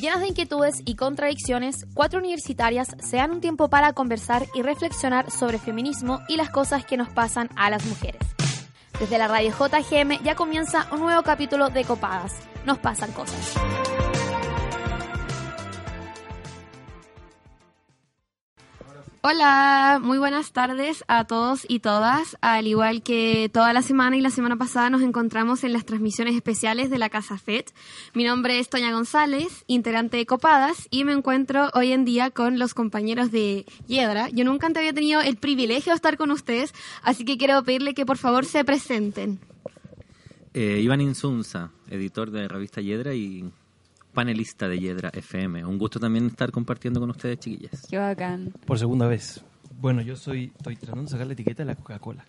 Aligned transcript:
Llenas 0.00 0.20
de 0.20 0.28
inquietudes 0.28 0.76
y 0.86 0.96
contradicciones, 0.96 1.84
cuatro 1.92 2.20
universitarias 2.20 2.88
se 3.00 3.18
dan 3.18 3.32
un 3.32 3.42
tiempo 3.42 3.68
para 3.68 3.92
conversar 3.92 4.46
y 4.54 4.62
reflexionar 4.62 5.30
sobre 5.30 5.58
feminismo 5.58 6.22
y 6.26 6.38
las 6.38 6.48
cosas 6.48 6.86
que 6.86 6.96
nos 6.96 7.10
pasan 7.10 7.50
a 7.54 7.68
las 7.68 7.84
mujeres. 7.84 8.22
Desde 8.98 9.18
la 9.18 9.28
radio 9.28 9.50
JGM 9.50 10.22
ya 10.24 10.34
comienza 10.36 10.88
un 10.90 11.00
nuevo 11.00 11.22
capítulo 11.22 11.68
de 11.68 11.84
Copadas. 11.84 12.32
Nos 12.64 12.78
pasan 12.78 13.12
cosas. 13.12 13.54
Hola, 19.22 20.00
muy 20.02 20.16
buenas 20.16 20.52
tardes 20.52 21.04
a 21.06 21.26
todos 21.26 21.66
y 21.68 21.80
todas. 21.80 22.38
Al 22.40 22.66
igual 22.66 23.02
que 23.02 23.50
toda 23.52 23.74
la 23.74 23.82
semana 23.82 24.16
y 24.16 24.22
la 24.22 24.30
semana 24.30 24.56
pasada 24.56 24.88
nos 24.88 25.02
encontramos 25.02 25.62
en 25.62 25.74
las 25.74 25.84
transmisiones 25.84 26.34
especiales 26.34 26.88
de 26.88 26.96
la 26.96 27.10
Casa 27.10 27.36
FED. 27.36 27.66
Mi 28.14 28.24
nombre 28.24 28.58
es 28.58 28.70
Toña 28.70 28.90
González, 28.92 29.64
integrante 29.66 30.16
de 30.16 30.24
Copadas, 30.24 30.88
y 30.90 31.04
me 31.04 31.12
encuentro 31.12 31.68
hoy 31.74 31.92
en 31.92 32.06
día 32.06 32.30
con 32.30 32.58
los 32.58 32.72
compañeros 32.72 33.30
de 33.30 33.66
Hiedra. 33.86 34.30
Yo 34.30 34.46
nunca 34.46 34.66
antes 34.66 34.80
había 34.80 34.94
tenido 34.94 35.20
el 35.20 35.36
privilegio 35.36 35.92
de 35.92 35.96
estar 35.96 36.16
con 36.16 36.30
ustedes, 36.30 36.72
así 37.02 37.26
que 37.26 37.36
quiero 37.36 37.62
pedirle 37.62 37.92
que 37.92 38.06
por 38.06 38.16
favor 38.16 38.46
se 38.46 38.64
presenten. 38.64 39.38
Eh, 40.54 40.80
Iván 40.82 41.02
Insunza, 41.02 41.72
editor 41.90 42.30
de 42.30 42.40
la 42.40 42.48
revista 42.48 42.80
Hiedra 42.80 43.14
y 43.14 43.52
panelista 44.12 44.68
de 44.68 44.78
Hiedra 44.78 45.10
FM. 45.12 45.64
Un 45.64 45.78
gusto 45.78 46.00
también 46.00 46.26
estar 46.26 46.50
compartiendo 46.50 47.00
con 47.00 47.10
ustedes, 47.10 47.38
chiquillas. 47.38 47.86
Qué 47.88 47.98
bacán. 47.98 48.52
Por 48.66 48.78
segunda 48.78 49.06
vez. 49.06 49.42
Bueno, 49.80 50.02
yo 50.02 50.14
soy, 50.14 50.52
estoy 50.56 50.76
tratando 50.76 51.04
de 51.04 51.08
sacar 51.08 51.26
la 51.26 51.32
etiqueta 51.32 51.62
de 51.62 51.68
la 51.68 51.74
Coca-Cola. 51.74 52.26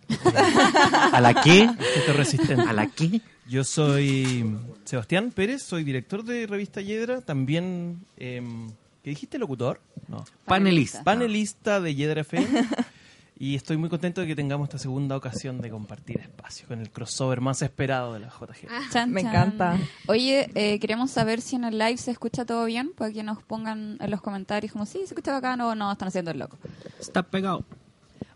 ¿A 1.11 1.19
la 1.19 1.33
qué? 1.41 1.63
Esto 1.63 2.11
es 2.11 2.15
resistente. 2.15 2.63
¿A 2.63 2.71
la 2.71 2.87
qué? 2.87 3.19
Yo 3.49 3.65
soy 3.65 4.57
Sebastián 4.85 5.31
Pérez, 5.31 5.63
soy 5.63 5.83
director 5.83 6.23
de 6.23 6.47
Revista 6.47 6.79
Hiedra, 6.79 7.19
también, 7.19 8.05
em, 8.15 8.69
¿qué 9.03 9.09
dijiste, 9.09 9.37
locutor? 9.37 9.81
No. 10.07 10.23
Panelista. 10.45 11.03
Panelista 11.03 11.81
de 11.81 11.93
Hiedra 11.93 12.21
FM. 12.21 12.47
Y 13.43 13.55
estoy 13.55 13.75
muy 13.75 13.89
contento 13.89 14.21
de 14.21 14.27
que 14.27 14.35
tengamos 14.35 14.67
esta 14.67 14.77
segunda 14.77 15.17
ocasión 15.17 15.61
de 15.61 15.71
compartir 15.71 16.19
espacio 16.19 16.67
con 16.67 16.79
el 16.79 16.91
crossover 16.91 17.41
más 17.41 17.63
esperado 17.63 18.13
de 18.13 18.19
la 18.19 18.27
JG. 18.27 18.67
Chan, 18.91 19.09
Me 19.11 19.23
chan. 19.23 19.31
encanta. 19.31 19.79
Oye, 20.07 20.47
eh, 20.53 20.77
queremos 20.79 21.09
saber 21.09 21.41
si 21.41 21.55
en 21.55 21.63
el 21.63 21.79
live 21.79 21.97
se 21.97 22.11
escucha 22.11 22.45
todo 22.45 22.65
bien, 22.65 22.91
para 22.95 23.11
que 23.11 23.23
nos 23.23 23.41
pongan 23.41 23.97
en 23.99 24.11
los 24.11 24.21
comentarios 24.21 24.71
como, 24.73 24.85
sí, 24.85 24.99
se 24.99 25.05
escucha 25.05 25.31
bacán 25.31 25.59
o 25.61 25.73
no, 25.73 25.91
están 25.91 26.09
haciendo 26.09 26.29
el 26.29 26.37
loco. 26.37 26.59
Está 26.99 27.23
pegado. 27.23 27.63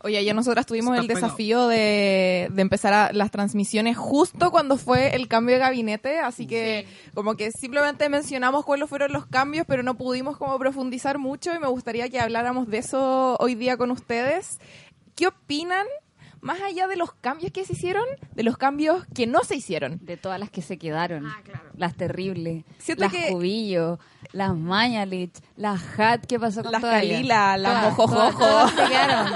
Oye, 0.01 0.19
ayer 0.19 0.35
nosotras 0.35 0.67
tuvimos 0.67 0.91
Está 0.99 1.01
el 1.01 1.07
desafío 1.07 1.67
de, 1.67 2.47
de 2.51 2.61
empezar 2.61 2.93
a- 2.93 3.11
las 3.11 3.31
transmisiones 3.31 3.97
justo 3.97 4.51
cuando 4.51 4.77
fue 4.77 5.15
el 5.15 5.27
cambio 5.27 5.55
de 5.55 5.59
gabinete, 5.61 6.19
así 6.19 6.45
que 6.45 6.85
como 7.15 7.35
que 7.35 7.49
simplemente 7.51 8.07
mencionamos 8.09 8.65
cuáles 8.65 8.87
fueron 8.87 9.11
los 9.13 9.25
cambios, 9.25 9.65
pero 9.67 9.81
no 9.81 9.95
pudimos 9.95 10.37
como 10.37 10.59
profundizar 10.59 11.17
mucho 11.17 11.55
y 11.55 11.59
me 11.59 11.65
gustaría 11.67 12.07
que 12.09 12.19
habláramos 12.19 12.67
de 12.67 12.79
eso 12.79 13.35
hoy 13.39 13.55
día 13.55 13.77
con 13.77 13.89
ustedes. 13.89 14.59
¿Qué 15.15 15.27
opinan, 15.27 15.85
más 16.41 16.61
allá 16.61 16.87
de 16.87 16.95
los 16.97 17.13
cambios 17.13 17.51
que 17.51 17.65
se 17.65 17.73
hicieron, 17.73 18.05
de 18.33 18.43
los 18.43 18.57
cambios 18.57 19.05
que 19.13 19.27
no 19.27 19.43
se 19.43 19.55
hicieron? 19.55 19.99
De 20.05 20.17
todas 20.17 20.39
las 20.39 20.49
que 20.49 20.61
se 20.61 20.77
quedaron. 20.77 21.25
Las 21.77 21.95
terribles. 21.95 22.63
Siento 22.77 23.03
las 23.05 23.13
que- 23.13 23.29
Cubillo, 23.29 23.99
las 24.33 24.53
Mañalich, 24.55 25.33
las 25.55 25.81
Hat, 25.99 26.25
¿qué 26.25 26.39
pasó 26.39 26.61
con 26.63 26.71
Las 26.73 26.81
todas 26.81 27.01
ellas? 27.01 27.17
Kalila, 27.17 27.57
las 27.57 27.73
Todas, 27.73 27.97
Mojojojo. 27.97 28.37
todas, 28.37 28.37
todas 28.37 28.71
se 28.71 28.91
quedaron. 28.93 29.33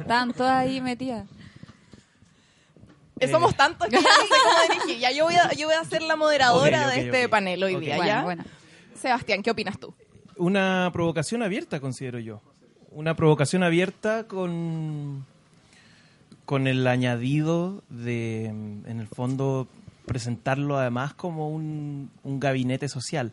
Estaban 0.00 0.32
todas 0.34 0.52
ahí 0.52 0.80
metidas. 0.80 1.26
Eh, 3.20 3.28
Somos 3.28 3.54
tantos 3.56 3.88
que 3.88 3.96
ya 3.96 4.02
no 4.02 4.08
sé 4.08 4.34
cómo 4.44 4.74
dirigir. 4.80 5.00
Ya 5.00 5.12
yo 5.12 5.24
voy 5.24 5.34
a, 5.36 5.52
yo 5.52 5.68
voy 5.68 5.76
a 5.76 5.84
ser 5.84 6.02
la 6.02 6.16
moderadora 6.16 6.88
de 6.88 7.00
este 7.02 7.28
panel 7.28 7.62
hoy 7.62 7.76
día, 7.76 7.96
Bueno, 7.96 8.12
¿ya? 8.12 8.22
bueno. 8.22 8.44
Sebastián, 8.96 9.42
¿qué 9.42 9.50
opinas 9.52 9.78
tú? 9.78 9.94
Una 10.36 10.90
provocación 10.92 11.42
abierta, 11.42 11.78
considero 11.80 12.18
yo. 12.18 12.42
Una 12.94 13.16
provocación 13.16 13.62
abierta 13.62 14.26
con, 14.26 15.24
con 16.44 16.66
el 16.66 16.86
añadido 16.86 17.82
de, 17.88 18.50
mm, 18.52 18.88
en 18.88 19.00
el 19.00 19.06
fondo, 19.06 19.68
presentarlo 20.06 20.78
además 20.78 21.14
como 21.14 21.48
un, 21.48 22.10
un 22.22 22.40
gabinete 22.40 22.88
social. 22.88 23.32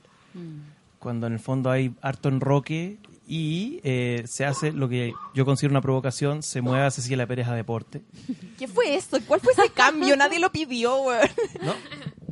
Cuando 0.99 1.27
en 1.27 1.33
el 1.33 1.39
fondo 1.39 1.71
hay 1.71 1.93
harto 2.01 2.29
enroque 2.29 2.97
y 3.27 3.79
eh, 3.83 4.23
se 4.25 4.43
hace 4.45 4.71
lo 4.71 4.89
que 4.89 5.13
yo 5.35 5.45
considero 5.45 5.71
una 5.71 5.81
provocación, 5.81 6.41
se 6.41 6.61
mueve 6.61 6.85
a 6.85 6.91
Cecilia 6.91 7.27
Pérez 7.27 7.47
a 7.47 7.53
deporte. 7.53 8.01
¿Qué 8.57 8.67
fue 8.67 8.95
esto? 8.95 9.19
¿Cuál 9.27 9.39
fue 9.39 9.53
ese 9.53 9.69
cambio? 9.71 10.15
Nadie 10.17 10.39
lo 10.39 10.51
pidió, 10.51 10.97
weón. 11.03 11.27
¿No? 11.61 11.73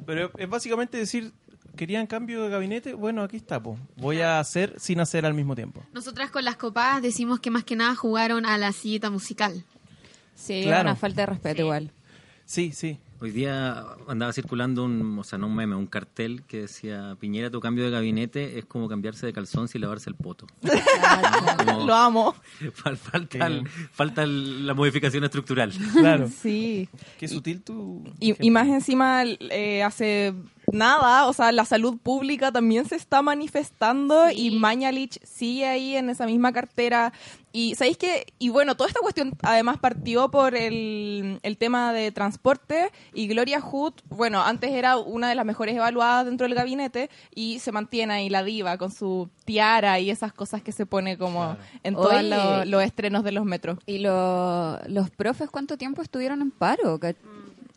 Pero 0.07 0.31
es 0.37 0.49
básicamente 0.49 0.97
decir, 0.97 1.33
¿querían 1.77 2.07
cambio 2.07 2.43
de 2.43 2.49
gabinete? 2.49 2.93
Bueno, 2.93 3.23
aquí 3.23 3.37
está, 3.37 3.63
po. 3.63 3.77
voy 3.95 4.19
a 4.19 4.39
hacer 4.41 4.73
sin 4.77 4.99
hacer 4.99 5.25
al 5.25 5.33
mismo 5.33 5.55
tiempo. 5.55 5.81
Nosotras 5.93 6.29
con 6.31 6.43
las 6.43 6.57
copadas 6.57 7.01
decimos 7.01 7.39
que 7.39 7.49
más 7.51 7.63
que 7.63 7.75
nada 7.77 7.95
jugaron 7.95 8.45
a 8.45 8.57
la 8.57 8.73
sillita 8.73 9.09
musical. 9.09 9.63
Sí, 10.35 10.63
Claro. 10.63 10.89
una 10.89 10.95
falta 10.97 11.21
de 11.21 11.25
respeto 11.27 11.61
igual. 11.61 11.91
Sí, 12.45 12.71
sí. 12.73 12.99
Hoy 13.19 13.31
día 13.31 13.83
andaba 14.07 14.31
circulando 14.31 14.85
un, 14.85 15.17
o 15.17 15.23
sea, 15.23 15.39
no 15.39 15.47
un 15.47 15.55
meme, 15.55 15.73
un 15.75 15.87
cartel 15.87 16.43
que 16.43 16.61
decía, 16.61 17.17
Piñera, 17.19 17.49
tu 17.49 17.59
cambio 17.59 17.83
de 17.83 17.89
gabinete 17.89 18.59
es 18.59 18.65
como 18.65 18.87
cambiarse 18.87 19.25
de 19.25 19.33
calzón 19.33 19.67
sin 19.67 19.81
lavarse 19.81 20.07
el 20.11 20.15
poto. 20.15 20.45
Lo 21.85 21.95
amo. 21.95 22.35
fal- 22.75 22.95
falta, 22.97 23.47
el- 23.47 23.67
falta 23.91 24.23
el- 24.23 24.67
la 24.67 24.73
modificación 24.75 25.23
estructural. 25.23 25.73
Claro. 25.93 26.29
Sí. 26.29 26.87
Qué 27.17 27.27
sutil 27.27 27.61
tu... 27.63 28.03
Y, 28.19 28.35
y 28.45 28.51
más 28.51 28.67
encima, 28.67 29.23
eh, 29.25 29.81
hace 29.83 30.33
nada, 30.71 31.27
o 31.27 31.33
sea, 31.33 31.51
la 31.51 31.65
salud 31.65 31.97
pública 31.97 32.51
también 32.51 32.85
se 32.85 32.95
está 32.95 33.21
manifestando 33.21 34.29
y 34.29 34.51
Mañalich 34.51 35.19
sigue 35.23 35.65
ahí 35.65 35.95
en 35.95 36.09
esa 36.09 36.25
misma 36.25 36.51
cartera. 36.51 37.13
Y 37.53 37.73
sabéis 37.75 37.97
que, 37.97 38.27
y 38.37 38.49
bueno, 38.49 38.75
toda 38.75 38.87
esta 38.89 38.99
cuestión 38.99 39.31
además 39.41 39.77
partió 39.79 40.29
por 40.29 40.53
el, 40.55 41.39
el 41.41 41.57
tema 41.57 41.91
de 41.93 42.11
transporte 42.11 42.91
y 43.13 43.27
Gloria 43.27 43.61
Hood, 43.61 43.93
bueno, 44.09 44.43
antes 44.43 44.71
era 44.71 44.97
una 44.97 45.29
de 45.29 45.35
las 45.35 45.45
mejores 45.45 45.75
evaluadas 45.75 46.25
dentro 46.25 46.45
del 46.45 46.53
gabinete 46.55 47.09
y 47.33 47.57
se 47.59 47.71
mantiene 47.71 48.13
ahí 48.13 48.29
la 48.29 48.43
diva 48.43 48.77
con 48.77 48.91
su 48.91 49.29
tiara 49.45 49.99
y 49.99 50.11
esas 50.11 50.33
cosas 50.33 50.61
que 50.61 50.71
se 50.71 50.85
pone 50.85 51.17
como 51.17 51.55
en 51.83 51.95
todos 51.95 52.11
los 52.67 52.83
estrenos 52.83 53.23
de 53.23 53.31
los 53.31 53.45
metros. 53.45 53.79
¿Y 53.87 53.99
lo- 53.99 54.77
los 54.87 55.09
profes 55.09 55.49
cuánto 55.49 55.77
tiempo 55.77 56.01
estuvieron 56.03 56.41
en 56.41 56.51
paro? 56.51 56.99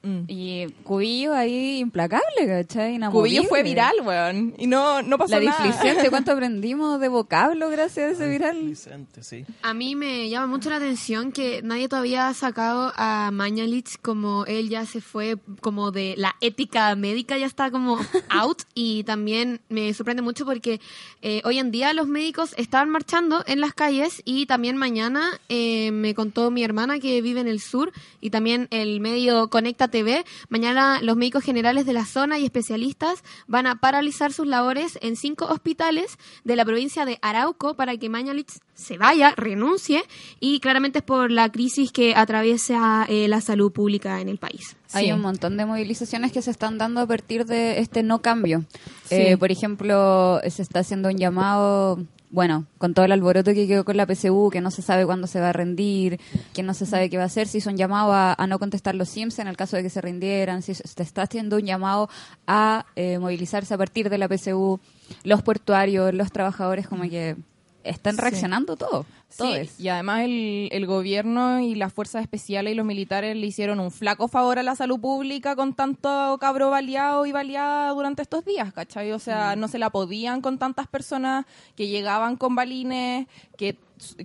Mm. 0.03 0.21
Y 0.29 0.67
Cubillo 0.83 1.35
ahí 1.35 1.79
implacable, 1.79 2.47
¿cachai? 2.47 2.99
Cubillo 3.11 3.45
fue 3.45 3.63
viral, 3.63 3.95
weón. 4.03 4.55
Y 4.57 4.67
no, 4.67 5.03
no 5.03 5.19
pasó 5.19 5.39
La 5.39 5.51
nada. 5.51 5.65
displicente, 5.65 6.09
¿cuánto 6.11 6.33
aprendimos 6.33 6.99
de 7.01 7.09
vocablo 7.09 7.69
gracias 7.69 8.09
a 8.09 8.11
ese 8.13 8.29
viral? 8.29 8.63
Vicente, 8.63 9.23
sí. 9.23 9.45
A 9.63 9.75
mí 9.75 9.95
me 9.97 10.29
llama 10.31 10.47
mucho 10.47 10.71
la 10.71 10.77
atención 10.77 11.33
que 11.33 11.61
nadie 11.63 11.89
todavía 11.89 12.29
ha 12.29 12.35
sacado 12.35 12.93
a 12.97 13.31
Mañalich 13.31 13.99
como 14.01 14.47
él 14.47 14.71
ya 14.71 14.87
se 14.87 15.03
fue 15.03 15.37
como 15.61 15.91
de 15.91 16.15
la 16.17 16.35
ética 16.41 16.95
médica, 16.97 17.37
ya 17.37 17.47
está 17.47 17.71
como 17.71 17.99
out 18.31 18.63
y 18.75 19.05
también 19.05 19.61
me 19.69 19.93
sorprende 19.93 20.23
mucho 20.23 20.47
porque 20.47 20.81
eh, 21.21 21.43
hoy 21.45 21.59
en 21.59 21.71
día 21.71 21.93
los 21.93 22.09
médicos 22.09 22.55
estaban 22.57 22.89
marchando 22.89 23.45
en 23.47 23.61
las 23.61 23.75
calles 23.75 24.23
y 24.25 24.47
también 24.47 24.77
mañana 24.79 25.39
eh, 25.51 25.91
me 25.91 26.15
contó 26.15 26.51
mi 26.51 26.65
hermana 26.65 26.99
que 26.99 27.21
vive 27.21 27.41
en 27.41 27.49
el 27.49 27.61
sur 27.61 27.93
y 28.23 28.31
también 28.31 28.67
el 28.71 29.01
medio 29.01 29.49
Conecta 29.51 29.90
TV, 29.91 30.25
mañana 30.49 31.01
los 31.03 31.17
médicos 31.17 31.45
generales 31.45 31.87
de 31.87 31.93
la 31.93 32.07
zona 32.07 32.39
y 32.39 32.45
especialistas 32.45 33.23
van 33.47 33.67
a 33.67 33.81
paralizar 33.81 34.33
sus 34.33 34.47
labores 34.47 34.99
en 35.03 35.17
cinco 35.17 35.47
hospitales 35.47 36.17
de 36.45 36.57
la 36.57 36.65
provincia 36.65 37.05
de 37.05 37.19
Arauco 37.23 37.75
para 37.75 37.97
que 37.97 38.09
Mañalich 38.09 38.61
se 38.75 38.97
vaya, 38.97 39.35
renuncie 39.37 40.03
y 40.41 40.61
claramente 40.61 41.01
es 41.01 41.05
por 41.05 41.31
la 41.31 41.51
crisis 41.51 41.93
que 41.93 42.15
atraviesa 42.15 43.05
eh, 43.09 43.29
la 43.29 43.41
salud 43.41 43.73
pública 43.73 44.21
en 44.21 44.29
el 44.29 44.39
país. 44.39 44.77
Hay 44.93 45.13
un 45.13 45.21
montón 45.21 45.57
de 45.57 45.67
movilizaciones 45.67 46.33
que 46.33 46.43
se 46.43 46.51
están 46.51 46.79
dando 46.79 47.01
a 47.01 47.07
partir 47.07 47.45
de 47.47 47.79
este 47.79 48.03
no 48.03 48.23
cambio. 48.23 48.65
Sí. 49.05 49.17
Eh, 49.17 49.37
por 49.39 49.53
ejemplo, 49.53 50.41
se 50.49 50.63
está 50.63 50.81
haciendo 50.81 51.09
un 51.09 51.17
llamado, 51.17 52.05
bueno, 52.31 52.67
con 52.79 52.95
todo 52.95 53.05
el 53.05 53.13
alboroto 53.13 53.53
que 53.53 53.67
quedó 53.67 53.85
con 53.85 53.97
la 53.97 54.07
PSU, 54.07 54.51
que 54.53 54.61
no 54.61 54.71
se 54.71 54.83
sabe 54.83 55.05
cuándo 55.05 55.27
se 55.27 55.41
va 55.41 55.49
a 55.49 55.53
rendir, 55.53 56.21
que 56.55 56.63
no 56.63 56.75
se 56.75 56.87
sabe 56.87 57.11
qué 57.11 57.17
va 57.17 57.25
a 57.25 57.27
hacer, 57.27 57.49
se 57.49 57.59
hizo 57.59 57.71
un 57.71 57.77
llamado 57.77 58.13
a, 58.13 58.35
a 58.35 58.47
no 58.47 58.59
contestar 58.59 58.95
los 58.95 59.09
SIMS 59.09 59.41
en 59.41 59.49
el 59.49 59.57
caso 59.57 59.77
de 59.77 59.83
que 59.83 59.91
se 59.91 60.01
rindieran, 60.01 60.63
si 60.63 60.75
se 60.75 61.03
está 61.03 61.23
haciendo 61.23 61.57
un 61.57 61.63
llamado 61.63 62.09
a 62.47 62.87
eh, 62.95 63.19
movilizarse 63.19 63.75
a 63.75 63.79
partir 63.79 64.11
de 64.11 64.19
la 64.19 64.29
PSU, 64.29 64.79
los 65.25 65.43
portuarios, 65.43 66.15
los 66.15 66.31
trabajadores, 66.31 66.87
como 66.87 67.03
que 67.03 67.37
están 67.85 68.17
Sí. 68.17 68.21
reaccionando 68.23 68.77
todo. 68.77 69.07
Sí, 69.29 69.71
y 69.79 69.89
además 69.89 70.23
el, 70.23 70.69
el 70.73 70.87
gobierno 70.87 71.61
y 71.61 71.77
las 71.77 71.93
fuerzas 71.93 72.23
especiales 72.23 72.73
y 72.73 72.77
los 72.77 72.85
militares 72.85 73.37
le 73.37 73.47
hicieron 73.47 73.79
un 73.79 73.93
flaco 73.93 74.27
favor 74.27 74.59
a 74.59 74.65
la 74.65 74.75
salud 74.75 74.99
pública 75.01 75.55
con 75.55 75.73
tanto 75.73 76.37
cabro 76.41 76.69
baleado 76.71 77.25
y 77.27 77.33
baleada 77.33 77.91
durante 77.91 78.23
estos 78.23 78.45
días, 78.45 78.73
¿cachai? 78.73 79.13
O 79.13 79.21
sea, 79.21 79.55
no 79.55 79.69
se 79.69 79.79
la 79.79 79.91
podían 79.91 80.41
con 80.41 80.59
tantas 80.59 80.89
personas 80.89 81.47
que 81.77 81.87
llegaban 81.87 82.37
con 82.37 82.57
balines, 82.57 83.29
que, 83.57 83.77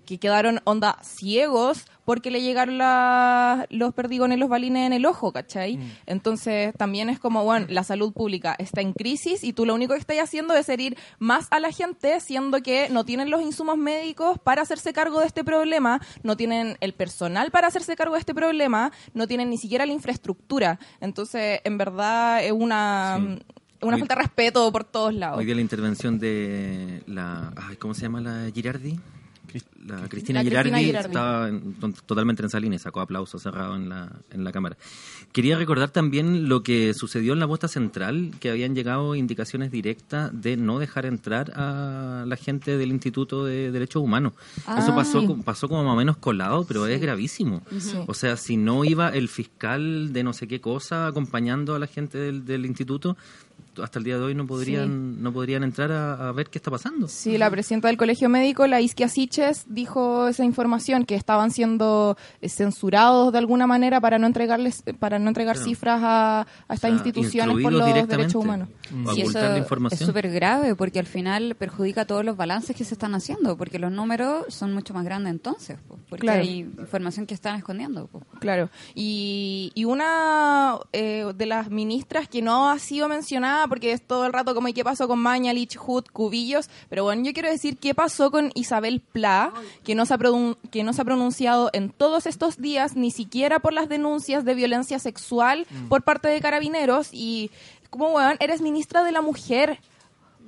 que 0.06 0.18
quedaron 0.18 0.62
onda 0.64 0.98
ciegos 1.04 1.86
porque 2.06 2.30
le 2.30 2.42
llegaron 2.42 2.78
la- 2.78 3.66
los 3.70 3.94
perdigones, 3.94 4.38
los 4.38 4.48
balines 4.50 4.86
en 4.86 4.94
el 4.94 5.06
ojo, 5.06 5.32
¿cachai? 5.32 5.80
Entonces 6.06 6.74
también 6.78 7.10
es 7.10 7.20
como, 7.20 7.44
bueno, 7.44 7.66
la 7.70 7.84
salud 7.84 8.14
pública 8.14 8.56
está 8.60 8.82
en 8.82 8.94
crisis 8.94 9.44
y 9.44 9.54
tú 9.54 9.66
lo 9.66 9.74
único 9.74 9.94
que 9.94 10.00
estás 10.00 10.18
haciendo 10.20 10.54
es 10.56 10.70
herir 10.70 10.98
más 11.20 11.48
a 11.52 11.60
la 11.60 11.72
gente, 11.72 12.20
siendo 12.20 12.62
que 12.62 12.90
no 12.90 13.06
tienen 13.06 13.30
los 13.32 13.42
insumos 13.42 13.78
médicos 13.78 14.38
para 14.40 14.62
hacerse 14.62 14.94
cargo 14.94 15.20
de 15.20 15.26
este 15.28 15.44
problema, 15.44 16.00
no 16.24 16.38
tienen 16.38 16.78
el 16.80 16.94
personal 16.94 17.50
para 17.52 17.68
hacerse 17.68 17.96
cargo 17.96 18.14
de 18.14 18.20
este 18.20 18.36
problema, 18.36 18.92
no 19.14 19.28
tienen 19.28 19.50
ni 19.50 19.58
siquiera 19.58 19.86
la 19.86 19.94
infraestructura. 19.94 20.80
Entonces, 21.02 21.62
en 21.64 21.78
verdad, 21.78 22.44
es 22.46 22.52
una, 22.52 23.18
Sí. 23.20 23.42
una 23.82 23.98
falta 23.98 24.16
de 24.16 24.22
respeto 24.22 24.72
por 24.72 24.84
todos 24.84 25.14
lados. 25.14 25.38
Hoy 25.40 25.46
día 25.46 25.56
la 25.56 25.62
intervención 25.62 26.20
de 26.20 27.02
la... 27.08 27.52
ay, 27.56 27.76
¿Cómo 27.78 27.94
se 27.94 28.02
llama 28.04 28.22
la 28.22 28.50
Girardi? 28.54 29.00
La 29.86 30.08
Cristina, 30.10 30.42
Girardi, 30.42 30.90
estaba 30.90 31.50
en- 31.50 31.74
to- 31.76 31.92
totalmente 32.06 32.42
en 32.42 32.48
esa 32.48 32.60
línea, 32.60 32.80
sacó 32.80 33.02
aplauso 33.02 33.38
cerrado 33.40 33.76
en 33.76 33.90
la, 33.90 34.12
en 34.32 34.44
la 34.44 34.52
cámara. 34.52 34.78
Quería 35.32 35.58
recordar 35.58 35.90
también 35.90 36.50
lo 36.50 36.64
que 36.64 36.94
sucedió 36.94 37.34
en 37.34 37.40
la 37.40 37.48
puesta 37.48 37.68
central, 37.68 38.32
que 38.40 38.50
habían 38.50 38.74
llegado 38.76 39.16
indicaciones 39.16 39.72
directas 39.72 40.32
de 40.34 40.58
no 40.58 40.80
dejar 40.80 41.06
entrar 41.06 41.52
a 41.56 42.24
la 42.28 42.36
gente 42.36 42.78
del 42.78 42.90
Instituto 42.90 43.46
de 43.46 43.72
Derechos 43.72 44.02
Humanos. 44.02 44.34
Eso 44.60 44.92
Ah. 44.92 44.96
pasó, 44.96 45.38
pasó 45.44 45.68
como 45.70 45.84
más 45.84 45.94
o 45.94 45.98
menos 45.98 46.18
colado, 46.18 46.66
pero 46.68 46.88
es 46.88 47.00
gravísimo. 47.02 47.62
O 48.08 48.14
sea, 48.14 48.38
si 48.38 48.58
no 48.58 48.84
iba 48.86 49.10
el 49.10 49.28
fiscal 49.30 50.14
de 50.14 50.24
no 50.24 50.34
sé 50.34 50.48
qué 50.48 50.62
cosa 50.62 51.08
acompañando 51.08 51.76
a 51.76 51.80
la 51.80 51.88
gente 51.88 52.18
del, 52.18 52.46
del 52.46 52.66
instituto, 52.66 53.18
hasta 53.82 54.00
el 54.00 54.06
día 54.06 54.18
de 54.18 54.24
hoy 54.24 54.36
no 54.36 54.46
podrían, 54.48 55.22
no 55.22 55.32
podrían 55.34 55.64
entrar 55.64 55.92
a, 55.92 56.30
a 56.30 56.32
ver 56.32 56.50
qué 56.50 56.58
está 56.58 56.72
pasando. 56.72 57.08
Sí, 57.08 57.38
la 57.38 57.50
presidenta 57.50 57.88
del 57.88 57.98
Colegio 57.98 58.30
Médico, 58.30 58.68
la 58.68 58.82
Isquia 58.82 59.10
Siches, 59.10 59.66
dijo 59.68 60.28
esa 60.28 60.44
información 60.44 61.06
que 61.06 61.16
estaban 61.16 61.52
siendo 61.52 62.18
eh, 62.42 62.50
censurados 62.50 63.32
de 63.32 63.38
alguna 63.40 63.68
manera 63.68 64.00
para 64.02 64.18
no 64.20 64.28
entregarles 64.28 64.84
para 65.00 65.20
no 65.20 65.28
entregar 65.30 65.56
Claro. 65.56 65.70
cifras 65.70 66.02
a, 66.04 66.42
a 66.42 66.46
estas 66.74 66.78
O 66.78 66.82
sea, 66.82 66.90
instituciones 66.92 67.62
por 67.64 67.72
los 67.74 67.86
derechos 68.08 68.36
humanos. 68.36 68.68
O 69.06 69.14
Y 69.14 69.22
eso 69.22 69.40
es 69.92 70.00
súper 70.00 70.32
grave 70.32 70.76
porque 70.76 71.00
al 71.00 71.06
final 71.06 71.56
perjudica 71.56 72.06
todos 72.06 72.26
los 72.26 72.36
balances 72.38 72.76
que 72.76 72.84
se 72.84 72.94
están 72.94 73.16
haciendo, 73.16 73.56
porque 73.58 73.80
los 73.80 73.92
números 73.92 74.46
son 74.50 74.74
mucho 74.74 74.94
más 74.94 75.04
grandes 75.06 75.32
entonces, 75.32 75.78
po, 75.88 75.98
porque 76.10 76.22
Claro. 76.22 76.42
hay 76.42 76.60
información 76.60 77.26
que 77.26 77.34
están 77.34 77.56
escondiendo. 77.58 78.10
Claro. 78.40 78.70
Y, 78.94 79.72
y 79.76 79.86
una 79.86 80.78
eh, 80.94 81.32
de 81.36 81.46
las 81.46 81.70
ministras 81.70 82.28
que 82.28 82.42
no 82.42 82.70
ha 82.70 82.80
sido 82.80 83.08
mencionada, 83.08 83.65
porque 83.68 83.92
es 83.92 84.02
todo 84.02 84.26
el 84.26 84.34
rato 84.34 84.54
como, 84.56 84.68
¿y 84.68 84.74
qué 84.74 84.84
pasó 84.84 85.08
con 85.08 85.20
Mañalich, 85.20 85.78
Hood, 85.78 86.06
Cubillos? 86.12 86.70
Pero 86.90 87.04
bueno, 87.04 87.24
yo 87.24 87.34
quiero 87.34 87.50
decir 87.50 87.78
qué 87.78 87.94
pasó 87.94 88.32
con 88.32 88.52
Isabel 88.56 89.02
Pla, 89.02 89.54
que 89.84 89.96
no, 89.96 90.06
se 90.06 90.14
ha 90.14 90.20
que 90.72 90.84
no 90.84 90.94
se 90.94 91.02
ha 91.02 91.06
pronunciado 91.06 91.70
en 91.74 91.90
todos 91.90 92.26
estos 92.26 92.58
días, 92.58 92.96
ni 92.96 93.12
siquiera 93.12 93.60
por 93.60 93.74
las 93.74 93.90
denuncias 93.90 94.46
de 94.46 94.56
violencia 94.56 95.00
sexual 95.00 95.68
por 95.90 96.04
parte 96.04 96.28
de 96.30 96.42
carabineros. 96.42 97.10
Y 97.12 97.52
como, 97.90 98.12
weón, 98.14 98.38
eres 98.40 98.62
ministra 98.62 99.04
de 99.04 99.12
la 99.12 99.22
mujer. 99.22 99.80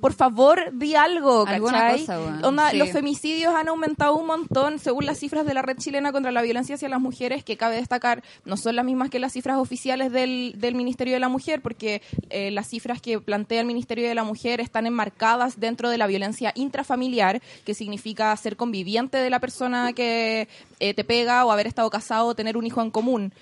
Por 0.00 0.12
favor, 0.12 0.70
di 0.72 0.94
algo, 0.94 1.44
¿cachai? 1.44 2.00
cosa, 2.00 2.18
weón. 2.18 2.44
Onda, 2.44 2.70
Sí. 2.70 2.76
Los 2.76 2.90
femicidios 2.90 3.54
han 3.54 3.68
aumentado 3.68 4.14
un 4.14 4.26
montón, 4.26 4.78
según 4.78 5.06
las 5.06 5.18
cifras 5.18 5.46
de 5.46 5.54
la 5.54 5.62
Red 5.62 5.78
Chilena 5.78 6.12
contra 6.12 6.32
la 6.32 6.42
Violencia 6.42 6.74
hacia 6.74 6.88
las 6.88 7.00
Mujeres, 7.00 7.44
que 7.44 7.56
cabe 7.56 7.76
destacar, 7.76 8.22
no 8.44 8.56
son 8.56 8.76
las 8.76 8.84
mismas 8.84 9.10
que 9.10 9.18
las 9.18 9.32
cifras 9.32 9.58
oficiales 9.58 10.12
del, 10.12 10.54
del 10.56 10.74
Ministerio 10.74 11.14
de 11.14 11.20
la 11.20 11.28
Mujer, 11.28 11.60
porque 11.62 12.02
eh, 12.30 12.50
las 12.50 12.68
cifras 12.68 13.00
que 13.00 13.20
plantea 13.20 13.60
el 13.60 13.66
Ministerio 13.66 14.08
de 14.08 14.14
la 14.14 14.24
Mujer 14.24 14.60
están 14.60 14.86
enmarcadas 14.86 15.58
dentro 15.58 15.90
de 15.90 15.98
la 15.98 16.06
violencia 16.06 16.52
intrafamiliar, 16.54 17.40
que 17.64 17.74
significa 17.74 18.36
ser 18.36 18.56
conviviente 18.56 19.18
de 19.18 19.30
la 19.30 19.40
persona 19.40 19.92
que 19.92 20.48
eh, 20.80 20.94
te 20.94 21.04
pega 21.04 21.44
o 21.44 21.52
haber 21.52 21.66
estado 21.66 21.90
casado 21.90 22.26
o 22.26 22.34
tener 22.34 22.56
un 22.56 22.66
hijo 22.66 22.82
en 22.82 22.90
común. 22.90 23.32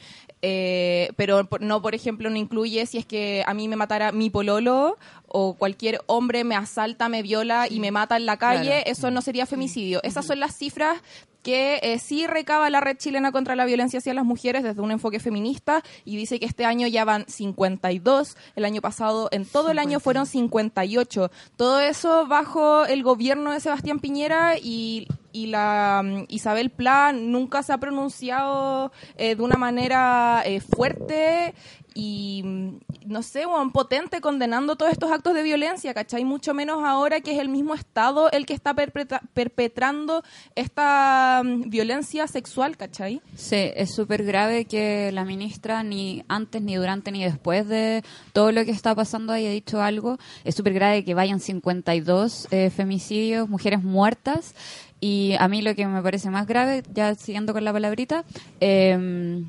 Eh, 0.43 1.11
pero 1.17 1.49
no, 1.61 1.81
por 1.82 1.94
ejemplo, 1.94 2.29
no 2.31 2.37
incluye 2.37 2.85
si 2.87 2.99
es 2.99 3.06
que 3.06 3.43
a 3.47 3.55
mí 3.55 3.69
me 3.69 3.76
matara 3.76 4.12
mi 4.12 4.31
pololo 4.31 4.97
o 5.38 5.53
cualquier 5.53 6.00
hombre 6.06 6.44
me 6.44 6.56
asalta, 6.56 7.11
me 7.11 7.21
viola 7.21 7.67
y 7.69 7.79
me 7.79 7.91
mata 7.91 8.17
en 8.17 8.25
la 8.25 8.38
calle, 8.38 8.81
Claro. 8.83 8.85
eso 8.87 9.11
no 9.11 9.21
sería 9.21 9.44
femicidio. 9.44 10.00
Esas 10.03 10.25
son 10.25 10.41
las 10.41 10.56
cifras 10.56 11.03
que 11.43 11.79
eh, 11.83 11.99
sí 11.99 12.27
recaba 12.27 12.71
la 12.71 12.81
red 12.81 12.97
chilena 12.97 13.31
contra 13.33 13.55
la 13.55 13.67
violencia 13.67 13.99
hacia 13.99 14.15
las 14.15 14.25
mujeres 14.25 14.65
desde 14.65 14.81
un 14.81 14.91
enfoque 14.91 15.21
feminista 15.21 15.83
y 16.06 16.17
dice 16.17 16.41
que 16.41 16.47
este 16.47 16.65
año 16.65 16.88
ya 16.88 17.05
van 17.05 17.25
52, 17.29 18.37
el 18.56 18.65
año 18.65 18.81
pasado 18.81 19.29
en 19.31 19.44
todo 19.44 19.71
el 19.71 19.79
año 19.79 20.00
fueron 20.00 20.25
58. 20.27 21.31
Todo 21.56 21.81
eso 21.81 22.27
bajo 22.27 22.87
el 22.87 23.03
gobierno 23.05 23.53
de 23.53 23.61
Sebastián 23.61 24.00
Piñera 24.00 24.55
y, 24.61 25.06
y 25.33 25.47
la 25.49 26.03
mm, 26.03 26.25
Isabel 26.29 26.71
Pla 26.71 27.12
nunca 27.12 27.62
se 27.62 27.73
ha 27.75 27.79
pronunciado 27.79 28.91
eh, 29.17 29.37
de 29.37 29.43
una 29.43 29.56
manera 29.56 30.43
eh, 30.47 30.61
fuerte 30.61 31.55
y 31.98 32.43
mm, 32.44 32.78
no 33.06 33.22
sé, 33.22 33.46
weón, 33.46 33.72
potente 33.72 34.20
condenando 34.20 34.76
todos 34.76 34.93
estos 34.93 35.10
actos 35.10 35.32
de 35.34 35.43
violencia, 35.43 35.94
¿cachai? 35.94 36.25
Mucho 36.25 36.52
menos 36.52 36.84
ahora 36.84 37.22
que 37.22 37.32
es 37.32 37.38
el 37.38 37.48
mismo 37.48 37.75
Estado 37.75 38.31
el 38.31 38.44
que 38.44 38.52
está 38.52 38.75
perpetra- 38.75 39.22
perpetrando 39.32 40.22
esta 40.54 41.40
mm, 41.43 41.70
violencia 41.70 42.26
sexual, 42.26 42.76
¿cachai? 42.76 43.22
Sí, 43.34 43.70
es 43.75 43.94
súper 43.94 44.25
grave 44.25 44.66
que 44.66 45.10
la 45.12 45.25
ministra 45.25 45.82
ni 45.82 46.22
antes, 46.28 46.60
ni 46.60 46.75
durante, 46.76 47.10
ni 47.12 47.25
después 47.25 47.66
de 47.66 48.02
todo 48.34 48.52
lo 48.52 48.64
que 48.66 48.72
está 48.72 48.94
pasando 48.94 49.32
haya 49.32 49.50
dicho 49.50 49.81
algo. 49.81 50.19
Es 50.44 50.54
súper 50.54 50.75
grave 50.75 51.02
que 51.04 51.14
vayan 51.14 51.40
52 51.40 52.49
eh, 52.50 52.69
femicidios, 52.70 53.49
mujeres 53.49 53.82
muertas. 53.82 54.54
Y 55.00 55.34
a 55.38 55.49
mí 55.49 55.62
lo 55.62 55.75
que 55.75 55.87
me 55.87 56.02
parece 56.02 56.28
más 56.31 56.46
grave, 56.46 56.82
ya 56.92 57.14
siguiendo 57.14 57.52
con 57.52 57.64
la 57.64 57.72
palabrita, 57.72 58.25
eh, 58.60 59.42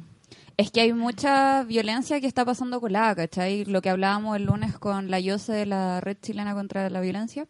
es 0.57 0.71
que 0.71 0.81
hay 0.81 0.92
mucha 0.94 1.63
violencia 1.63 2.19
que 2.19 2.27
está 2.27 2.44
pasando 2.44 2.81
colada, 2.81 3.15
¿cachai? 3.15 3.65
Lo 3.65 3.81
que 3.81 3.89
hablábamos 3.89 4.36
el 4.38 4.44
lunes 4.45 4.77
con 4.77 5.09
la 5.12 5.19
YOSE 5.19 5.54
de 5.54 5.65
la 5.68 6.01
Red 6.01 6.18
Chilena 6.21 6.54
contra 6.56 6.89
la 6.89 7.00
Violencia. 7.01 7.48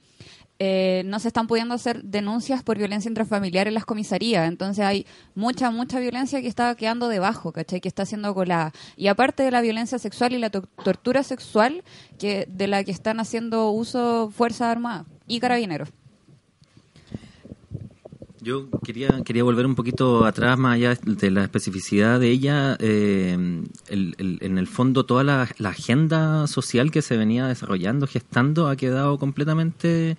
eh, 0.59 1.03
no 1.05 1.19
se 1.19 1.27
están 1.27 1.45
pudiendo 1.45 1.75
hacer 1.75 2.01
denuncias 2.03 2.63
por 2.63 2.79
violencia 2.79 3.09
intrafamiliar 3.09 3.67
en 3.67 3.75
las 3.75 3.85
comisarías. 3.85 4.47
Entonces 4.47 4.83
hay 4.83 5.05
mucha, 5.35 5.69
mucha 5.69 5.99
violencia 5.99 6.41
que 6.41 6.47
está 6.47 6.73
quedando 6.73 7.09
debajo, 7.09 7.51
¿cachai? 7.51 7.79
Que 7.79 7.87
está 7.87 8.07
siendo 8.07 8.33
colada. 8.33 8.71
Y 8.95 9.05
aparte 9.07 9.43
de 9.43 9.51
la 9.51 9.61
violencia 9.61 9.99
sexual 9.99 10.33
y 10.33 10.39
la 10.39 10.49
to- 10.49 10.63
tortura 10.83 11.21
sexual, 11.21 11.83
que 12.17 12.47
de 12.49 12.67
la 12.67 12.83
que 12.83 12.89
están 12.91 13.19
haciendo 13.19 13.69
uso 13.69 14.31
Fuerzas 14.31 14.69
Armadas 14.69 15.05
y 15.27 15.39
Carabineros. 15.39 15.89
Yo 18.47 18.69
quería, 18.81 19.21
quería 19.25 19.43
volver 19.43 19.65
un 19.65 19.75
poquito 19.75 20.25
atrás, 20.25 20.57
más 20.57 20.75
allá 20.75 20.97
de 21.05 21.31
la 21.31 21.43
especificidad 21.43 22.17
de 22.17 22.29
ella. 22.29 22.77
eh, 22.79 23.33
el- 23.89 24.15
el- 24.17 24.37
en 24.39 24.57
el 24.57 24.67
fondo, 24.67 25.05
toda 25.05 25.25
la, 25.25 25.49
la 25.57 25.69
agenda 25.69 26.47
social 26.47 26.89
que 26.89 27.01
se 27.01 27.17
venía 27.17 27.45
desarrollando, 27.47 28.07
gestando, 28.07 28.69
ha 28.69 28.77
quedado 28.77 29.17
completamente 29.19 30.15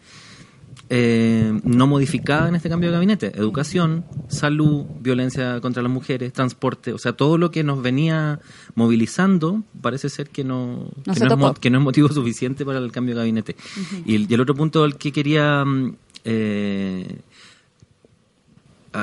eh, 0.90 1.58
no 1.64 1.86
modificada 1.86 2.48
en 2.50 2.54
este 2.56 2.68
cambio 2.68 2.90
de 2.90 2.94
gabinete. 2.96 3.32
Educación, 3.34 4.04
salud, 4.28 4.84
violencia 5.00 5.60
contra 5.62 5.82
las 5.82 5.90
mujeres, 5.92 6.32
transporte, 6.34 6.92
o 6.92 6.98
sea, 6.98 7.12
todo 7.14 7.38
lo 7.38 7.50
que 7.50 7.64
nos 7.64 7.80
venía 7.82 8.40
movilizando 8.74 9.62
parece 9.80 10.10
ser 10.10 10.28
que 10.28 10.44
no, 10.44 10.90
No 11.06 11.12
que, 11.14 11.18
se 11.18 11.24
no 11.24 11.32
es, 11.34 11.38
mo- 11.38 11.48
tocó. 11.48 11.60
que 11.60 11.70
no 11.70 11.78
es 11.78 11.84
motivo 11.84 12.08
suficiente 12.12 12.66
para 12.66 12.78
el 12.78 12.92
cambio 12.92 13.14
de 13.14 13.20
gabinete. 13.22 13.56
y, 14.04 14.14
el, 14.16 14.26
y 14.30 14.34
el 14.34 14.40
otro 14.42 14.54
punto 14.54 14.84
al 14.84 14.98
que 14.98 15.12
quería... 15.12 15.64
eh, 16.24 17.06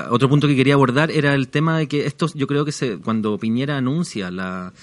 otro 0.10 0.30
punto 0.30 0.48
que 0.48 0.56
quería 0.56 0.74
abordar 0.74 1.12
era 1.12 1.34
el 1.34 1.48
tema 1.48 1.78
de 1.78 1.88
que 1.88 2.06
esto, 2.06 2.28
yo 2.34 2.48
creo 2.48 2.66
que 2.66 2.72
se, 2.72 2.98
cuando 2.98 3.38
Piñera 3.38 3.78
anuncia 3.78 4.32
la 4.32 4.74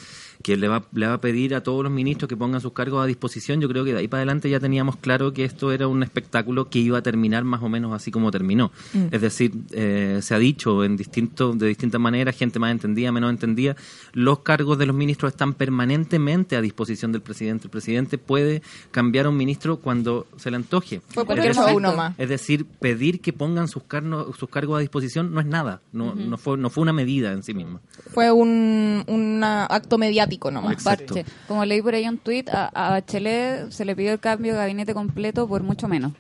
que 0.42 0.56
le 0.56 0.68
va, 0.68 0.84
le 0.92 1.06
va 1.06 1.14
a 1.14 1.20
pedir 1.20 1.54
a 1.54 1.62
todos 1.62 1.82
los 1.82 1.92
ministros 1.92 2.28
que 2.28 2.36
pongan 2.36 2.60
sus 2.60 2.72
cargos 2.72 3.02
a 3.02 3.06
disposición, 3.06 3.60
yo 3.60 3.68
creo 3.68 3.84
que 3.84 3.92
de 3.92 4.00
ahí 4.00 4.08
para 4.08 4.20
adelante 4.20 4.50
ya 4.50 4.60
teníamos 4.60 4.96
claro 4.96 5.32
que 5.32 5.44
esto 5.44 5.72
era 5.72 5.86
un 5.88 6.02
espectáculo 6.02 6.68
que 6.68 6.78
iba 6.78 6.98
a 6.98 7.02
terminar 7.02 7.44
más 7.44 7.62
o 7.62 7.68
menos 7.68 7.92
así 7.92 8.10
como 8.10 8.30
terminó. 8.30 8.72
Es 9.10 9.20
decir, 9.20 9.52
eh, 9.72 10.18
se 10.22 10.34
ha 10.34 10.38
dicho 10.38 10.84
en 10.84 10.96
distinto, 10.96 11.52
de 11.54 11.68
distintas 11.68 12.00
maneras, 12.00 12.36
gente 12.36 12.58
más 12.58 12.72
entendida, 12.72 13.12
menos 13.12 13.30
entendida, 13.30 13.76
los 14.12 14.40
cargos 14.40 14.78
de 14.78 14.86
los 14.86 14.96
ministros 14.96 15.32
están 15.32 15.54
permanentemente 15.54 16.56
a 16.56 16.60
disposición 16.60 17.12
del 17.12 17.22
presidente. 17.22 17.66
El 17.66 17.70
presidente 17.70 18.18
puede 18.18 18.62
cambiar 18.90 19.26
a 19.26 19.28
un 19.28 19.36
ministro 19.36 19.78
cuando 19.78 20.26
se 20.36 20.50
le 20.50 20.56
antoje. 20.56 21.00
Por 21.14 21.38
Es 21.38 21.56
decir, 21.56 21.74
uno 21.76 21.94
más. 21.94 22.14
es 22.18 22.28
decir, 22.28 22.66
pedir 22.66 23.20
que 23.20 23.32
pongan 23.32 23.68
sus, 23.68 23.84
carnos, 23.84 24.36
sus 24.36 24.48
cargos 24.48 24.76
a 24.78 24.80
disposición 24.80 25.32
no 25.32 25.40
es 25.40 25.46
nada, 25.46 25.80
no, 25.92 26.14
no, 26.14 26.36
fue, 26.38 26.56
no 26.58 26.70
fue 26.70 26.82
una 26.82 26.92
medida 26.92 27.32
en 27.32 27.42
sí 27.42 27.54
misma. 27.54 27.80
Fue 28.12 28.32
un, 28.32 29.04
un 29.06 29.40
acto 29.44 29.98
mediático 29.98 30.31
nomás. 30.50 30.72
Exacto. 30.72 31.14
Parche. 31.14 31.30
Como 31.48 31.64
leí 31.64 31.82
por 31.82 31.94
ahí 31.94 32.06
un 32.08 32.18
tuit, 32.18 32.48
a, 32.48 32.66
a 32.68 32.90
Bachelet 32.90 33.70
se 33.70 33.84
le 33.84 33.94
pidió 33.96 34.12
el 34.12 34.20
cambio 34.20 34.52
de 34.52 34.58
gabinete 34.58 34.94
completo 34.94 35.46
por 35.48 35.62
mucho 35.62 35.88
menos. 35.88 36.12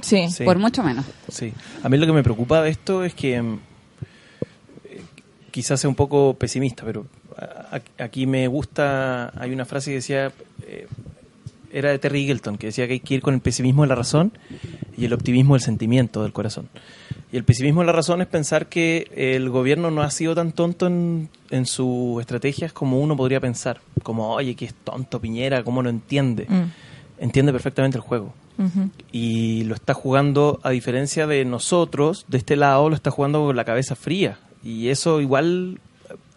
Sí. 0.00 0.28
Sí. 0.30 0.44
Por 0.44 0.58
mucho 0.58 0.82
menos. 0.82 1.04
Sí. 1.28 1.52
A 1.82 1.88
mí 1.88 1.96
lo 1.98 2.06
que 2.06 2.12
me 2.12 2.22
preocupa 2.22 2.62
de 2.62 2.70
esto 2.70 3.04
es 3.04 3.14
que 3.14 3.40
mm, 3.40 3.58
eh, 4.86 5.00
quizás 5.50 5.80
sea 5.80 5.88
un 5.88 5.96
poco 5.96 6.34
pesimista, 6.34 6.84
pero 6.84 7.06
a- 7.36 7.80
aquí 8.02 8.26
me 8.26 8.46
gusta, 8.48 9.32
hay 9.40 9.52
una 9.52 9.64
frase 9.64 9.90
que 9.90 9.94
decía, 9.96 10.32
eh, 10.66 10.86
era 11.72 11.90
de 11.90 11.98
Terry 11.98 12.22
Eagleton, 12.22 12.58
que 12.58 12.68
decía 12.68 12.86
que 12.86 12.94
hay 12.94 13.00
que 13.00 13.14
ir 13.14 13.22
con 13.22 13.34
el 13.34 13.40
pesimismo 13.40 13.82
de 13.82 13.88
la 13.88 13.94
razón 13.94 14.32
y 14.96 15.04
el 15.04 15.12
optimismo 15.12 15.54
del 15.54 15.62
sentimiento, 15.62 16.22
del 16.22 16.32
corazón. 16.32 16.68
Y 17.32 17.36
el 17.36 17.44
pesimismo 17.44 17.80
de 17.80 17.86
la 17.86 17.92
razón 17.92 18.20
es 18.20 18.26
pensar 18.26 18.66
que 18.66 19.10
el 19.14 19.48
gobierno 19.48 19.90
no 19.90 20.02
ha 20.02 20.10
sido 20.10 20.34
tan 20.34 20.52
tonto 20.52 20.86
en, 20.86 21.28
en 21.50 21.66
sus 21.66 22.20
estrategias 22.20 22.72
como 22.72 23.00
uno 23.00 23.16
podría 23.16 23.40
pensar. 23.40 23.80
Como, 24.02 24.34
oye, 24.34 24.54
que 24.54 24.66
es 24.66 24.74
tonto 24.74 25.20
Piñera, 25.20 25.64
¿cómo 25.64 25.82
no 25.82 25.88
entiende? 25.88 26.46
Mm. 26.48 27.22
Entiende 27.22 27.52
perfectamente 27.52 27.96
el 27.96 28.02
juego 28.02 28.34
y 29.10 29.64
lo 29.64 29.74
está 29.74 29.94
jugando 29.94 30.60
a 30.62 30.70
diferencia 30.70 31.26
de 31.26 31.44
nosotros 31.44 32.26
de 32.28 32.38
este 32.38 32.56
lado 32.56 32.88
lo 32.88 32.94
está 32.94 33.10
jugando 33.10 33.46
con 33.46 33.56
la 33.56 33.64
cabeza 33.64 33.96
fría 33.96 34.38
y 34.62 34.88
eso 34.88 35.20
igual 35.20 35.80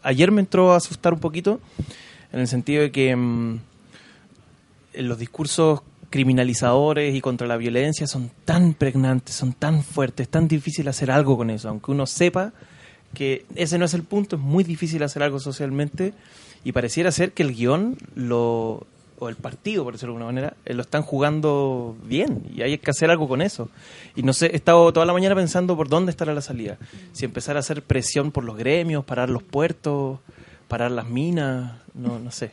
ayer 0.01 0.32
me 0.32 0.42
entró 0.42 0.74
a 0.74 0.77
asustar 0.77 1.13
un 1.13 1.20
poquito 1.20 1.60
en 2.32 2.39
el 2.39 2.48
sentido 2.48 2.82
de 2.82 2.92
que 2.92 3.15
mm, 3.15 3.60
los 4.97 5.17
discursos 5.17 5.81
criminalizadores 6.09 7.15
y 7.15 7.21
contra 7.21 7.47
la 7.47 7.57
violencia 7.57 8.07
son 8.07 8.31
tan 8.45 8.73
pregnantes, 8.73 9.35
son 9.35 9.53
tan 9.53 9.83
fuertes, 9.83 10.25
es 10.25 10.31
tan 10.31 10.47
difícil 10.47 10.87
hacer 10.87 11.11
algo 11.11 11.37
con 11.37 11.49
eso, 11.49 11.69
aunque 11.69 11.91
uno 11.91 12.05
sepa 12.05 12.53
que 13.13 13.45
ese 13.55 13.77
no 13.77 13.85
es 13.85 13.93
el 13.93 14.03
punto, 14.03 14.35
es 14.35 14.41
muy 14.41 14.63
difícil 14.63 15.03
hacer 15.03 15.23
algo 15.23 15.39
socialmente 15.39 16.13
y 16.63 16.71
pareciera 16.71 17.11
ser 17.11 17.31
que 17.33 17.43
el 17.43 17.53
guion 17.53 17.97
lo 18.15 18.85
o 19.17 19.29
el 19.29 19.35
partido, 19.35 19.83
por 19.83 19.93
decirlo 19.93 20.13
de 20.13 20.17
alguna 20.17 20.33
manera, 20.33 20.57
eh, 20.65 20.73
lo 20.73 20.81
están 20.81 21.01
jugando 21.01 21.95
bien 22.03 22.43
y 22.53 22.61
hay 22.61 22.77
que 22.77 22.91
hacer 22.91 23.09
algo 23.09 23.27
con 23.27 23.41
eso. 23.41 23.69
Y 24.15 24.23
no 24.23 24.33
sé, 24.33 24.47
he 24.47 24.55
estado 24.55 24.91
toda 24.91 25.05
la 25.05 25.13
mañana 25.13 25.35
pensando 25.35 25.77
por 25.77 25.87
dónde 25.87 26.11
estará 26.11 26.33
la 26.33 26.41
salida. 26.41 26.77
Si 27.13 27.23
empezar 27.23 27.55
a 27.55 27.59
hacer 27.59 27.81
presión 27.81 28.31
por 28.31 28.43
los 28.43 28.57
gremios, 28.57 29.05
parar 29.05 29.29
los 29.29 29.41
puertos, 29.41 30.19
parar 30.67 30.91
las 30.91 31.07
minas, 31.07 31.77
no, 31.93 32.19
no 32.19 32.31
sé. 32.31 32.51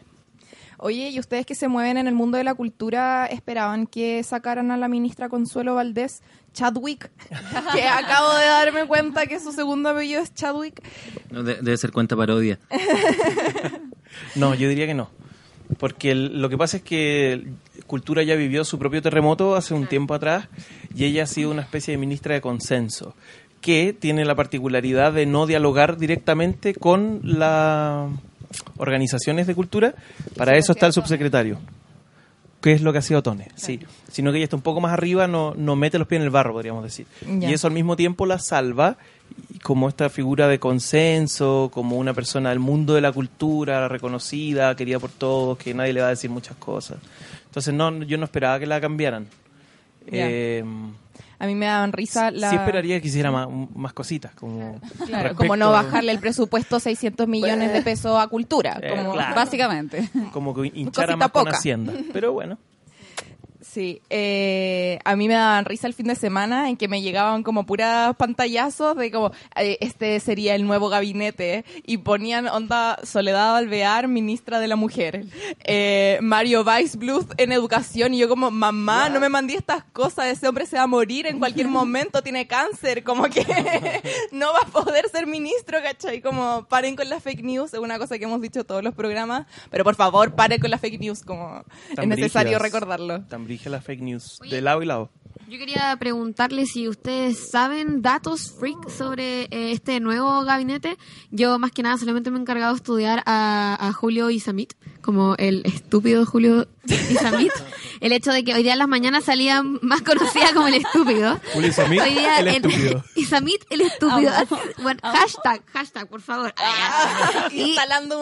Oye, 0.84 1.10
¿y 1.10 1.20
ustedes 1.20 1.46
que 1.46 1.54
se 1.54 1.68
mueven 1.68 1.96
en 1.96 2.08
el 2.08 2.14
mundo 2.14 2.38
de 2.38 2.44
la 2.44 2.54
cultura 2.54 3.26
esperaban 3.26 3.86
que 3.86 4.20
sacaran 4.24 4.72
a 4.72 4.76
la 4.76 4.88
ministra 4.88 5.28
Consuelo 5.28 5.76
Valdés 5.76 6.22
Chadwick? 6.54 7.10
que 7.74 7.84
acabo 7.86 8.34
de 8.34 8.46
darme 8.46 8.86
cuenta 8.88 9.26
que 9.26 9.38
su 9.38 9.52
segundo 9.52 9.90
apellido 9.90 10.20
es 10.20 10.34
Chadwick. 10.34 10.82
No, 11.30 11.44
de- 11.44 11.56
debe 11.62 11.76
ser 11.76 11.92
cuenta 11.92 12.16
parodia. 12.16 12.58
No, 14.34 14.54
yo 14.54 14.68
diría 14.68 14.86
que 14.86 14.94
no. 14.94 15.08
Porque 15.78 16.10
el- 16.10 16.40
lo 16.42 16.48
que 16.50 16.58
pasa 16.58 16.76
es 16.78 16.82
que 16.82 17.46
Cultura 17.86 18.22
ya 18.22 18.34
vivió 18.34 18.64
su 18.64 18.78
propio 18.78 19.00
terremoto 19.02 19.56
hace 19.56 19.72
un 19.74 19.86
tiempo 19.86 20.14
atrás 20.14 20.48
y 20.94 21.04
ella 21.04 21.22
ha 21.24 21.26
sido 21.26 21.50
una 21.50 21.62
especie 21.62 21.92
de 21.92 21.98
ministra 21.98 22.34
de 22.34 22.40
consenso 22.40 23.14
que 23.60 23.92
tiene 23.98 24.24
la 24.24 24.34
particularidad 24.34 25.12
de 25.12 25.24
no 25.26 25.46
dialogar 25.46 25.96
directamente 25.96 26.74
con 26.74 27.20
las 27.22 28.10
organizaciones 28.76 29.46
de 29.46 29.54
cultura. 29.54 29.94
Para 30.36 30.56
eso 30.56 30.72
está 30.72 30.86
el 30.86 30.92
subsecretario. 30.92 31.58
que 32.60 32.72
es 32.72 32.82
lo 32.82 32.92
que 32.92 32.98
ha 32.98 33.02
sido 33.02 33.22
Tone, 33.22 33.48
sí. 33.56 33.80
Sino 34.08 34.30
que 34.30 34.38
ella 34.38 34.44
está 34.44 34.56
un 34.56 34.62
poco 34.62 34.80
más 34.80 34.92
arriba, 34.92 35.26
no, 35.26 35.52
no 35.56 35.74
mete 35.74 35.98
los 35.98 36.06
pies 36.06 36.20
en 36.20 36.24
el 36.24 36.30
barro, 36.30 36.52
podríamos 36.52 36.84
decir. 36.84 37.06
Ya. 37.26 37.50
Y 37.50 37.52
eso 37.54 37.66
al 37.66 37.72
mismo 37.72 37.96
tiempo 37.96 38.24
la 38.24 38.38
salva 38.38 38.98
y 39.50 39.58
como 39.58 39.88
esta 39.88 40.08
figura 40.10 40.46
de 40.46 40.60
consenso, 40.60 41.70
como 41.72 41.96
una 41.96 42.14
persona 42.14 42.50
del 42.50 42.60
mundo 42.60 42.94
de 42.94 43.00
la 43.00 43.10
cultura, 43.10 43.88
reconocida, 43.88 44.76
querida 44.76 45.00
por 45.00 45.10
todos, 45.10 45.58
que 45.58 45.74
nadie 45.74 45.92
le 45.92 46.00
va 46.02 46.06
a 46.06 46.10
decir 46.10 46.30
muchas 46.30 46.56
cosas. 46.56 46.98
Entonces 47.46 47.74
no, 47.74 48.02
yo 48.04 48.16
no 48.16 48.24
esperaba 48.24 48.58
que 48.60 48.66
la 48.66 48.80
cambiaran. 48.80 49.26
Eh, 50.06 50.64
A 51.42 51.46
mí 51.46 51.56
me 51.56 51.66
daban 51.66 51.92
risa 51.92 52.30
la... 52.30 52.50
Sí 52.50 52.54
esperaría 52.54 53.00
que 53.00 53.08
hiciera 53.08 53.32
más, 53.32 53.48
más 53.74 53.92
cositas, 53.92 54.32
como 54.36 54.78
Claro, 55.06 55.30
respecto- 55.30 55.36
como 55.36 55.56
no 55.56 55.72
bajarle 55.72 56.12
el 56.12 56.20
presupuesto 56.20 56.78
600 56.78 57.26
millones 57.26 57.72
de 57.72 57.82
pesos 57.82 58.16
a 58.16 58.28
cultura. 58.28 58.78
Eh, 58.80 58.90
Como, 58.96 59.12
claro. 59.12 59.34
Básicamente. 59.34 60.08
como 60.32 60.54
que 60.54 60.66
hinchara 60.74 61.08
Cosita 61.08 61.16
más 61.16 61.30
con 61.32 61.44
poca. 61.46 61.56
Hacienda. 61.56 61.92
Pero 62.12 62.32
bueno. 62.32 62.58
Sí, 63.72 64.02
eh, 64.10 64.98
a 65.02 65.16
mí 65.16 65.28
me 65.28 65.32
daban 65.32 65.64
risa 65.64 65.86
el 65.86 65.94
fin 65.94 66.06
de 66.08 66.14
semana 66.14 66.68
en 66.68 66.76
que 66.76 66.88
me 66.88 67.00
llegaban 67.00 67.42
como 67.42 67.64
puras 67.64 68.14
pantallazos 68.16 68.98
de 68.98 69.10
como 69.10 69.32
eh, 69.56 69.78
este 69.80 70.20
sería 70.20 70.54
el 70.54 70.66
nuevo 70.66 70.90
gabinete 70.90 71.64
y 71.86 71.96
ponían 71.96 72.48
onda 72.48 72.98
Soledad 73.02 73.56
Alvear, 73.56 74.08
ministra 74.08 74.60
de 74.60 74.68
la 74.68 74.76
Mujer, 74.76 75.24
eh, 75.64 76.18
Mario 76.20 76.64
Weisbluth 76.64 77.32
en 77.38 77.50
educación 77.50 78.12
y 78.12 78.18
yo 78.18 78.28
como 78.28 78.50
mamá, 78.50 79.08
no 79.08 79.20
me 79.20 79.30
mandé 79.30 79.54
estas 79.54 79.84
cosas, 79.84 80.26
ese 80.26 80.46
hombre 80.46 80.66
se 80.66 80.76
va 80.76 80.82
a 80.82 80.86
morir 80.86 81.26
en 81.26 81.38
cualquier 81.38 81.68
momento, 81.68 82.22
tiene 82.22 82.46
cáncer, 82.46 83.02
como 83.02 83.24
que 83.30 83.42
no 84.32 84.52
va 84.52 84.60
a 84.66 84.70
poder 84.70 85.08
ser 85.08 85.26
ministro, 85.26 85.78
¿cachai? 85.82 86.20
Como 86.20 86.66
paren 86.68 86.94
con 86.94 87.08
las 87.08 87.22
fake 87.22 87.42
news, 87.42 87.72
es 87.72 87.80
una 87.80 87.98
cosa 87.98 88.18
que 88.18 88.24
hemos 88.24 88.42
dicho 88.42 88.60
en 88.60 88.66
todos 88.66 88.84
los 88.84 88.92
programas, 88.92 89.46
pero 89.70 89.82
por 89.82 89.94
favor 89.94 90.34
paren 90.34 90.60
con 90.60 90.70
las 90.70 90.82
fake 90.82 91.00
news, 91.00 91.22
como 91.22 91.64
Tan 91.94 92.12
es 92.12 92.18
necesario 92.18 92.58
brígidas, 92.58 92.62
recordarlo. 92.62 93.22
Tan 93.22 93.46
brígidas 93.62 93.72
las 93.72 93.84
fake 93.84 94.02
news, 94.02 94.38
Oye. 94.40 94.56
de 94.56 94.60
lado 94.62 94.82
y 94.82 94.86
lado. 94.86 95.10
Yo 95.48 95.58
quería 95.58 95.94
preguntarle 95.98 96.66
si 96.66 96.88
ustedes 96.88 97.50
saben 97.50 98.00
datos 98.00 98.52
freak 98.58 98.88
sobre 98.88 99.42
eh, 99.44 99.72
este 99.72 100.00
nuevo 100.00 100.44
gabinete. 100.44 100.96
Yo 101.30 101.58
más 101.58 101.72
que 101.72 101.82
nada 101.82 101.98
solamente 101.98 102.30
me 102.30 102.38
he 102.38 102.40
encargado 102.40 102.72
de 102.72 102.76
estudiar 102.76 103.22
a, 103.26 103.76
a 103.78 103.92
Julio 103.92 104.30
Isamit, 104.30 104.72
como 105.02 105.34
el 105.38 105.62
estúpido 105.66 106.24
Julio 106.26 106.66
Isamit. 107.10 107.52
el 108.00 108.12
hecho 108.12 108.32
de 108.32 108.42
que 108.44 108.54
hoy 108.54 108.62
día 108.62 108.72
en 108.72 108.78
las 108.78 108.88
mañanas 108.88 109.24
salía 109.24 109.62
más 109.62 110.02
conocida 110.02 110.52
como 110.54 110.66
el 110.68 110.74
estúpido. 110.74 111.38
Julio 111.52 111.68
Isamit, 111.68 112.00
Hoy 112.00 112.10
día 112.10 112.38
el 112.40 112.48
en- 112.48 112.54
estúpido. 112.64 113.04
Isamit, 113.16 113.62
el 113.70 113.80
estúpido. 113.82 114.32
Bueno, 114.82 115.00
hashtag, 115.02 115.62
hashtag, 115.72 116.08
por 116.08 116.20
favor. 116.22 116.54
Y- 117.52 117.60
Instalando 117.62 118.20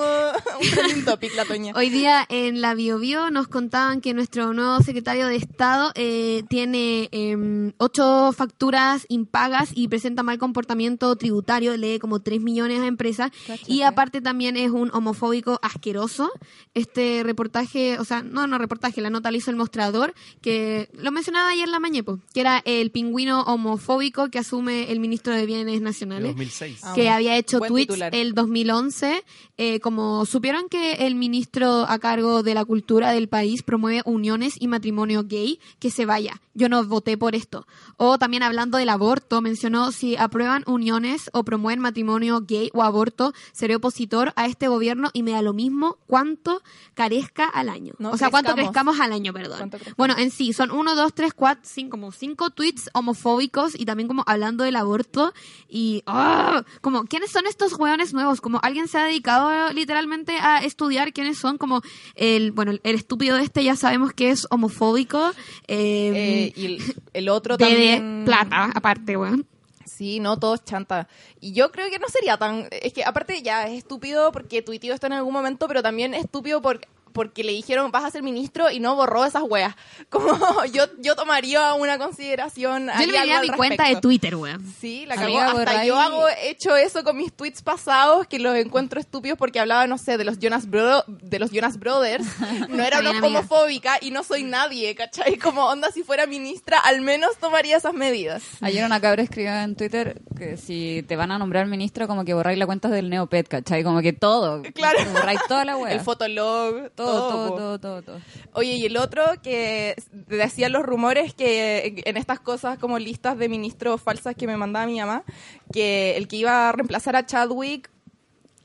un 0.61 0.71
trending 0.71 1.05
topic, 1.05 1.35
la 1.37 1.45
Toña. 1.45 1.73
Hoy 1.77 1.89
día 1.91 2.27
en 2.29 2.61
la 2.61 2.75
BioBio 2.75 3.31
nos 3.31 3.49
contaban 3.49 4.01
que 4.01 4.13
nuestro 4.15 4.53
nuevo 4.53 4.81
secretario 4.83 5.27
de 5.27 5.37
Estado 5.37 5.93
eh, 5.95 6.43
tiene 6.49 7.09
em, 7.13 7.73
ocho 7.79 8.33
facturas 8.37 9.07
impagas 9.09 9.71
y 9.75 9.89
presenta 9.89 10.23
mal 10.23 10.39
comportamiento 10.39 11.15
tributario, 11.17 11.77
lee 11.77 11.99
como 11.99 12.21
3 12.21 12.41
millones 12.41 12.81
a 12.81 12.87
empresas 12.87 13.31
y 13.67 13.83
aparte 13.83 14.21
también 14.21 14.57
es 14.57 14.71
un 14.71 14.91
homofóbico 14.93 15.59
asqueroso. 15.63 16.31
Este 16.73 17.23
reportaje, 17.25 17.99
o 17.99 18.05
sea, 18.05 18.23
no, 18.23 18.47
no 18.47 18.57
reportaje, 18.57 19.01
la 19.01 19.11
nota 19.11 19.31
la 19.31 19.37
hizo 19.39 19.51
el 19.51 19.57
mostrador, 19.57 20.15
que 20.41 20.89
lo 20.93 21.11
mencionaba 21.11 21.51
ayer 21.51 21.65
en 21.65 21.73
la 21.73 21.81
mañana, 21.81 22.05
po, 22.05 22.21
que 22.33 22.41
era 22.41 22.63
el 22.65 22.93
pingüino 22.93 23.43
homofóbico 23.43 24.31
que 24.31 24.39
asume 24.39 24.93
el 24.93 25.01
ministro 25.01 25.35
de 25.35 25.47
Bienes 25.47 25.81
Nacionales 25.81 26.29
2006. 26.29 26.81
Ah, 26.85 26.93
que 26.95 27.09
había 27.09 27.37
hecho 27.37 27.59
tweets 27.59 27.89
titular. 27.89 28.15
el 28.15 28.35
2011, 28.35 29.25
eh, 29.57 29.81
como 29.81 30.25
supieron 30.27 30.69
que 30.69 31.07
el 31.07 31.17
ministro 31.17 31.87
a 31.89 31.99
cargo 31.99 32.43
de 32.43 32.55
la 32.55 32.65
cultura 32.65 33.11
del 33.11 33.29
país 33.29 33.63
promueve 33.63 34.03
uniones 34.05 34.55
y 34.61 34.69
matrimonio 34.69 35.25
gay, 35.25 35.59
que 35.79 35.91
se 35.91 36.07
vaya. 36.07 36.41
Yo 36.55 36.69
no 36.69 36.85
voté 36.85 37.17
por 37.17 37.35
esto. 37.35 37.67
O 37.97 38.19
también 38.19 38.43
hablando 38.43 38.79
del 38.79 38.89
aborto, 38.89 39.41
mencionó 39.41 39.93
si 39.93 40.17
aprueban 40.17 40.65
uniones 40.67 41.31
o 41.33 41.45
promueven 41.45 41.81
matrimonio 41.81 42.43
gay 42.47 42.71
o 42.75 42.83
aborto, 42.83 43.33
seré 43.53 43.77
opositor 43.77 44.33
a 44.37 44.47
este 44.47 44.69
gobierno 44.69 45.11
y 45.13 45.23
me 45.23 45.33
da 45.33 45.43
lo 45.43 45.53
mismo 45.53 45.99
cuánto 46.07 46.60
carezca 46.95 47.45
al 47.47 47.69
año. 47.69 47.95
No, 47.99 48.11
o 48.11 48.17
sea, 48.17 48.31
cuánto 48.31 48.55
crezcamos. 48.55 49.01
al 49.01 49.13
año, 49.13 49.33
perdón. 49.33 49.71
Bueno, 49.97 50.15
en 50.19 50.31
sí, 50.31 50.53
son 50.53 50.71
uno, 50.71 50.95
dos, 50.95 51.15
tres, 51.15 51.33
cuatro, 51.35 51.63
cinco, 51.65 51.91
como 51.93 52.13
cinco 52.13 52.51
tweets 52.51 52.91
homofóbicos 52.93 53.79
y 53.79 53.85
también 53.85 54.09
como 54.09 54.23
hablando 54.27 54.65
del 54.65 54.77
aborto 54.77 55.33
y 55.69 56.03
¡ah! 56.07 56.65
como 56.81 57.05
quiénes 57.05 57.31
son 57.31 57.47
estos 57.47 57.75
hueones 57.75 58.13
nuevos, 58.13 58.41
como 58.41 58.61
alguien 58.63 58.89
se 58.89 58.99
ha 58.99 59.05
dedicado 59.05 59.73
literalmente 59.73 60.37
a 60.39 60.59
estudiar 60.59 61.13
quiénes 61.13 61.39
son, 61.39 61.59
como 61.59 61.83
el, 62.15 62.53
bueno, 62.53 62.73
el, 62.73 62.81
estúpido 62.95 63.37
este 63.39 63.65
ya 63.65 63.77
sabemos 63.77 64.13
que 64.13 64.31
es 64.31 64.47
homofóbico, 64.51 65.31
eh, 65.69 66.13
Eh, 66.15 66.53
y 66.57 66.67
el, 66.67 66.83
el 67.13 67.29
otro 67.29 67.57
de, 67.57 67.65
de 67.65 67.71
también. 67.71 68.23
plata, 68.25 68.71
aparte, 68.75 69.17
weón. 69.17 69.47
Sí, 69.85 70.21
no, 70.21 70.39
todo 70.39 70.55
es 70.55 70.65
chanta. 70.65 71.09
Y 71.41 71.53
yo 71.53 71.73
creo 71.73 71.91
que 71.91 71.99
no 71.99 72.09
sería 72.09 72.37
tan... 72.37 72.69
Es 72.71 72.93
que 72.93 73.03
aparte 73.05 73.43
ya 73.43 73.67
es 73.67 73.79
estúpido 73.79 74.31
porque 74.31 74.63
tuiteó 74.63 74.95
esto 74.95 75.07
en 75.07 75.15
algún 75.15 75.33
momento, 75.33 75.67
pero 75.69 75.83
también 75.83 76.15
es 76.15 76.25
estúpido 76.25 76.61
por- 76.61 76.81
porque 77.13 77.45
le 77.45 77.53
dijeron 77.53 77.91
vas 77.91 78.05
a 78.05 78.11
ser 78.11 78.23
ministro 78.23 78.71
y 78.71 78.81
no 78.81 78.95
borró 78.97 79.25
esas 79.25 79.43
weas. 79.43 79.75
Como 80.11 80.65
yo, 80.67 80.85
yo 80.99 81.17
tomaría 81.17 81.75
una 81.75 81.99
consideración... 81.99 82.89
Yo 82.99 83.01
le 83.01 83.07
miré 83.07 83.19
a 83.19 83.23
algo 83.23 83.43
mi 83.43 83.49
al 83.51 83.57
cuenta 83.57 83.75
de 83.85 83.89
respecto. 83.91 84.01
Twitter, 84.09 84.35
weón. 84.37 84.65
Sí, 84.81 85.07
la 85.07 85.17
cagó. 85.17 85.39
Hasta 85.41 85.85
yo 85.85 85.99
hago 85.99 86.27
hecho 86.43 86.77
eso 86.77 87.03
con 87.05 87.17
mis 87.17 87.33
tweets 87.33 87.63
pasados 87.63 88.27
que 88.27 88.39
los 88.39 88.57
encuentro 88.57 89.01
estúpidos 89.01 89.39
porque 89.39 89.61
hablaba, 89.61 89.87
no 89.87 89.99
sé, 89.99 90.19
de 90.19 90.25
los 90.25 90.39
Jonas, 90.39 90.69
Bro- 90.69 91.05
de 91.07 91.39
los 91.39 91.51
Jonas 91.51 91.79
Brothers. 91.79 92.27
No 92.69 92.83
era 92.85 93.01
una 93.01 93.11
homofóbica 93.11 93.99
y 94.01 94.11
no 94.11 94.23
soy 94.23 94.43
nadie, 94.45 94.95
¿cachai? 94.95 95.37
Como 95.37 95.65
onda, 95.67 95.91
si 95.91 96.03
fuera 96.03 96.27
ministra, 96.27 96.79
al 96.79 97.01
menos 97.01 97.37
tomaría 97.39 97.77
esas 97.77 97.95
medidas. 97.95 98.43
Ayer 98.61 98.85
una 98.85 99.01
cabra 99.01 99.23
escribió 99.23 99.53
en 99.53 99.75
Twitter 99.77 100.21
que 100.37 100.57
si 100.57 101.05
te 101.09 101.17
van 101.17 101.31
a 101.33 101.39
nombrar 101.39 101.67
ministro, 101.67 102.07
como 102.07 102.25
que 102.25 102.35
borráis 102.35 102.59
la 102.59 102.67
cuenta 102.67 102.89
del 102.89 103.11
Neopet, 103.11 103.49
¿cachai? 103.49 103.83
Como 103.83 104.01
que 104.03 104.13
todo. 104.13 104.63
Claro. 104.75 104.99
Borráis 105.13 105.41
toda 105.49 105.65
la 105.65 105.77
wea. 105.79 105.93
El 105.93 106.01
fotolog, 106.01 106.91
todo, 107.07 107.29
todo, 107.29 107.57
todo, 107.57 107.79
todo, 107.79 108.03
todo. 108.03 108.21
Oye, 108.55 108.75
y 108.75 108.87
el 108.87 108.97
otro 108.97 109.23
que 109.43 109.97
decían 110.29 110.73
los 110.73 110.85
rumores 110.85 111.35
que 111.35 112.03
en 112.05 112.17
estas 112.17 112.41
cosas 112.41 112.79
como 112.79 112.99
listas 112.99 113.39
de 113.39 113.49
ministros 113.49 114.01
falsas 114.01 114.35
que 114.35 114.47
me 114.47 114.57
mandaba 114.57 114.87
mi 114.87 114.99
mamá, 115.01 115.25
que 115.73 116.17
el 116.17 116.29
que 116.29 116.37
iba 116.37 116.69
a 116.69 116.73
reemplazar 116.73 117.17
a 117.17 117.27
Chadwick 117.27 117.91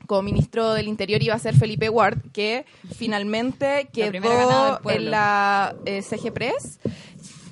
como 0.06 0.22
ministro 0.22 0.72
del 0.72 0.88
Interior 0.88 1.22
iba 1.22 1.34
a 1.34 1.38
ser 1.38 1.54
Felipe 1.56 1.88
Ward, 1.88 2.18
que 2.32 2.64
finalmente 2.96 3.84
La 3.84 3.90
quedó 3.90 4.80
pueblo. 4.82 5.04
en 5.06 5.10
la 5.10 5.74
eh, 5.84 6.02
CG 6.02 6.32
Press 6.32 6.78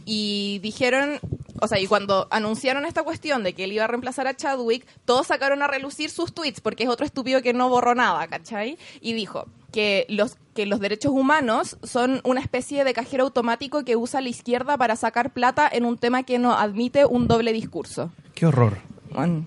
y 0.05 0.61
dijeron, 0.63 1.19
o 1.61 1.67
sea, 1.69 1.81
y 1.81 1.87
cuando 1.87 2.29
anunciaron 2.31 2.87
esta 2.87 3.03
cuestión 3.03 3.43
de 3.43 3.55
que 3.55 3.65
él 3.65 3.73
iba 3.73 3.85
a 3.85 3.89
reemplazar 3.89 4.27
a 4.27 4.37
Chadwick, 4.37 4.87
todos 5.05 5.27
sacaron 5.29 5.63
a 5.63 5.67
relucir 5.67 6.11
sus 6.11 6.35
tweets, 6.35 6.61
porque 6.61 6.85
es 6.85 6.89
otro 6.89 7.07
estúpido 7.07 7.43
que 7.43 7.53
no 7.53 7.69
borró 7.69 7.95
nada, 7.95 8.27
¿cachai? 8.29 8.79
Y 9.01 9.15
dijo 9.15 9.47
que 9.75 10.07
los, 10.09 10.37
que 10.55 10.67
los 10.67 10.79
derechos 10.79 11.11
humanos 11.13 11.77
son 11.83 12.21
una 12.25 12.41
especie 12.41 12.85
de 12.85 12.95
cajero 12.95 13.25
automático 13.25 13.85
que 13.85 13.97
usa 13.97 14.21
la 14.21 14.29
izquierda 14.29 14.79
para 14.79 14.95
sacar 14.95 15.33
plata 15.33 15.69
en 15.71 15.85
un 15.85 15.99
tema 15.99 16.23
que 16.23 16.39
no 16.39 16.53
admite 16.57 17.05
un 17.07 17.27
doble 17.27 17.53
discurso. 17.53 18.13
Qué 18.35 18.47
horror. 18.47 18.79
Bueno, 19.13 19.45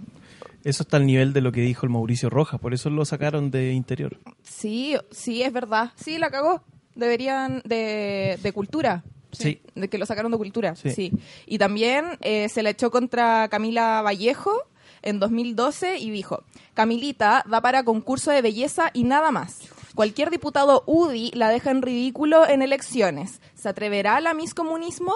Eso 0.66 0.84
está 0.84 0.98
al 0.98 1.06
nivel 1.06 1.32
de 1.32 1.40
lo 1.40 1.54
que 1.54 1.62
dijo 1.62 1.86
el 1.86 1.92
Mauricio 1.92 2.30
Rojas, 2.30 2.60
por 2.60 2.74
eso 2.74 2.90
lo 2.90 3.06
sacaron 3.06 3.52
de 3.52 3.72
interior. 3.72 4.18
sí, 4.44 4.98
sí, 5.12 5.44
es 5.44 5.54
verdad. 5.54 5.92
Sí, 5.96 6.18
la 6.18 6.30
cagó. 6.30 6.62
Deberían 6.96 7.62
de, 7.64 8.38
de 8.44 8.52
cultura. 8.52 9.04
Sí. 9.32 9.62
De 9.76 9.88
que 9.88 9.98
lo 9.98 10.06
sacaron 10.06 10.32
de 10.32 10.38
cultura, 10.38 10.76
Sí. 10.76 10.90
sí. 10.92 11.12
Y 11.46 11.58
también 11.58 12.06
eh, 12.22 12.50
se 12.50 12.64
la 12.64 12.72
echó 12.72 12.92
contra 12.92 13.48
Camila 13.50 14.02
Vallejo 14.02 14.52
en 15.04 15.20
2012 15.20 16.00
y 16.00 16.10
dijo, 16.10 16.44
Camilita 16.74 17.44
da 17.48 17.62
para 17.62 17.84
concurso 17.84 18.32
de 18.32 18.42
belleza 18.42 18.90
y 18.94 19.04
nada 19.04 19.32
más. 19.32 19.60
Cualquier 19.98 20.30
diputado 20.30 20.84
UDI 20.86 21.32
la 21.34 21.50
deja 21.50 21.72
en 21.72 21.82
ridículo 21.82 22.48
en 22.48 22.62
elecciones. 22.62 23.42
¿Se 23.56 23.68
atreverá 23.68 24.18
a 24.18 24.22
la 24.22 24.36
Miss 24.36 24.54
Comunismo? 24.54 25.12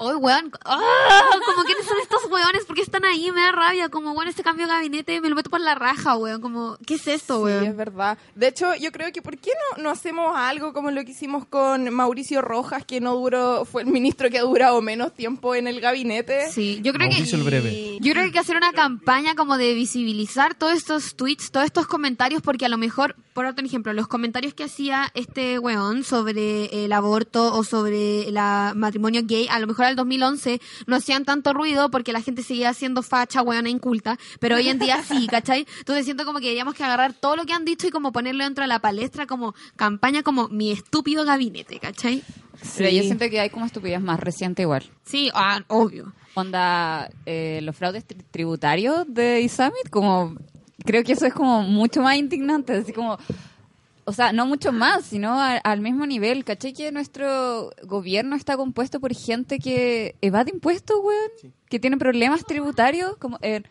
Hoy, 0.00 0.16
weón. 0.16 0.50
¡Ah! 0.64 1.22
Como 1.46 1.62
quiénes 1.64 1.86
son 1.86 1.96
estos 2.02 2.24
weones, 2.28 2.64
¿por 2.64 2.74
qué 2.74 2.82
están 2.82 3.04
ahí? 3.04 3.30
Me 3.30 3.42
da 3.42 3.52
rabia. 3.52 3.88
Como, 3.88 4.12
bueno, 4.12 4.28
este 4.28 4.42
cambio 4.42 4.66
de 4.66 4.72
gabinete 4.72 5.20
me 5.20 5.28
lo 5.28 5.36
meto 5.36 5.50
por 5.50 5.60
la 5.60 5.76
raja, 5.76 6.16
weón. 6.16 6.40
Como, 6.40 6.76
¿qué 6.84 6.94
es 6.94 7.06
esto, 7.06 7.36
Sí, 7.36 7.42
weón? 7.44 7.64
es 7.64 7.76
verdad. 7.76 8.18
De 8.34 8.48
hecho, 8.48 8.74
yo 8.74 8.90
creo 8.90 9.12
que 9.12 9.22
¿por 9.22 9.38
qué 9.38 9.52
no, 9.76 9.84
no 9.84 9.90
hacemos 9.90 10.32
algo 10.36 10.72
como 10.72 10.90
lo 10.90 11.04
que 11.04 11.12
hicimos 11.12 11.46
con 11.46 11.88
Mauricio 11.94 12.42
Rojas, 12.42 12.84
que 12.84 13.00
no 13.00 13.14
duró, 13.14 13.64
fue 13.66 13.82
el 13.82 13.88
ministro 13.88 14.30
que 14.30 14.38
ha 14.38 14.42
durado 14.42 14.82
menos 14.82 15.14
tiempo 15.14 15.54
en 15.54 15.68
el 15.68 15.80
gabinete? 15.80 16.50
Sí, 16.50 16.80
yo 16.82 16.92
creo 16.92 17.08
que 17.08 17.14
Mauricio 17.14 17.38
el 17.38 17.44
breve. 17.44 17.98
Yo 18.00 18.10
creo 18.12 18.14
que 18.14 18.20
hay 18.26 18.32
que 18.32 18.40
hacer 18.40 18.56
una 18.56 18.72
campaña 18.72 19.36
como 19.36 19.56
de 19.56 19.74
visibilizar 19.74 20.56
todos 20.56 20.72
estos 20.72 21.14
tweets, 21.14 21.52
todos 21.52 21.66
estos 21.66 21.86
comentarios, 21.86 22.42
porque 22.42 22.66
a 22.66 22.68
lo 22.68 22.78
mejor, 22.78 23.14
por 23.36 23.44
otro 23.46 23.64
ejemplo, 23.66 23.92
los 23.92 24.08
comentarios 24.08 24.54
que 24.54 24.64
hacía 24.64 25.12
este 25.12 25.58
weón 25.58 26.02
sobre 26.04 26.84
el 26.84 26.92
aborto 26.92 27.54
o 27.54 27.62
sobre 27.64 28.26
el 28.26 28.34
matrimonio 28.74 29.20
gay, 29.24 29.46
a 29.50 29.60
lo 29.60 29.66
mejor 29.66 29.84
al 29.84 29.94
2011 29.94 30.58
no 30.86 30.96
hacían 30.96 31.26
tanto 31.26 31.52
ruido 31.52 31.90
porque 31.90 32.12
la 32.14 32.22
gente 32.22 32.42
seguía 32.42 32.72
siendo 32.72 33.02
facha, 33.02 33.42
weona 33.42 33.68
inculta, 33.68 34.18
pero 34.40 34.56
hoy 34.56 34.70
en 34.70 34.78
día 34.78 35.02
sí, 35.08 35.26
¿cachai? 35.26 35.66
Entonces 35.80 36.06
siento 36.06 36.24
como 36.24 36.38
que 36.38 36.46
deberíamos 36.46 36.74
que 36.74 36.82
agarrar 36.82 37.12
todo 37.12 37.36
lo 37.36 37.44
que 37.44 37.52
han 37.52 37.66
dicho 37.66 37.86
y 37.86 37.90
como 37.90 38.10
ponerlo 38.10 38.42
dentro 38.42 38.62
de 38.62 38.68
la 38.68 38.78
palestra 38.78 39.26
como 39.26 39.54
campaña 39.76 40.22
como 40.22 40.48
mi 40.48 40.72
estúpido 40.72 41.26
gabinete, 41.26 41.78
¿cachai? 41.78 42.22
Pero 42.78 42.88
yo 42.88 43.02
siento 43.02 43.28
que 43.28 43.38
hay 43.38 43.50
como 43.50 43.66
estupidez 43.66 44.00
más 44.00 44.18
reciente 44.18 44.62
igual. 44.62 44.82
Sí, 45.04 45.30
ah, 45.34 45.62
obvio. 45.68 46.14
Onda, 46.32 47.10
eh, 47.26 47.60
los 47.62 47.76
fraudes 47.76 48.06
tri- 48.08 48.24
tributarios 48.30 49.04
de 49.08 49.42
Isamit, 49.42 49.90
como, 49.90 50.36
creo 50.84 51.02
que 51.04 51.12
eso 51.12 51.26
es 51.26 51.34
como 51.34 51.62
mucho 51.62 52.02
más 52.02 52.16
indignante, 52.16 52.72
así 52.74 52.92
como, 52.92 53.18
o 54.04 54.12
sea, 54.12 54.32
no 54.32 54.46
mucho 54.46 54.72
más, 54.72 55.04
sino 55.04 55.40
a- 55.40 55.56
al 55.56 55.80
mismo 55.80 56.06
nivel. 56.06 56.44
¿Cachai 56.44 56.72
que 56.72 56.92
nuestro 56.92 57.70
gobierno 57.84 58.36
está 58.36 58.56
compuesto 58.56 59.00
por 59.00 59.14
gente 59.14 59.58
que 59.58 60.14
evade 60.20 60.50
impuestos, 60.52 60.96
weón? 61.02 61.52
Que 61.68 61.78
tiene 61.80 61.96
problemas 61.96 62.44
tributarios, 62.44 63.16
como, 63.16 63.38
eh, 63.42 63.62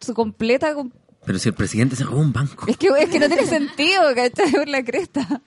su 0.00 0.14
completa... 0.14 0.74
com- 0.74 0.90
Pero 1.24 1.38
si 1.38 1.48
el 1.50 1.54
presidente 1.54 1.96
se 1.96 2.04
robó 2.04 2.20
un 2.20 2.32
banco. 2.32 2.66
Es 2.66 2.76
que, 2.76 2.88
es 2.98 3.10
que 3.10 3.20
no 3.20 3.28
tiene 3.28 3.46
sentido, 3.46 4.02
¿cachai? 4.14 4.52
Por 4.52 4.68
la 4.68 4.82
cresta. 4.82 5.42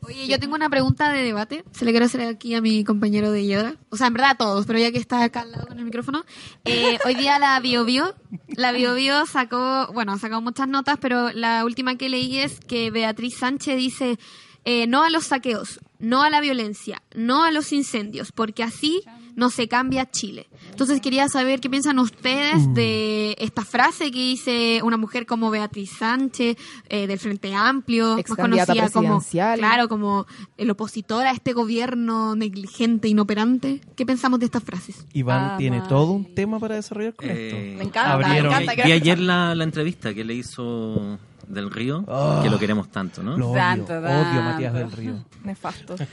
Oye, 0.00 0.26
yo 0.26 0.40
tengo 0.40 0.54
una 0.54 0.70
pregunta 0.70 1.12
de 1.12 1.22
debate. 1.22 1.64
Se 1.70 1.84
le 1.84 1.90
quiero 1.90 2.06
hacer 2.06 2.22
aquí 2.22 2.54
a 2.54 2.62
mi 2.62 2.82
compañero 2.82 3.30
de 3.30 3.44
Yedra. 3.44 3.76
O 3.90 3.96
sea, 3.96 4.06
en 4.06 4.14
verdad 4.14 4.30
a 4.30 4.34
todos, 4.36 4.64
pero 4.64 4.78
ya 4.78 4.90
que 4.90 4.98
está 4.98 5.22
acá 5.22 5.42
al 5.42 5.52
lado 5.52 5.66
con 5.66 5.78
el 5.78 5.84
micrófono. 5.84 6.24
Eh, 6.64 6.98
hoy 7.04 7.14
día 7.14 7.38
la 7.38 7.60
BioBio, 7.60 8.14
la 8.48 8.72
BioBio 8.72 9.26
sacó, 9.26 9.92
bueno, 9.92 10.12
ha 10.12 10.18
sacado 10.18 10.40
muchas 10.40 10.66
notas, 10.66 10.96
pero 10.98 11.30
la 11.32 11.64
última 11.64 11.96
que 11.96 12.08
leí 12.08 12.38
es 12.38 12.58
que 12.60 12.90
Beatriz 12.90 13.36
Sánchez 13.36 13.76
dice 13.76 14.18
eh, 14.64 14.86
no 14.86 15.02
a 15.02 15.10
los 15.10 15.24
saqueos, 15.24 15.80
no 15.98 16.22
a 16.22 16.30
la 16.30 16.40
violencia, 16.40 17.02
no 17.14 17.44
a 17.44 17.50
los 17.50 17.72
incendios, 17.72 18.32
porque 18.32 18.62
así 18.62 19.02
no 19.38 19.48
se 19.50 19.68
cambia 19.68 20.10
Chile. 20.10 20.48
Entonces 20.70 21.00
quería 21.00 21.28
saber 21.28 21.60
qué 21.60 21.70
piensan 21.70 21.98
ustedes 21.98 22.74
de 22.74 23.34
esta 23.38 23.64
frase 23.64 24.10
que 24.10 24.18
dice 24.18 24.80
una 24.82 24.96
mujer 24.98 25.24
como 25.26 25.50
Beatriz 25.50 25.90
Sánchez, 25.98 26.56
eh, 26.90 27.06
del 27.06 27.18
Frente 27.18 27.54
Amplio, 27.54 28.16
más 28.16 28.24
conocida 28.36 28.90
como, 28.90 29.22
claro, 29.56 29.88
como 29.88 30.26
el 30.56 30.68
opositor 30.70 31.24
a 31.26 31.30
este 31.30 31.52
gobierno 31.52 32.34
negligente, 32.36 33.08
inoperante. 33.08 33.80
¿Qué 33.96 34.04
pensamos 34.04 34.40
de 34.40 34.46
estas 34.46 34.62
frases? 34.64 35.06
Iván 35.14 35.52
Ah, 35.52 35.56
tiene 35.56 35.78
madre. 35.78 35.88
todo 35.88 36.12
un 36.12 36.34
tema 36.34 36.58
para 36.58 36.74
desarrollar 36.74 37.14
con 37.14 37.30
Eh, 37.30 37.46
esto. 37.48 37.56
Me 37.78 37.84
encanta, 37.84 38.12
Abrieron- 38.14 38.54
me 38.56 38.62
encanta. 38.64 38.84
Vi 38.84 38.92
ayer 38.92 39.18
la, 39.20 39.54
la 39.54 39.64
entrevista 39.64 40.12
que 40.12 40.24
le 40.24 40.34
hizo 40.34 41.18
Del 41.48 41.70
Río, 41.70 42.04
Ah. 42.08 42.40
que 42.42 42.50
lo 42.50 42.58
queremos 42.58 42.90
tanto, 42.90 43.22
¿no? 43.22 43.36
Lo 43.36 43.48
odio, 43.50 43.58
Tanto, 43.60 43.92
odio 43.94 44.02
tanto. 44.02 44.42
Matías 44.42 44.74
del 44.74 44.92
Río. 44.92 45.24
Nefasto. 45.44 45.96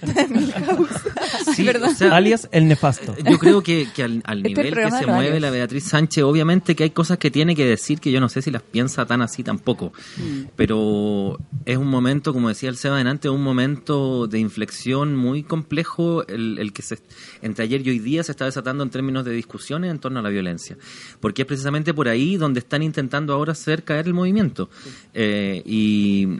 Sí, 1.55 1.67
o 1.69 1.89
sea, 1.93 2.15
Alias 2.15 2.49
el 2.51 2.67
nefasto. 2.67 3.15
Yo 3.29 3.37
creo 3.37 3.61
que, 3.61 3.87
que 3.95 4.03
al, 4.03 4.21
al 4.25 4.45
Este 4.45 4.49
nivel 4.63 4.73
que 4.73 4.91
se 4.91 5.05
mueve 5.07 5.39
la 5.39 5.49
Beatriz 5.51 5.85
Sánchez, 5.85 6.23
obviamente 6.23 6.75
que 6.75 6.83
hay 6.83 6.89
cosas 6.89 7.17
que 7.17 7.31
tiene 7.31 7.55
que 7.55 7.65
decir 7.65 7.99
que 7.99 8.11
yo 8.11 8.19
no 8.19 8.29
sé 8.29 8.41
si 8.41 8.51
las 8.51 8.61
piensa 8.61 9.05
tan 9.05 9.21
así 9.21 9.43
tampoco. 9.43 9.93
Mm. 10.17 10.47
Pero 10.55 11.37
es 11.65 11.77
un 11.77 11.87
momento, 11.87 12.33
como 12.33 12.49
decía 12.49 12.69
el 12.69 12.77
Seba 12.77 12.97
delante, 12.97 13.29
un 13.29 13.43
momento 13.43 14.27
de 14.27 14.39
inflexión 14.39 15.15
muy 15.15 15.43
complejo 15.43 16.25
el, 16.27 16.57
el 16.59 16.73
que 16.73 16.81
se, 16.81 16.99
entre 17.41 17.63
ayer 17.65 17.85
y 17.85 17.89
hoy 17.91 17.99
día 17.99 18.23
se 18.23 18.31
está 18.31 18.45
desatando 18.45 18.83
en 18.83 18.89
términos 18.89 19.23
de 19.25 19.31
discusiones 19.31 19.91
en 19.91 19.99
torno 19.99 20.19
a 20.19 20.21
la 20.21 20.29
violencia. 20.29 20.77
Porque 21.19 21.43
es 21.43 21.47
precisamente 21.47 21.93
por 21.93 22.07
ahí 22.07 22.37
donde 22.37 22.59
están 22.59 22.83
intentando 22.83 23.33
ahora 23.33 23.51
hacer 23.53 23.83
caer 23.83 24.07
el 24.07 24.13
movimiento. 24.13 24.69
Eh, 25.13 25.24
y 25.65 26.39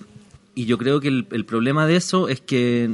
y 0.56 0.66
yo 0.66 0.78
creo 0.78 1.02
que 1.02 1.10
el, 1.10 1.28
el 1.32 1.46
problema 1.46 1.86
de 1.86 1.98
eso 1.98 2.30
es 2.30 2.40
que, 2.40 2.90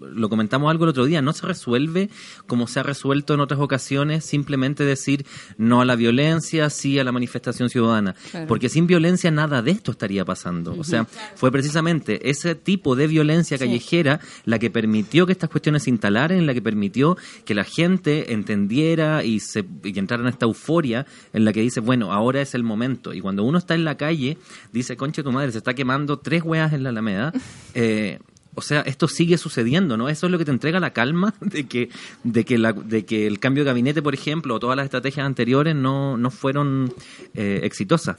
lo 0.00 0.28
comentamos 0.30 0.70
algo 0.70 0.84
el 0.84 0.90
otro 0.90 1.04
día, 1.04 1.20
no 1.20 1.32
se 1.32 1.46
resuelve 1.46 2.08
como 2.46 2.66
se 2.66 2.80
ha 2.80 2.82
resuelto 2.82 3.34
en 3.34 3.40
otras 3.40 3.60
ocasiones, 3.60 4.24
simplemente 4.24 4.84
decir 4.84 5.26
no 5.58 5.82
a 5.82 5.84
la 5.84 5.96
violencia, 5.96 6.70
sí 6.70 6.98
a 6.98 7.04
la 7.04 7.12
manifestación 7.12 7.68
ciudadana. 7.68 8.14
Claro. 8.30 8.46
Porque 8.46 8.68
sin 8.68 8.86
violencia 8.86 9.30
nada 9.30 9.60
de 9.60 9.72
esto 9.72 9.90
estaría 9.90 10.24
pasando. 10.24 10.74
O 10.78 10.84
sea, 10.84 11.06
fue 11.34 11.52
precisamente 11.52 12.30
ese 12.30 12.54
tipo 12.54 12.96
de 12.96 13.06
violencia 13.06 13.58
callejera 13.58 14.20
la 14.44 14.58
que 14.58 14.70
permitió 14.70 15.26
que 15.26 15.32
estas 15.32 15.50
cuestiones 15.50 15.82
se 15.84 15.90
instalaran, 15.90 16.46
la 16.46 16.54
que 16.54 16.62
permitió 16.62 17.16
que 17.44 17.54
la 17.54 17.64
gente 17.64 18.32
entendiera 18.32 19.24
y, 19.24 19.40
se, 19.40 19.64
y 19.82 19.98
entrara 19.98 20.22
en 20.22 20.28
esta 20.28 20.46
euforia 20.46 21.06
en 21.32 21.44
la 21.44 21.52
que 21.52 21.60
dice, 21.60 21.80
bueno, 21.80 22.12
ahora 22.12 22.40
es 22.40 22.54
el 22.54 22.62
momento. 22.62 23.12
Y 23.12 23.20
cuando 23.20 23.44
uno 23.44 23.58
está 23.58 23.74
en 23.74 23.84
la 23.84 23.96
calle, 23.96 24.38
dice, 24.72 24.96
conche 24.96 25.22
tu 25.22 25.32
madre, 25.32 25.52
se 25.52 25.58
está 25.58 25.74
quemando 25.74 26.18
tres 26.18 26.42
hueas 26.42 26.72
en 26.72 26.82
la 26.82 26.92
Alameda. 26.94 27.32
Eh, 27.74 28.18
o 28.54 28.62
sea, 28.62 28.80
esto 28.82 29.08
sigue 29.08 29.36
sucediendo, 29.38 29.96
¿no? 29.96 30.08
Eso 30.08 30.26
es 30.26 30.32
lo 30.32 30.38
que 30.38 30.44
te 30.44 30.50
entrega 30.50 30.80
la 30.80 30.92
calma 30.92 31.34
de 31.40 31.66
que, 31.66 31.88
de 32.22 32.44
que, 32.44 32.58
la, 32.58 32.72
de 32.72 33.04
que 33.04 33.26
el 33.26 33.38
cambio 33.38 33.64
de 33.64 33.70
gabinete, 33.70 34.02
por 34.02 34.14
ejemplo, 34.14 34.54
o 34.54 34.60
todas 34.60 34.76
las 34.76 34.84
estrategias 34.84 35.26
anteriores 35.26 35.74
no, 35.74 36.16
no 36.16 36.30
fueron 36.30 36.92
eh, 37.34 37.60
exitosas. 37.64 38.16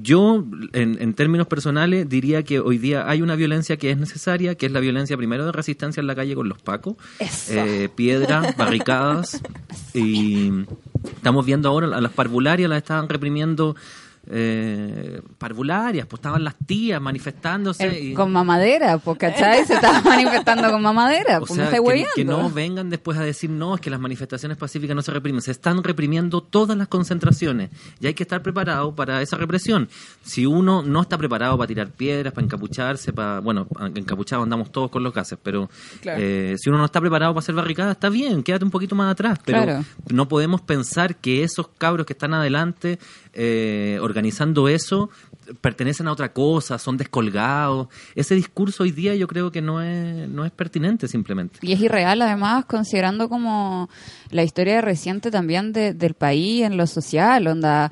Yo, 0.00 0.44
en, 0.72 1.00
en 1.00 1.14
términos 1.14 1.46
personales, 1.46 2.08
diría 2.08 2.42
que 2.42 2.60
hoy 2.60 2.78
día 2.78 3.08
hay 3.08 3.22
una 3.22 3.36
violencia 3.36 3.76
que 3.76 3.90
es 3.90 3.98
necesaria, 3.98 4.54
que 4.54 4.66
es 4.66 4.72
la 4.72 4.80
violencia 4.80 5.16
primero 5.16 5.44
de 5.44 5.52
resistencia 5.52 6.00
en 6.00 6.06
la 6.06 6.14
calle 6.14 6.34
con 6.34 6.48
los 6.48 6.60
pacos, 6.62 6.96
eh, 7.48 7.88
piedras, 7.94 8.56
barricadas, 8.56 9.40
y 9.92 10.50
estamos 11.16 11.44
viendo 11.44 11.68
ahora 11.68 11.96
a 11.96 12.00
las 12.00 12.12
parvularias 12.12 12.68
las 12.68 12.78
estaban 12.78 13.08
reprimiendo 13.08 13.76
eh, 14.26 15.20
parvularias, 15.38 16.06
pues 16.06 16.18
estaban 16.18 16.42
las 16.44 16.54
tías 16.66 17.00
manifestándose. 17.00 17.84
El- 17.84 18.04
y- 18.10 18.14
con 18.14 18.32
mamadera, 18.32 18.98
pues, 18.98 19.18
¿cachai? 19.18 19.64
Se 19.64 19.74
estaba 19.74 20.00
manifestando 20.04 20.70
con 20.70 20.82
mamadera, 20.82 21.38
o 21.38 21.46
pues 21.46 21.54
sea, 21.54 21.70
que, 21.70 22.06
que 22.14 22.24
no 22.24 22.50
vengan 22.50 22.90
después 22.90 23.18
a 23.18 23.22
decir 23.22 23.50
no, 23.50 23.74
es 23.74 23.80
que 23.80 23.90
las 23.90 24.00
manifestaciones 24.00 24.56
pacíficas 24.58 24.96
no 24.96 25.02
se 25.02 25.12
reprimen. 25.12 25.42
Se 25.42 25.50
están 25.50 25.82
reprimiendo 25.82 26.42
todas 26.42 26.76
las 26.76 26.88
concentraciones 26.88 27.70
y 28.00 28.06
hay 28.06 28.14
que 28.14 28.22
estar 28.22 28.42
preparado 28.42 28.94
para 28.94 29.20
esa 29.22 29.36
represión. 29.36 29.88
Si 30.22 30.46
uno 30.46 30.82
no 30.82 31.02
está 31.02 31.18
preparado 31.18 31.56
para 31.58 31.68
tirar 31.68 31.88
piedras, 31.88 32.32
para 32.32 32.44
encapucharse, 32.44 33.12
para. 33.12 33.40
Bueno, 33.40 33.66
encapuchados 33.94 34.42
andamos 34.44 34.70
todos 34.72 34.90
con 34.90 35.02
los 35.02 35.12
gases, 35.12 35.38
pero 35.42 35.68
Claro. 36.00 36.18
eh, 36.22 36.54
si 36.58 36.68
uno 36.70 36.78
no 36.78 36.84
está 36.86 37.00
preparado 37.00 37.32
para 37.34 37.42
hacer 37.42 37.54
barricadas, 37.54 37.92
está 37.92 38.08
bien, 38.08 38.42
quédate 38.42 38.64
un 38.64 38.70
poquito 38.70 38.94
más 38.94 39.10
atrás. 39.12 39.38
Pero 39.44 39.62
Claro. 39.62 39.84
no 40.10 40.28
podemos 40.28 40.60
pensar 40.60 41.16
que 41.16 41.42
esos 41.44 41.68
cabros 41.78 42.06
que 42.06 42.12
están 42.14 42.34
adelante 42.34 42.98
eh, 43.34 43.98
organizando 44.00 44.68
eso 44.68 45.10
pertenecen 45.60 46.08
a 46.08 46.12
otra 46.12 46.32
cosa, 46.32 46.78
son 46.78 46.96
descolgados. 46.96 47.88
Ese 48.14 48.34
discurso 48.34 48.82
hoy 48.84 48.92
día 48.92 49.14
yo 49.14 49.26
creo 49.28 49.50
que 49.52 49.60
no 49.60 49.82
es, 49.82 50.26
no 50.28 50.44
es 50.46 50.50
pertinente 50.52 51.06
simplemente. 51.06 51.58
Y 51.60 51.72
es 51.72 51.80
irreal, 51.80 52.22
además, 52.22 52.64
considerando 52.64 53.28
como 53.28 53.90
la 54.30 54.42
historia 54.42 54.80
reciente 54.80 55.30
también 55.30 55.72
de- 55.74 55.92
del 55.92 56.14
país 56.14 56.62
en 56.62 56.76
lo 56.78 56.86
social, 56.86 57.46
onda. 57.46 57.90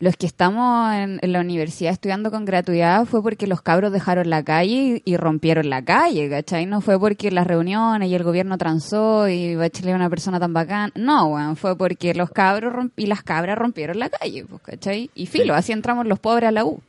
Los 0.00 0.16
que 0.16 0.26
estamos 0.26 0.94
en, 0.94 1.18
en 1.22 1.32
la 1.32 1.40
universidad 1.40 1.92
estudiando 1.92 2.30
con 2.30 2.44
gratuidad 2.44 3.04
fue 3.04 3.20
porque 3.20 3.48
los 3.48 3.62
cabros 3.62 3.90
dejaron 3.92 4.30
la 4.30 4.44
calle 4.44 5.02
y, 5.04 5.12
y 5.12 5.16
rompieron 5.16 5.68
la 5.70 5.84
calle, 5.84 6.30
¿cachai? 6.30 6.66
No 6.66 6.80
fue 6.80 7.00
porque 7.00 7.32
las 7.32 7.48
reuniones 7.48 8.08
y 8.08 8.14
el 8.14 8.22
gobierno 8.22 8.58
transó 8.58 9.28
y 9.28 9.56
Bachelet 9.56 9.88
era 9.88 9.96
una 9.96 10.08
persona 10.08 10.38
tan 10.38 10.52
bacán. 10.52 10.92
No, 10.94 11.26
weón, 11.26 11.56
fue 11.56 11.76
porque 11.76 12.14
los 12.14 12.30
cabros 12.30 12.72
romp- 12.72 12.92
y 12.96 13.06
las 13.06 13.24
cabras 13.24 13.58
rompieron 13.58 13.98
la 13.98 14.08
calle, 14.08 14.44
pues, 14.48 14.62
¿cachai? 14.62 15.10
Y 15.16 15.26
filo, 15.26 15.54
así 15.54 15.72
entramos 15.72 16.06
los 16.06 16.20
pobres 16.20 16.48
a 16.48 16.52
la 16.52 16.64
U. 16.64 16.80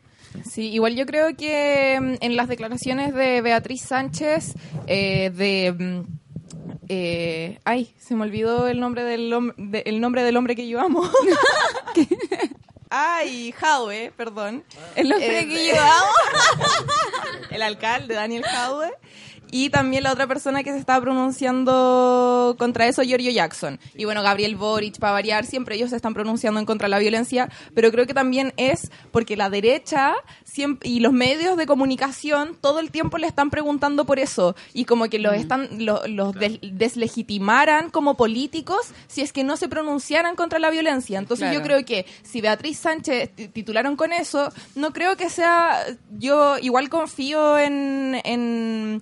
Sí, 0.48 0.70
igual 0.72 0.96
yo 0.96 1.08
creo 1.08 1.36
que 1.36 1.98
mm, 2.00 2.24
en 2.24 2.36
las 2.36 2.48
declaraciones 2.48 3.16
de 3.16 3.42
Beatriz 3.42 3.82
Sánchez, 3.88 4.54
eh, 4.86 5.32
de... 5.32 5.74
mm, 5.74 6.02
eh, 6.90 7.58
ay, 7.66 7.92
se 7.98 8.16
me 8.16 8.22
olvidó 8.24 8.68
el 8.68 8.80
nombre 8.80 9.04
del, 9.04 9.34
de- 9.58 9.84
el 9.88 10.00
nombre 10.00 10.22
del 10.24 10.38
hombre 10.38 10.56
que 10.56 10.68
yo 10.68 10.80
amo. 10.80 11.02
ay, 12.90 13.52
Jadwe, 13.52 14.12
perdón. 14.16 14.64
El 14.96 15.12
hombre 15.14 15.40
Eh, 15.40 15.48
que 15.48 15.68
yo 15.68 15.80
amo. 15.82 16.12
el 17.52 17.62
alcalde, 17.62 18.16
Daniel 18.16 18.44
Jadwe. 18.44 18.92
Y 19.52 19.70
también 19.70 20.04
la 20.04 20.12
otra 20.12 20.28
persona 20.28 20.64
que 20.64 20.72
se 20.72 20.78
estaba 20.78 21.02
pronunciando 21.02 22.56
contra 22.58 22.88
eso, 22.88 23.02
Giorgio 23.04 23.32
Jackson. 23.32 23.80
Y 23.96 24.06
bueno, 24.06 24.22
Gabriel 24.22 24.56
Boric, 24.56 25.00
para 25.00 25.14
variar, 25.14 25.46
siempre 25.46 25.76
ellos 25.76 25.90
se 25.90 25.96
están 25.96 26.14
pronunciando 26.14 26.60
en 26.60 26.66
contra 26.66 26.86
de 26.86 26.90
la 26.92 27.00
violencia, 27.00 27.50
pero 27.74 27.92
creo 27.92 28.06
que 28.06 28.14
también 28.14 28.54
es 28.58 28.92
porque 29.12 29.36
la 29.36 29.50
derecha 29.50 30.14
siempre, 30.44 30.88
y 30.90 31.00
los 31.00 31.14
medios 31.14 31.58
de 31.58 31.66
comunicación 31.66 32.56
todo 32.62 32.80
el 32.80 32.92
tiempo 32.92 33.18
le 33.18 33.28
están 33.28 33.50
preguntando 33.50 34.06
por 34.06 34.20
eso. 34.20 34.56
Y 34.74 34.86
como 34.86 35.10
que 35.10 35.20
los, 35.20 35.34
están, 35.34 35.68
lo- 35.86 36.06
los 36.08 36.34
des- 36.34 36.60
deslegitimaran 36.62 37.90
como 37.90 38.16
políticos 38.16 38.80
si 39.08 39.22
es 39.22 39.34
que 39.34 39.44
no 39.44 39.58
se 39.58 39.68
pronunciaran 39.68 40.36
contra 40.36 40.60
la 40.60 40.70
violencia. 40.70 41.20
Entonces 41.20 41.48
yo 41.54 41.62
creo 41.64 41.86
que 41.86 42.06
si 42.24 42.42
Beatriz 42.42 42.78
Sánchez 42.80 43.30
ti- 43.36 43.48
titularon 43.48 43.96
con 43.96 44.14
eso, 44.14 44.52
no 44.76 44.92
creo 44.94 45.16
que 45.18 45.30
sea, 45.30 45.78
yo 46.18 46.58
igual 46.60 46.90
confío 46.90 47.58
en, 47.58 48.20
en 48.24 49.02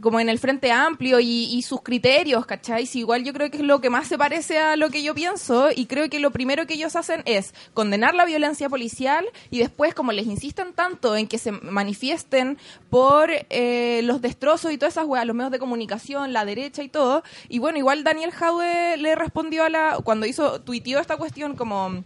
como 0.00 0.20
en 0.20 0.28
el 0.28 0.38
Frente 0.38 0.72
Amplio 0.72 1.20
y, 1.20 1.44
y 1.52 1.62
sus 1.62 1.82
criterios, 1.82 2.46
¿cachai? 2.46 2.86
Si 2.86 3.00
igual 3.00 3.24
yo 3.24 3.32
creo 3.32 3.50
que 3.50 3.58
es 3.58 3.62
lo 3.62 3.80
que 3.80 3.90
más 3.90 4.08
se 4.08 4.18
parece 4.18 4.58
a 4.58 4.76
lo 4.76 4.90
que 4.90 5.02
yo 5.02 5.14
pienso 5.14 5.68
y 5.74 5.86
creo 5.86 6.08
que 6.08 6.18
lo 6.18 6.30
primero 6.30 6.66
que 6.66 6.74
ellos 6.74 6.96
hacen 6.96 7.22
es 7.24 7.54
condenar 7.74 8.14
la 8.14 8.24
violencia 8.24 8.68
policial 8.68 9.26
y 9.50 9.58
después, 9.58 9.94
como 9.94 10.12
les 10.12 10.26
insisten 10.26 10.72
tanto 10.72 11.16
en 11.16 11.26
que 11.26 11.38
se 11.38 11.52
manifiesten 11.52 12.58
por 12.88 13.30
eh, 13.50 14.00
los 14.04 14.20
destrozos 14.20 14.72
y 14.72 14.78
todas 14.78 14.94
esas 14.94 15.06
weas, 15.06 15.26
los 15.26 15.36
medios 15.36 15.52
de 15.52 15.58
comunicación, 15.58 16.32
la 16.32 16.44
derecha 16.44 16.82
y 16.82 16.88
todo, 16.88 17.22
y 17.48 17.58
bueno, 17.58 17.78
igual 17.78 18.04
Daniel 18.04 18.30
Jaue 18.30 18.96
le 18.96 19.14
respondió 19.14 19.64
a 19.64 19.68
la, 19.68 19.98
cuando 20.02 20.26
hizo, 20.26 20.60
tuiteó 20.60 20.98
esta 21.00 21.16
cuestión 21.16 21.56
como 21.56 22.04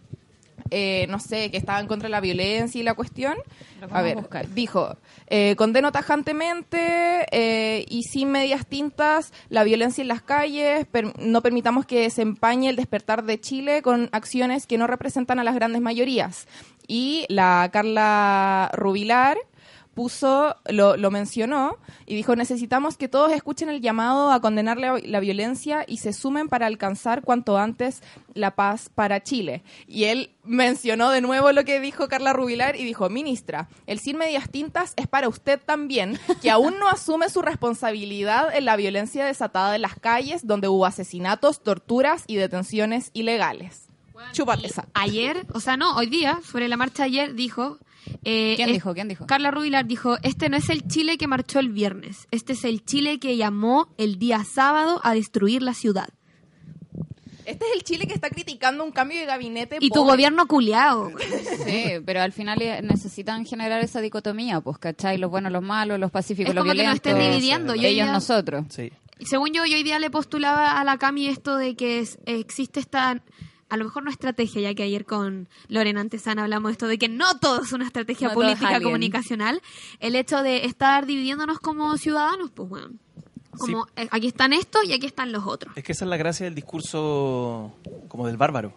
eh, 0.70 1.06
no 1.08 1.18
sé, 1.20 1.50
que 1.50 1.56
estaban 1.56 1.86
contra 1.86 2.08
la 2.08 2.20
violencia 2.20 2.80
y 2.80 2.84
la 2.84 2.94
cuestión. 2.94 3.34
A 3.90 4.02
ver, 4.02 4.16
dijo, 4.54 4.96
eh, 5.26 5.54
condeno 5.56 5.92
tajantemente 5.92 7.26
eh, 7.30 7.84
y 7.88 8.02
sin 8.04 8.30
medias 8.30 8.66
tintas 8.66 9.32
la 9.50 9.64
violencia 9.64 10.02
en 10.02 10.08
las 10.08 10.22
calles, 10.22 10.86
per- 10.86 11.18
no 11.18 11.42
permitamos 11.42 11.86
que 11.86 12.08
se 12.10 12.22
empañe 12.22 12.68
el 12.70 12.76
despertar 12.76 13.24
de 13.24 13.40
Chile 13.40 13.82
con 13.82 14.08
acciones 14.12 14.66
que 14.66 14.78
no 14.78 14.86
representan 14.86 15.38
a 15.38 15.44
las 15.44 15.54
grandes 15.54 15.82
mayorías. 15.82 16.46
Y 16.86 17.24
la 17.28 17.68
Carla 17.72 18.70
Rubilar 18.74 19.38
puso, 19.94 20.56
lo, 20.66 20.96
lo 20.96 21.10
mencionó 21.10 21.78
y 22.06 22.14
dijo, 22.14 22.36
necesitamos 22.36 22.96
que 22.96 23.08
todos 23.08 23.32
escuchen 23.32 23.68
el 23.68 23.80
llamado 23.80 24.30
a 24.30 24.40
condenar 24.40 24.78
la, 24.78 24.98
la 25.02 25.20
violencia 25.20 25.84
y 25.86 25.98
se 25.98 26.12
sumen 26.12 26.48
para 26.48 26.66
alcanzar 26.66 27.22
cuanto 27.22 27.56
antes 27.56 28.02
la 28.34 28.54
paz 28.54 28.90
para 28.94 29.22
Chile. 29.22 29.62
Y 29.86 30.04
él 30.04 30.30
mencionó 30.42 31.10
de 31.10 31.20
nuevo 31.20 31.52
lo 31.52 31.64
que 31.64 31.80
dijo 31.80 32.08
Carla 32.08 32.32
Rubilar 32.32 32.76
y 32.76 32.84
dijo, 32.84 33.08
ministra, 33.08 33.68
el 33.86 33.98
sin 33.98 34.18
medias 34.18 34.50
tintas 34.50 34.92
es 34.96 35.06
para 35.06 35.28
usted 35.28 35.60
también, 35.64 36.18
que 36.42 36.50
aún 36.50 36.78
no 36.78 36.88
asume 36.88 37.30
su 37.30 37.42
responsabilidad 37.42 38.54
en 38.54 38.64
la 38.64 38.76
violencia 38.76 39.24
desatada 39.24 39.76
en 39.76 39.82
las 39.82 39.98
calles, 39.98 40.46
donde 40.46 40.68
hubo 40.68 40.86
asesinatos, 40.86 41.62
torturas 41.62 42.24
y 42.26 42.36
detenciones 42.36 43.10
ilegales. 43.14 43.88
Chúpate 44.32 44.66
esa. 44.66 44.86
Ayer, 44.94 45.46
o 45.52 45.60
sea, 45.60 45.76
no, 45.76 45.96
hoy 45.96 46.06
día, 46.06 46.40
sobre 46.44 46.68
la 46.68 46.76
marcha 46.76 47.04
ayer, 47.04 47.34
dijo... 47.34 47.78
eh, 48.24 48.54
¿Quién 48.56 48.68
es- 48.68 48.74
dijo? 48.74 48.94
¿Quién 48.94 49.08
dijo? 49.08 49.26
Carla 49.26 49.50
Rubilar 49.50 49.86
dijo, 49.86 50.16
este 50.22 50.48
no 50.48 50.56
es 50.56 50.68
el 50.70 50.86
Chile 50.86 51.16
que 51.18 51.26
marchó 51.26 51.58
el 51.58 51.68
viernes, 51.70 52.26
este 52.30 52.52
es 52.54 52.64
el 52.64 52.84
Chile 52.84 53.18
que 53.18 53.36
llamó 53.36 53.88
el 53.98 54.18
día 54.18 54.44
sábado 54.44 55.00
a 55.04 55.14
destruir 55.14 55.62
la 55.62 55.74
ciudad. 55.74 56.08
Este 57.44 57.66
es 57.66 57.72
el 57.76 57.82
Chile 57.84 58.06
que 58.06 58.14
está 58.14 58.30
criticando 58.30 58.82
un 58.84 58.90
cambio 58.90 59.18
de 59.20 59.26
gabinete. 59.26 59.76
Y 59.80 59.90
tu 59.90 59.96
pobre. 60.00 60.12
gobierno 60.12 60.46
culiao. 60.46 61.10
Sí, 61.66 61.84
pero 62.04 62.20
al 62.22 62.32
final 62.32 62.60
eh, 62.62 62.80
necesitan 62.82 63.44
generar 63.46 63.82
esa 63.82 64.00
dicotomía, 64.00 64.60
pues, 64.60 64.78
¿cachai? 64.78 65.18
Los 65.18 65.30
buenos, 65.30 65.52
los 65.52 65.62
malos, 65.62 65.98
los 65.98 66.10
pacíficos, 66.10 66.50
Es 66.50 66.54
los 66.54 66.62
como 66.64 66.72
que 66.72 66.78
nos 66.84 67.00
violentos. 67.00 67.12
estén 67.12 67.30
dividiendo. 67.32 67.74
Yo 67.74 67.86
ellos, 67.88 68.06
ya- 68.06 68.12
nosotros. 68.12 68.64
Sí. 68.70 68.92
Según 69.20 69.52
yo, 69.52 69.64
yo 69.66 69.76
hoy 69.76 69.82
día 69.82 69.98
le 69.98 70.10
postulaba 70.10 70.80
a 70.80 70.84
la 70.84 70.96
Cami 70.98 71.26
esto 71.28 71.56
de 71.56 71.74
que 71.76 72.00
es- 72.00 72.18
existe 72.26 72.80
esta, 72.80 73.22
a 73.74 73.76
lo 73.76 73.84
mejor 73.84 74.04
no 74.04 74.10
estrategia, 74.10 74.60
ya 74.62 74.74
que 74.74 74.84
ayer 74.84 75.04
con 75.04 75.48
Lorena 75.68 76.00
Antesana 76.00 76.44
hablamos 76.44 76.70
de 76.70 76.72
esto 76.72 76.86
de 76.86 76.98
que 76.98 77.08
no 77.08 77.38
todo 77.38 77.62
es 77.62 77.72
una 77.72 77.84
estrategia 77.84 78.28
No 78.28 78.34
todo 78.34 78.44
es 78.44 78.56
política 78.56 78.80
comunicacional, 78.80 79.60
el 80.00 80.14
hecho 80.16 80.42
de 80.42 80.64
estar 80.64 81.06
dividiéndonos 81.06 81.58
como 81.58 81.96
ciudadanos, 81.98 82.50
pues 82.52 82.68
bueno, 82.68 82.90
como 83.58 83.86
eh, 83.96 84.08
aquí 84.10 84.28
están 84.28 84.52
estos 84.52 84.84
y 84.84 84.92
aquí 84.92 85.06
están 85.06 85.32
los 85.32 85.44
otros. 85.44 85.76
Es 85.76 85.84
que 85.84 85.92
esa 85.92 86.04
es 86.04 86.08
la 86.08 86.16
gracia 86.16 86.44
del 86.44 86.54
discurso 86.54 87.74
como 88.08 88.26
del 88.26 88.36
bárbaro. 88.36 88.74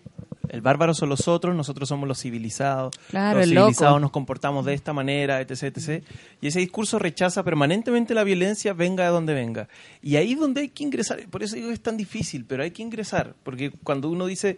El 0.49 0.61
bárbaro 0.61 0.93
son 0.93 1.09
los 1.09 1.27
otros, 1.27 1.55
nosotros 1.55 1.89
somos 1.89 2.07
los 2.07 2.21
civilizados. 2.21 2.95
Claro, 3.09 3.39
los 3.39 3.47
el 3.47 3.53
loco. 3.53 3.67
civilizados 3.67 4.01
nos 4.01 4.11
comportamos 4.11 4.65
de 4.65 4.73
esta 4.73 4.93
manera, 4.93 5.41
etc, 5.41 5.63
etc. 5.63 6.03
Y 6.41 6.47
ese 6.47 6.59
discurso 6.59 6.99
rechaza 6.99 7.43
permanentemente 7.43 8.13
la 8.13 8.23
violencia, 8.23 8.73
venga 8.73 9.03
de 9.03 9.09
donde 9.09 9.33
venga. 9.33 9.67
Y 10.01 10.15
ahí 10.15 10.33
es 10.33 10.39
donde 10.39 10.61
hay 10.61 10.69
que 10.69 10.83
ingresar. 10.83 11.27
Por 11.29 11.43
eso 11.43 11.55
digo 11.55 11.67
que 11.67 11.73
es 11.73 11.81
tan 11.81 11.97
difícil, 11.97 12.45
pero 12.45 12.63
hay 12.63 12.71
que 12.71 12.81
ingresar. 12.81 13.35
Porque 13.43 13.71
cuando 13.71 14.09
uno 14.09 14.25
dice, 14.25 14.57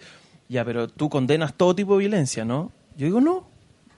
ya, 0.49 0.65
pero 0.65 0.87
tú 0.87 1.09
condenas 1.09 1.53
todo 1.53 1.75
tipo 1.75 1.93
de 1.93 1.99
violencia, 1.99 2.43
¿no? 2.43 2.71
Yo 2.97 3.05
digo, 3.05 3.21
no. 3.21 3.47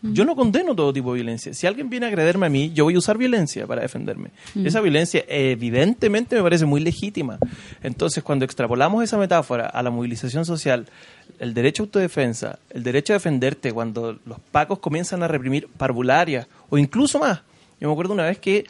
Yo 0.04 0.26
no 0.26 0.36
condeno 0.36 0.74
todo 0.74 0.92
tipo 0.92 1.14
de 1.14 1.18
violencia. 1.18 1.54
Si 1.54 1.68
alguien 1.68 1.88
viene 1.88 2.08
a 2.08 2.10
agrederme 2.10 2.48
a 2.48 2.50
mí, 2.50 2.72
yo 2.74 2.86
voy 2.86 2.96
a 2.96 2.98
usar 2.98 3.20
violencia 3.20 3.68
para 3.68 3.84
defenderme. 3.84 4.32
Esa 4.56 4.82
violencia 4.82 5.24
evidentemente 5.28 6.36
me 6.36 6.42
parece 6.42 6.66
muy 6.66 6.82
legítima. 6.82 7.38
Entonces, 7.84 8.24
cuando 8.24 8.44
extrapolamos 8.44 9.04
esa 9.04 9.20
metáfora 9.20 9.68
a 9.68 9.84
la 9.84 9.92
movilización 9.92 10.44
social, 10.44 10.88
el 11.38 11.54
derecho 11.54 11.84
a 11.84 11.86
autodefensa, 11.86 12.58
el 12.72 12.82
derecho 12.82 13.14
a 13.14 13.18
defenderte 13.18 13.72
cuando 13.72 14.18
los 14.26 14.40
pacos 14.52 14.80
comienzan 14.80 15.22
a 15.22 15.28
reprimir 15.28 15.68
parvularias 15.68 16.48
o 16.72 16.80
incluso 16.80 17.20
más. 17.20 17.42
Yo 17.80 17.88
me 17.88 17.94
acuerdo 17.94 18.14
una 18.14 18.24
vez 18.24 18.40
que 18.40 18.66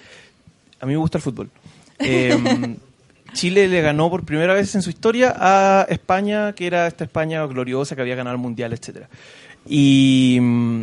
a 0.81 0.85
mí 0.85 0.91
me 0.91 0.99
gusta 0.99 1.17
el 1.17 1.21
fútbol. 1.21 1.49
Eh, 2.03 2.35
Chile 3.33 3.67
le 3.67 3.81
ganó 3.81 4.09
por 4.09 4.25
primera 4.25 4.53
vez 4.53 4.75
en 4.75 4.81
su 4.81 4.89
historia 4.89 5.33
a 5.37 5.85
España, 5.89 6.53
que 6.53 6.67
era 6.67 6.87
esta 6.87 7.03
España 7.03 7.45
gloriosa 7.45 7.95
que 7.95 8.01
había 8.01 8.15
ganado 8.15 8.35
el 8.35 8.41
Mundial, 8.41 8.73
etcétera. 8.73 9.09
Y 9.65 10.37
mm, 10.41 10.81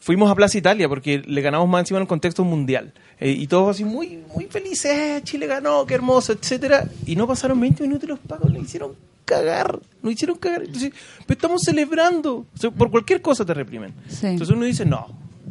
fuimos 0.00 0.30
a 0.30 0.34
Plaza 0.34 0.58
Italia 0.58 0.88
porque 0.88 1.22
le 1.26 1.40
ganamos 1.40 1.68
más 1.68 1.80
encima 1.80 1.98
en 1.98 2.02
el 2.02 2.08
contexto 2.08 2.44
mundial. 2.44 2.92
Eh, 3.20 3.30
y 3.30 3.46
todos 3.46 3.74
así 3.76 3.84
muy, 3.84 4.22
muy 4.34 4.46
felices, 4.46 4.92
"Eh, 4.92 5.20
Chile 5.24 5.46
ganó, 5.46 5.86
qué 5.86 5.94
hermoso, 5.94 6.32
etcétera. 6.32 6.88
Y 7.06 7.16
no 7.16 7.26
pasaron 7.26 7.60
20 7.60 7.82
minutos 7.82 8.04
y 8.04 8.08
los 8.08 8.18
pagos 8.18 8.50
le 8.52 8.60
hicieron 8.60 8.92
cagar, 9.24 9.78
nos 10.02 10.12
hicieron 10.12 10.36
cagar. 10.36 10.62
Entonces, 10.64 10.92
pero 11.26 11.36
estamos 11.38 11.62
celebrando. 11.62 12.46
O 12.54 12.58
sea, 12.58 12.70
por 12.70 12.90
cualquier 12.90 13.20
cosa 13.22 13.44
te 13.44 13.54
reprimen. 13.54 13.92
Sí. 14.08 14.26
Entonces 14.26 14.54
uno 14.54 14.64
dice, 14.66 14.84
no, 14.84 15.06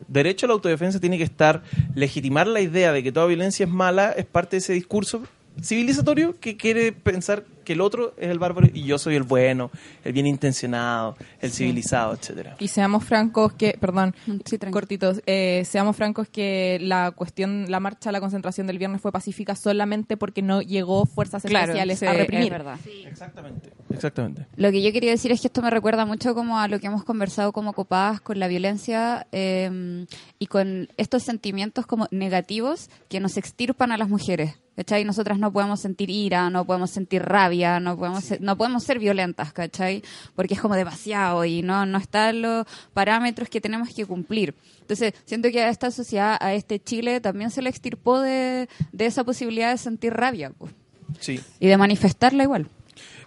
derecho 0.07 0.45
a 0.45 0.47
la 0.49 0.53
autodefensa 0.53 0.99
tiene 0.99 1.17
que 1.17 1.23
estar, 1.23 1.63
legitimar 1.95 2.47
la 2.47 2.61
idea 2.61 2.91
de 2.91 3.01
que 3.01 3.11
toda 3.11 3.25
violencia 3.25 3.65
es 3.65 3.71
mala, 3.71 4.11
es 4.11 4.25
parte 4.25 4.55
de 4.55 4.57
ese 4.59 4.73
discurso 4.73 5.23
civilizatorio 5.61 6.39
que 6.39 6.57
quiere 6.57 6.91
pensar 6.91 7.43
que 7.63 7.73
el 7.73 7.81
otro 7.81 8.13
es 8.17 8.29
el 8.29 8.39
bárbaro 8.39 8.67
y 8.73 8.83
yo 8.83 8.97
soy 8.97 9.15
el 9.15 9.23
bueno, 9.23 9.71
el 10.03 10.13
bien 10.13 10.27
intencionado, 10.27 11.15
el 11.41 11.51
civilizado, 11.51 12.13
etcétera. 12.13 12.55
Y 12.59 12.67
seamos 12.67 13.03
francos 13.03 13.53
que, 13.53 13.77
perdón, 13.79 14.15
Sí, 14.45 14.57
cortitos, 14.71 15.21
eh, 15.25 15.63
seamos 15.65 15.95
francos 15.95 16.27
que 16.27 16.77
la 16.81 17.11
cuestión, 17.11 17.69
la 17.69 17.79
marcha, 17.79 18.11
la 18.11 18.19
concentración 18.19 18.67
del 18.67 18.77
viernes 18.77 19.01
fue 19.01 19.11
pacífica 19.11 19.55
solamente 19.55 20.17
porque 20.17 20.41
no 20.41 20.61
llegó 20.61 21.05
fuerzas 21.05 21.45
especiales 21.45 21.99
sí, 21.99 22.05
a 22.05 22.11
es 22.11 22.17
reprimir. 22.17 22.51
verdad. 22.51 22.77
Exactamente, 23.05 23.71
exactamente. 23.89 24.45
Lo 24.55 24.71
que 24.71 24.81
yo 24.81 24.91
quería 24.91 25.11
decir 25.11 25.31
es 25.31 25.41
que 25.41 25.47
esto 25.47 25.61
me 25.61 25.69
recuerda 25.69 26.05
mucho 26.05 26.33
como 26.35 26.59
a 26.59 26.67
lo 26.67 26.79
que 26.79 26.87
hemos 26.87 27.03
conversado 27.03 27.51
como 27.51 27.73
copadas 27.73 28.21
con 28.21 28.39
la 28.39 28.47
violencia 28.47 29.27
eh, 29.31 30.05
y 30.39 30.47
con 30.47 30.89
estos 30.97 31.23
sentimientos 31.23 31.85
como 31.85 32.07
negativos 32.11 32.89
que 33.09 33.19
nos 33.19 33.37
extirpan 33.37 33.91
a 33.91 33.97
las 33.97 34.09
mujeres. 34.09 34.55
¿Cachai? 34.75 35.05
Nosotras 35.05 35.37
no 35.37 35.53
podemos 35.53 35.81
sentir 35.81 36.09
ira, 36.09 36.49
no 36.49 36.65
podemos 36.65 36.89
sentir 36.89 37.21
rabia, 37.21 37.52
no 37.79 37.97
podemos 37.97 38.23
ser, 38.23 38.41
no 38.41 38.57
podemos 38.57 38.83
ser 38.83 38.99
violentas, 38.99 39.53
¿cachai? 39.53 40.03
Porque 40.35 40.53
es 40.55 40.61
como 40.61 40.75
demasiado 40.75 41.45
y 41.45 41.61
no, 41.61 41.85
no 41.85 41.97
están 41.97 42.41
los 42.41 42.65
parámetros 42.93 43.49
que 43.49 43.61
tenemos 43.61 43.93
que 43.93 44.05
cumplir. 44.05 44.53
Entonces, 44.81 45.13
siento 45.25 45.49
que 45.51 45.61
a 45.61 45.69
esta 45.69 45.91
sociedad, 45.91 46.37
a 46.39 46.53
este 46.53 46.79
Chile, 46.79 47.21
también 47.21 47.51
se 47.51 47.61
le 47.61 47.69
extirpó 47.69 48.19
de, 48.19 48.67
de 48.91 49.05
esa 49.05 49.23
posibilidad 49.23 49.71
de 49.71 49.77
sentir 49.77 50.13
rabia 50.13 50.51
pues, 50.57 50.73
Sí. 51.19 51.39
y 51.59 51.67
de 51.67 51.77
manifestarla 51.77 52.43
igual. 52.43 52.67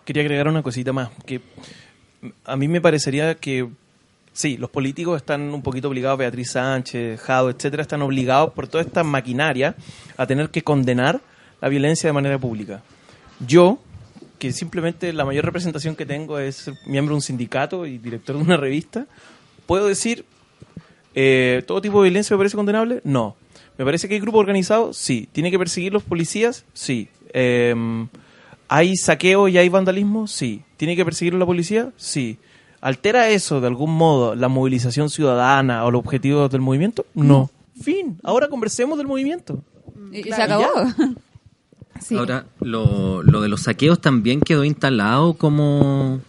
Quería 0.05 0.23
agregar 0.23 0.49
una 0.49 0.63
cosita 0.63 0.93
más, 0.93 1.11
que 1.25 1.41
a 2.45 2.57
mí 2.57 2.69
me 2.69 2.81
parecería 2.81 3.35
que 3.37 3.69
sí, 4.33 4.57
los 4.57 4.71
políticos 4.71 5.17
están 5.17 5.43
un 5.55 5.63
poquito 5.63 5.89
obligados, 5.89 6.19
Beatriz 6.19 6.51
Sánchez, 6.53 7.21
Jado, 7.21 7.51
etcétera, 7.51 7.83
están 7.83 8.03
obligados 8.03 8.53
por 8.53 8.69
toda 8.69 8.85
esta 8.85 9.03
maquinaria 9.03 9.75
a 10.17 10.27
tener 10.27 10.51
que 10.51 10.63
condenar 10.63 11.21
la 11.61 11.69
violencia 11.69 12.09
de 12.09 12.13
manera 12.13 12.39
pública. 12.39 12.83
Yo, 13.41 13.79
que 14.39 14.53
simplemente 14.53 15.13
la 15.13 15.25
mayor 15.25 15.45
representación 15.45 15.97
que 15.97 16.07
tengo 16.07 16.39
es 16.39 16.57
ser 16.57 16.75
miembro 16.87 17.15
de 17.15 17.17
un 17.17 17.23
sindicato 17.23 17.87
y 17.87 17.99
director 17.99 18.37
de 18.37 18.43
una 18.43 18.57
revista, 18.57 19.07
puedo 19.67 19.87
decir, 19.87 20.25
eh, 21.15 21.63
¿todo 21.67 21.81
tipo 21.81 22.03
de 22.03 22.11
violencia 22.11 22.35
me 22.35 22.39
parece 22.39 22.57
condenable? 22.57 23.01
No. 23.05 23.37
¿Me 23.79 23.85
parece 23.85 24.09
que 24.09 24.15
hay 24.15 24.21
grupo 24.21 24.39
organizado? 24.39 24.93
Sí. 24.93 25.29
¿Tiene 25.33 25.51
que 25.51 25.59
perseguir 25.59 25.93
los 25.93 26.03
policías? 26.03 26.65
Sí. 26.73 27.09
Eh, 27.33 27.75
¿Hay 28.69 28.97
saqueo 28.97 29.49
y 29.49 29.59
hay 29.59 29.69
vandalismo? 29.69 30.27
Sí. 30.27 30.63
¿Tiene 30.77 30.97
que 30.97 31.05
perseguirlo 31.05 31.39
la 31.39 31.47
policía? 31.47 31.93
Sí. 31.97 32.39
¿Altera 32.81 33.29
eso 33.31 33.61
de 33.61 33.67
algún 33.67 33.95
modo 33.95 34.35
la 34.35 34.49
movilización 34.49 35.11
ciudadana 35.11 35.85
o 35.85 35.91
los 35.91 36.01
objetivos 36.01 36.51
del 36.51 36.61
movimiento? 36.61 37.07
No. 37.15 37.51
Fin. 37.81 38.19
Ahora 38.23 38.49
conversemos 38.49 38.99
del 38.99 39.07
movimiento. 39.07 39.63
Y, 40.13 40.29
y 40.29 40.33
se 40.33 40.43
acabó. 40.43 40.65
Sí. 42.01 42.17
Ahora, 42.17 42.47
lo, 42.61 43.23
lo 43.23 43.41
de 43.41 43.49
los 43.49 43.63
saqueos 43.63 44.01
también 44.01 44.41
quedó 44.41 44.65
instalado 44.65 45.35
como, 45.35 46.21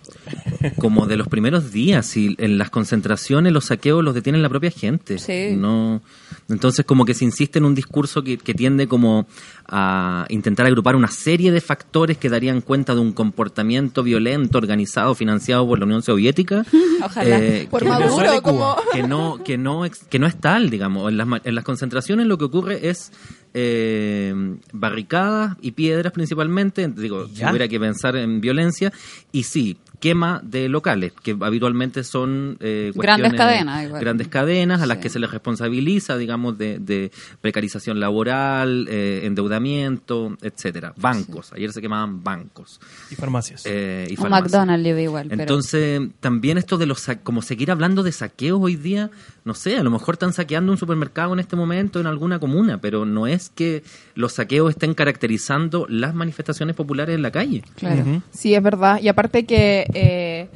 como 0.77 1.05
de 1.07 1.17
los 1.17 1.27
primeros 1.27 1.71
días. 1.71 2.15
Y 2.17 2.35
en 2.39 2.57
las 2.57 2.69
concentraciones 2.69 3.53
los 3.53 3.65
saqueos 3.65 4.03
los 4.03 4.13
detienen 4.13 4.41
la 4.41 4.49
propia 4.49 4.71
gente. 4.71 5.19
Sí. 5.19 5.55
No, 5.55 6.01
entonces 6.49 6.85
como 6.85 7.03
que 7.05 7.13
se 7.13 7.25
insiste 7.25 7.59
en 7.59 7.65
un 7.65 7.75
discurso 7.75 8.23
que, 8.23 8.37
que 8.37 8.53
tiende 8.53 8.87
como 8.87 9.27
a 9.67 10.25
intentar 10.29 10.65
agrupar 10.65 10.95
una 10.95 11.09
serie 11.09 11.51
de 11.51 11.59
factores 11.61 12.17
que 12.17 12.29
darían 12.29 12.61
cuenta 12.61 12.95
de 12.95 13.01
un 13.01 13.11
comportamiento 13.11 14.01
violento, 14.03 14.57
organizado, 14.57 15.13
financiado 15.15 15.67
por 15.67 15.79
la 15.79 15.85
Unión 15.85 16.01
Soviética. 16.03 16.65
Ojalá. 17.03 17.37
eh, 17.39 17.67
Por 17.69 17.81
que 17.81 17.89
no- 17.89 17.99
Maduro, 17.99 18.41
como... 18.41 18.75
que 18.93 19.03
no 19.03 19.43
que 19.43 19.57
no 19.57 19.83
que 20.09 20.19
no 20.19 20.27
es 20.27 20.39
tal 20.39 20.69
digamos. 20.69 21.09
En 21.09 21.17
las, 21.17 21.27
ma- 21.27 21.41
en 21.43 21.53
las 21.55 21.63
concentraciones 21.63 22.25
lo 22.27 22.37
que 22.37 22.45
ocurre 22.45 22.89
es 22.89 23.11
eh, 23.53 24.33
barricadas 24.71 25.57
y 25.61 25.71
piedras 25.71 26.13
principalmente. 26.13 26.87
Digo 26.87 27.27
si 27.27 27.43
hubiera 27.45 27.67
que 27.67 27.79
pensar 27.79 28.15
en 28.15 28.39
violencia. 28.41 28.91
Y 29.31 29.43
sí 29.43 29.77
quema 29.99 30.41
de 30.43 30.69
locales 30.69 31.11
que 31.23 31.35
habitualmente 31.41 32.03
son 32.03 32.57
eh, 32.59 32.91
Grandes 32.95 33.33
cadenas, 33.33 33.85
igual. 33.85 34.01
grandes 34.01 34.27
cadenas 34.27 34.81
a 34.81 34.85
las 34.85 34.97
Sí. 34.97 35.03
que 35.03 35.09
se 35.09 35.19
les 35.19 35.31
responsabiliza 35.31 36.17
digamos 36.17 36.57
de, 36.57 36.77
de 36.79 37.11
precarización 37.41 37.99
laboral 37.99 38.87
eh, 38.89 39.21
endeudamiento 39.23 40.37
etcétera 40.41 40.93
bancos 40.97 41.51
ayer 41.53 41.71
se 41.73 41.81
quemaban 41.81 42.23
bancos 42.23 42.79
Y 43.11 43.15
farmacias. 43.15 43.63
eh, 43.65 44.05
y 44.09 44.11
Un 44.11 44.17
farmacias. 44.17 44.51
McDonald's 44.51 44.99
igual. 45.01 45.27
pero- 45.29 45.41
Entonces, 45.41 46.01
también 46.19 46.57
esto 46.57 46.77
de 46.77 46.85
los 46.85 46.99
sa- 46.99 47.19
como 47.19 47.41
seguir 47.41 47.71
hablando 47.71 48.03
de 48.03 48.11
saqueos 48.11 48.59
hoy 48.61 48.75
día, 48.75 49.09
no 49.45 49.53
sé, 49.53 49.77
a 49.77 49.83
lo 49.83 49.89
mejor 49.91 50.15
están 50.15 50.33
saqueando 50.33 50.71
un 50.71 50.77
supermercado 50.77 51.33
en 51.33 51.39
este 51.39 51.55
momento 51.55 51.99
en 51.99 52.05
alguna 52.07 52.39
comuna, 52.39 52.79
pero 52.81 53.05
no 53.05 53.27
es 53.27 53.49
que 53.49 53.83
los 54.15 54.33
saqueos 54.33 54.69
estén 54.71 54.93
caracterizando 54.93 55.85
las 55.89 56.13
manifestaciones 56.13 56.75
populares 56.75 57.15
en 57.15 57.21
la 57.21 57.31
calle. 57.31 57.63
Claro. 57.75 58.21
Sí, 58.31 58.53
es 58.53 58.61
verdad. 58.61 58.99
Y 59.01 59.07
aparte 59.07 59.45
que 59.45 59.86
eh, 59.93 60.49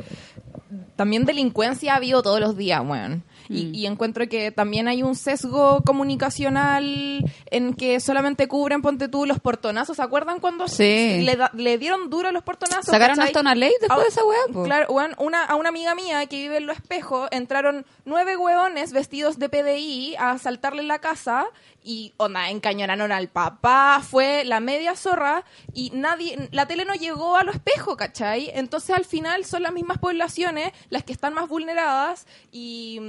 también 0.96 1.26
delincuencia 1.26 1.94
ha 1.94 1.98
habido 1.98 2.22
todos 2.22 2.40
los 2.40 2.56
días, 2.58 2.82
weón. 2.86 3.24
Y, 3.50 3.66
Mm. 3.66 3.76
y 3.76 3.86
encuentro 3.88 4.30
que 4.30 4.52
también 4.52 4.88
hay 4.88 5.04
un 5.04 5.16
sesgo 5.16 5.82
comunicacional 5.84 7.26
en 7.50 7.74
que 7.74 8.00
solamente 8.00 8.48
cubren, 8.48 8.82
ponte 8.82 9.10
tú, 9.10 9.26
los 9.26 9.40
portonazos. 9.40 9.98
¿Se 9.98 10.02
acuerdan 10.04 10.40
cuando 10.40 10.68
Sí. 10.70 11.22
le, 11.24 11.36
da- 11.36 11.52
le 11.54 11.78
dieron 11.78 12.10
duro 12.10 12.30
a 12.30 12.32
los 12.32 12.44
portonazos? 12.44 12.86
Sacaron 12.86 13.16
cachai? 13.18 13.28
hasta 13.28 13.42
una 13.42 13.56
ley 13.56 13.72
después 13.82 14.00
Ah, 14.00 14.02
de 14.04 14.08
esa 14.08 14.22
weá. 14.24 14.64
Claro, 14.64 14.94
weón, 14.94 15.16
una, 15.18 15.44
a 15.44 15.56
una 15.56 15.70
amiga 15.70 15.96
mía 15.96 16.26
que 16.28 16.38
vive 16.38 16.58
en 16.58 16.66
Lo 16.68 16.72
Espejo 16.74 17.28
entraron 17.32 17.86
nueve 18.06 18.38
hueones 18.38 18.94
vestidos 18.94 19.38
de 19.38 19.50
PDI 19.50 20.16
a 20.18 20.32
asaltarle 20.32 20.84
la 20.84 21.00
casa 21.00 21.46
y, 21.84 22.14
onda, 22.18 22.50
encañonaron 22.50 23.12
al 23.12 23.28
papá, 23.28 24.02
fue 24.08 24.44
la 24.44 24.60
media 24.60 24.96
zorra 24.96 25.44
y 25.74 25.92
nadie, 25.92 26.50
la 26.52 26.68
tele 26.68 26.86
no 26.86 26.94
llegó 26.94 27.38
a 27.38 27.44
Lo 27.44 27.52
Espejo, 27.52 27.98
¿cachai? 27.98 28.52
Entonces 28.54 28.96
al 28.96 29.06
final 29.06 29.46
son 29.46 29.64
las 29.64 29.74
mismas 29.74 29.98
poblaciones 29.98 30.72
las 30.90 31.04
que 31.04 31.14
están 31.14 31.34
más 31.34 31.48
vulneradas 31.48 32.28
y... 32.52 33.00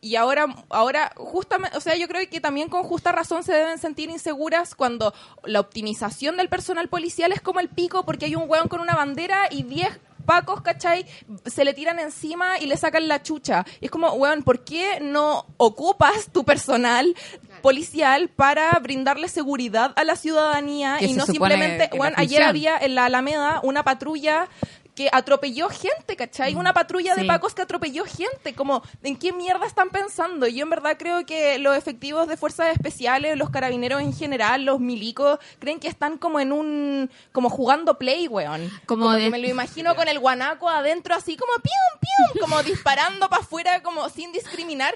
y 0.00 0.16
ahora, 0.16 0.46
ahora 0.68 1.12
justamente, 1.16 1.76
o 1.76 1.80
sea, 1.80 1.96
yo 1.96 2.08
creo 2.08 2.28
que 2.28 2.40
también 2.40 2.68
con 2.68 2.82
justa 2.82 3.12
razón 3.12 3.42
se 3.44 3.52
deben 3.52 3.78
sentir 3.78 4.10
inseguras 4.10 4.74
cuando 4.74 5.14
la 5.44 5.60
optimización 5.60 6.36
del 6.36 6.48
personal 6.48 6.88
policial 6.88 7.32
es 7.32 7.40
como 7.40 7.60
el 7.60 7.68
pico 7.68 8.04
porque 8.04 8.26
hay 8.26 8.34
un 8.34 8.48
hueón 8.48 8.68
con 8.68 8.80
una 8.80 8.94
bandera 8.94 9.48
y 9.50 9.62
10 9.62 10.00
pacos, 10.22 10.62
¿cachai? 10.62 11.06
Se 11.46 11.64
le 11.64 11.74
tiran 11.74 11.98
encima 11.98 12.58
y 12.58 12.66
le 12.66 12.76
sacan 12.76 13.08
la 13.08 13.22
chucha. 13.22 13.64
Y 13.80 13.86
es 13.86 13.90
como, 13.90 14.12
weón, 14.12 14.42
¿por 14.42 14.64
qué 14.64 15.00
no 15.00 15.46
ocupas 15.56 16.28
tu 16.32 16.44
personal 16.44 17.14
policial 17.62 18.28
para 18.28 18.70
brindarle 18.80 19.28
seguridad 19.28 19.92
a 19.96 20.04
la 20.04 20.16
ciudadanía 20.16 20.98
y 21.00 21.14
no 21.14 21.24
simplemente, 21.26 21.88
weón, 21.96 22.14
ayer 22.16 22.42
había 22.42 22.76
en 22.78 22.94
la 22.94 23.06
Alameda 23.06 23.60
una 23.62 23.82
patrulla 23.84 24.48
que 24.94 25.08
atropelló 25.10 25.70
gente, 25.70 26.16
¿cachai? 26.16 26.54
Una 26.54 26.74
patrulla 26.74 27.14
de 27.14 27.24
pacos 27.24 27.54
que 27.54 27.62
atropelló 27.62 28.04
gente. 28.04 28.52
Como, 28.54 28.82
¿en 29.02 29.16
qué 29.16 29.32
mierda 29.32 29.66
están 29.66 29.88
pensando? 29.88 30.46
Yo 30.46 30.64
en 30.64 30.68
verdad 30.68 30.96
creo 30.98 31.24
que 31.24 31.58
los 31.58 31.74
efectivos 31.78 32.28
de 32.28 32.36
fuerzas 32.36 32.74
especiales, 32.74 33.38
los 33.38 33.48
carabineros 33.48 34.02
en 34.02 34.12
general, 34.12 34.66
los 34.66 34.80
milicos, 34.80 35.38
creen 35.60 35.80
que 35.80 35.88
están 35.88 36.18
como 36.18 36.40
en 36.40 36.52
un... 36.52 37.10
como 37.32 37.48
jugando 37.48 37.96
play, 37.98 38.28
weón. 38.28 38.68
Como 38.84 39.04
Como 39.04 39.14
de- 39.16 39.22
que 39.24 39.30
me 39.30 39.38
lo 39.38 39.48
imagino 39.56 39.94
con 39.96 40.08
el 40.08 40.18
guanaco 40.18 40.68
adentro 40.68 41.14
así 41.14 41.38
como 41.38 41.52
pium, 41.54 42.00
pium, 42.34 42.42
como 42.42 42.62
disparando 42.62 43.30
para 43.30 43.40
afuera 43.40 43.82
como 43.82 44.10
sin 44.10 44.30
discriminar. 44.32 44.92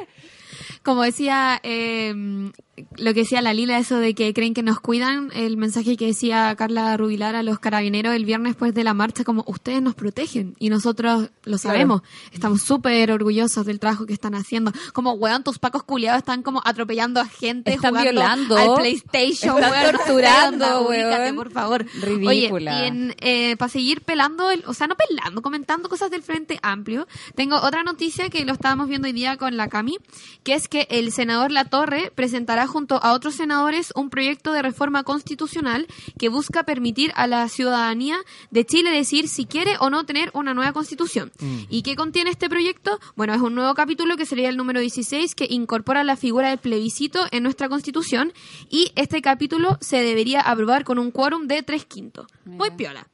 Como 0.87 1.03
decía, 1.03 1.61
eh, 1.65 2.15
lo 2.97 3.13
que 3.13 3.21
decía 3.21 3.43
la 3.43 3.53
Lila, 3.53 3.77
eso 3.79 3.99
de 3.99 4.15
que 4.15 4.33
creen 4.33 4.55
que 4.55 4.63
nos 4.63 4.79
cuidan, 4.79 5.31
el 5.35 5.57
mensaje 5.57 5.97
que 5.97 6.07
decía 6.07 6.55
Carla 6.57 6.97
Rubilar 6.97 7.35
a 7.35 7.43
los 7.43 7.59
carabineros 7.59 8.15
el 8.15 8.25
viernes 8.25 8.53
después 8.53 8.73
de 8.73 8.85
la 8.85 8.95
marcha, 8.95 9.25
como 9.25 9.43
ustedes 9.49 9.83
nos 9.83 9.95
protegen 9.97 10.55
y 10.61 10.69
nosotros 10.71 11.31
lo 11.45 11.59
sabemos. 11.59 12.03
Estamos 12.33 12.63
súper 12.63 13.11
orgullosos 13.11 13.67
del 13.67 13.81
trabajo 13.81 14.07
que 14.07 14.13
están 14.13 14.37
haciendo. 14.37 14.71
Como, 14.93 15.15
weón, 15.15 15.43
tus 15.43 15.59
pacos 15.59 15.83
culiados 15.83 16.19
están 16.19 16.43
como 16.45 16.63
atropellando 16.65 17.19
a 17.21 17.27
gente, 17.27 17.75
Están 17.75 17.91
jugando 17.91 18.11
violando. 18.13 18.57
al 18.57 18.75
PlayStation, 18.77 19.57
Están 19.57 19.73
weón, 19.73 19.97
torturando, 19.97 20.83
weón. 20.89 21.35
por 21.35 21.51
favor. 21.51 21.85
Ridícula. 22.01 22.77
Oye, 22.77 22.85
y 22.85 22.87
en 22.87 23.57
para 23.59 23.69
seguir 23.73 24.03
pelando, 24.03 24.53
el- 24.53 24.63
o 24.69 24.73
sea, 24.75 24.87
no 24.87 24.95
pelando, 24.95 25.43
comentando 25.43 25.89
cosas 25.89 26.13
del 26.13 26.23
Frente 26.23 26.61
Amplio, 26.63 27.09
tengo 27.35 27.57
otra 27.57 27.83
noticia 27.83 28.29
que 28.31 28.45
lo 28.45 28.53
estábamos 28.53 28.89
viendo 28.89 29.07
hoy 29.09 29.13
día 29.13 29.37
con 29.37 29.57
la 29.57 29.69
Cami, 29.69 29.97
que 30.45 30.55
es 30.55 30.69
que 30.69 30.76
el 30.91 31.13
senador 31.13 31.51
Latorre 31.51 32.13
presentará 32.15 32.67
junto 32.67 33.03
a 33.03 33.13
otros 33.13 33.35
senadores 33.35 33.93
un 33.95 34.11
proyecto 34.11 34.53
de 34.53 34.63
reforma 34.63 35.03
constitucional 35.03 35.87
que 36.19 36.29
busca 36.29 36.65
permitir 36.65 37.13
a 37.17 37.27
la 37.27 37.49
ciudadanía 37.49 38.19
de 38.51 38.65
Chile 38.67 38.91
decir 38.91 39.29
si 39.29 39.47
quiere 39.47 39.77
o 39.81 39.91
no 39.91 40.05
tener 40.05 40.31
una 40.35 40.55
nueva 40.55 40.73
constitución. 40.73 41.33
¿Y 41.69 41.83
qué 41.83 41.97
contiene 41.97 42.31
este 42.31 42.49
proyecto? 42.49 43.01
Bueno, 43.17 43.35
es 43.35 43.41
un 43.41 43.55
nuevo 43.55 43.75
capítulo 43.75 44.17
que 44.17 44.27
sería 44.27 44.49
el 44.49 44.57
número 44.57 44.81
16 44.81 45.35
que 45.35 45.47
incorpora 45.49 46.05
la 46.05 46.17
figura 46.17 46.51
del 46.51 46.59
plebiscito 46.59 47.27
en 47.31 47.43
nuestra 47.43 47.69
constitución 47.69 48.33
y 48.71 48.93
este 48.97 49.23
capítulo 49.23 49.79
se 49.81 50.03
debería 50.03 50.41
aprobar 50.41 50.85
con 50.85 50.99
un 50.99 51.11
quórum 51.11 51.47
de 51.47 51.63
tres 51.63 51.85
quintos. 51.85 52.27
Muy 52.45 52.71
piola. 52.71 53.07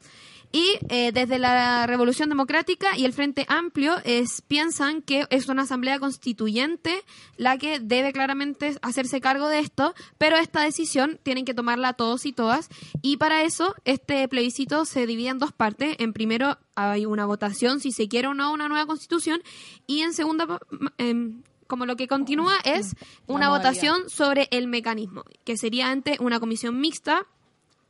Y 0.52 0.78
eh, 0.90 1.12
desde 1.12 1.38
la 1.38 1.86
Revolución 1.86 2.28
Democrática 2.28 2.96
y 2.96 3.06
el 3.06 3.14
Frente 3.14 3.46
Amplio 3.48 3.96
es, 4.04 4.42
piensan 4.42 5.00
que 5.00 5.26
es 5.30 5.48
una 5.48 5.62
asamblea 5.62 5.98
constituyente 5.98 7.02
la 7.38 7.56
que 7.56 7.80
debe 7.80 8.12
claramente 8.12 8.76
hacerse 8.82 9.22
cargo 9.22 9.48
de 9.48 9.60
esto, 9.60 9.94
pero 10.18 10.36
esta 10.36 10.62
decisión 10.62 11.18
tienen 11.22 11.46
que 11.46 11.54
tomarla 11.54 11.94
todos 11.94 12.26
y 12.26 12.34
todas. 12.34 12.68
Y 13.00 13.16
para 13.16 13.42
eso 13.42 13.74
este 13.86 14.28
plebiscito 14.28 14.84
se 14.84 15.06
divide 15.06 15.30
en 15.30 15.38
dos 15.38 15.52
partes. 15.52 15.96
En 15.98 16.12
primero 16.12 16.58
hay 16.74 17.06
una 17.06 17.24
votación 17.24 17.80
si 17.80 17.90
se 17.90 18.08
quiere 18.08 18.28
o 18.28 18.34
no 18.34 18.52
una 18.52 18.68
nueva 18.68 18.86
constitución 18.86 19.42
y 19.86 20.02
en 20.02 20.12
segunda 20.12 20.60
em, 20.98 21.42
como 21.66 21.86
lo 21.86 21.96
que 21.96 22.08
continúa 22.08 22.58
es 22.64 22.94
una 23.26 23.48
votación 23.48 24.10
sobre 24.10 24.48
el 24.50 24.66
mecanismo, 24.66 25.24
que 25.44 25.56
sería 25.56 25.90
ante 25.90 26.18
una 26.20 26.38
comisión 26.38 26.78
mixta 26.78 27.26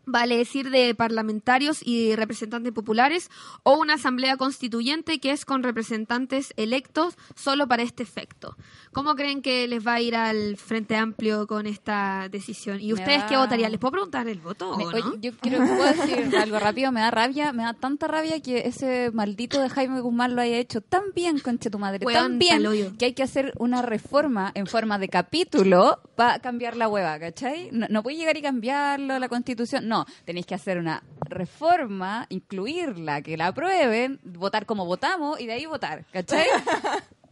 vale 0.05 0.37
decir 0.37 0.71
de 0.71 0.95
parlamentarios 0.95 1.81
y 1.85 2.15
representantes 2.17 2.73
populares, 2.73 3.31
o 3.63 3.79
una 3.79 3.95
asamblea 3.95 4.37
constituyente 4.37 5.21
que 5.21 5.31
es 5.31 5.45
con 5.45 5.63
representantes 5.63 6.53
electos 6.57 7.15
solo 7.37 7.69
para 7.69 7.83
este 7.83 8.03
efecto. 8.03 8.57
¿Cómo 8.93 9.15
creen 9.15 9.43
que 9.43 9.67
les 9.69 9.87
va 9.87 9.95
a 9.95 10.01
ir 10.01 10.15
al 10.17 10.57
Frente 10.57 10.97
Amplio 10.97 11.47
con 11.47 11.67
esta 11.67 12.29
decisión? 12.31 12.81
¿Y 12.81 12.93
ustedes 12.93 13.25
qué 13.25 13.37
votarían? 13.37 13.71
¿Les 13.71 13.81
puedo 13.81 13.93
preguntar 13.93 14.29
el 14.29 14.39
voto 14.41 14.77
Me- 14.77 14.85
o 14.85 14.89
oye, 14.89 15.01
no? 15.01 15.21
yo 15.21 15.33
quiero 15.41 15.59
puedo 15.59 15.85
decir 15.85 16.37
algo 16.37 16.59
rápido, 16.59 16.93
me 16.93 17.01
da 17.01 17.11
rabia, 17.11 17.53
me 17.53 17.63
da 17.63 17.75
tanta 17.75 18.09
rabia 18.09 18.41
que 18.41 18.67
ese 18.67 19.11
maldito 19.13 19.61
de 19.61 19.69
Jaime 19.69 20.01
Guzmán 20.01 20.35
lo 20.35 20.43
haya 20.43 20.59
hecho 20.59 20.81
tan 20.81 21.05
bien, 21.15 21.39
conche 21.39 21.71
tu 21.71 21.79
madre, 21.79 22.05
Weón, 22.05 22.23
tan 22.23 22.39
bien 22.39 22.97
que 22.99 23.07
hay 23.07 23.15
que 23.15 23.23
hacer 23.23 23.53
una 23.59 23.83
reforma 23.83 24.51
en 24.55 24.67
forma 24.67 24.99
de 24.99 25.09
capítulo 25.09 26.01
para 26.17 26.39
cambiar 26.41 26.77
la 26.77 26.89
hueva, 26.89 27.19
¿cachai? 27.19 27.69
No, 27.73 27.87
no 27.89 28.03
puede 28.03 28.17
llegar 28.17 28.37
y 28.37 28.43
cambiarlo, 28.43 29.19
la 29.19 29.29
constitución, 29.29 29.89
no, 29.89 29.92
tenéis 30.25 30.47
que 30.47 30.55
hacer 30.55 30.79
una 30.79 31.03
reforma, 31.21 32.27
incluirla, 32.29 33.23
que 33.23 33.37
la 33.37 33.49
aprueben, 33.49 34.21
votar 34.25 34.67
como 34.67 34.85
votamos 34.87 35.41
y 35.41 35.47
de 35.47 35.53
ahí 35.55 35.67
votar, 35.67 36.05
¿cachai? 36.13 36.47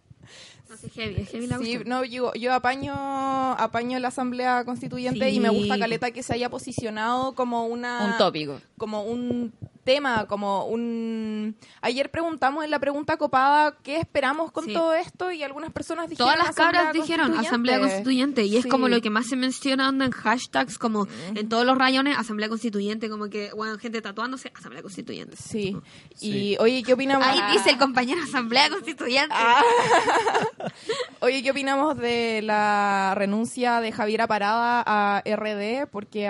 No 0.68 0.76
sé, 0.76 0.88
heavy, 0.90 1.22
es 1.22 1.30
heavy 1.30 1.46
la 1.48 1.58
Sí, 1.58 1.80
no, 1.84 2.04
yo, 2.04 2.32
yo 2.34 2.54
apaño, 2.54 2.94
apaño 2.94 3.98
la 3.98 4.06
Asamblea 4.08 4.64
Constituyente 4.64 5.28
Sí. 5.28 5.36
y 5.36 5.40
me 5.40 5.48
gusta 5.48 5.76
Caleta 5.76 6.12
que 6.12 6.22
se 6.22 6.32
haya 6.32 6.48
posicionado 6.48 7.34
como 7.34 7.66
una... 7.66 8.04
Un 8.04 8.16
tópico. 8.16 8.60
Como 8.78 9.02
un 9.02 9.52
tema, 9.84 10.26
como 10.26 10.66
un... 10.66 11.56
Ayer 11.80 12.10
preguntamos 12.10 12.64
en 12.64 12.70
la 12.70 12.78
pregunta 12.78 13.16
copada 13.16 13.76
qué 13.82 13.96
esperamos 13.98 14.52
con 14.52 14.64
Sí. 14.66 14.72
todo 14.74 14.94
esto 14.94 15.32
y 15.32 15.42
algunas 15.42 15.72
personas 15.72 16.08
dijeron 16.08 16.32
Todas 16.32 16.46
las 16.46 16.54
cabras 16.54 16.92
dijeron 16.92 17.36
Asamblea 17.36 17.78
Constituyente 17.80 18.44
y 18.44 18.56
es 18.56 18.66
como 18.66 18.88
lo 18.88 19.00
que 19.00 19.10
más 19.10 19.26
se 19.26 19.36
menciona 19.36 19.88
anda 19.88 20.04
en 20.04 20.10
hashtags 20.12 20.78
como 20.78 21.06
en 21.34 21.48
todos 21.48 21.64
los 21.64 21.76
rayones 21.78 22.16
Asamblea 22.18 22.48
Constituyente 22.48 23.08
como 23.08 23.28
que 23.28 23.50
bueno 23.54 23.78
gente 23.78 24.00
tatuándose 24.02 24.52
Asamblea 24.54 24.82
Constituyente 24.82 25.36
Sí. 25.36 25.76
Y 26.20 26.56
oye, 26.60 26.82
¿qué 26.82 26.92
opinamos? 26.92 27.26
ahí 27.26 27.40
dice 27.52 27.70
el 27.70 27.78
compañero 27.78 28.20
Asamblea 28.22 28.68
Constituyente 28.70 29.34
Ah. 29.36 29.62
Oye, 31.20 31.42
¿qué 31.42 31.50
opinamos 31.50 31.96
de 31.98 32.40
la 32.42 33.12
renuncia 33.16 33.80
de 33.80 33.92
Javiera 33.92 34.26
Parada 34.26 34.82
a 34.86 35.22
RD 35.26 35.86
porque 35.90 36.28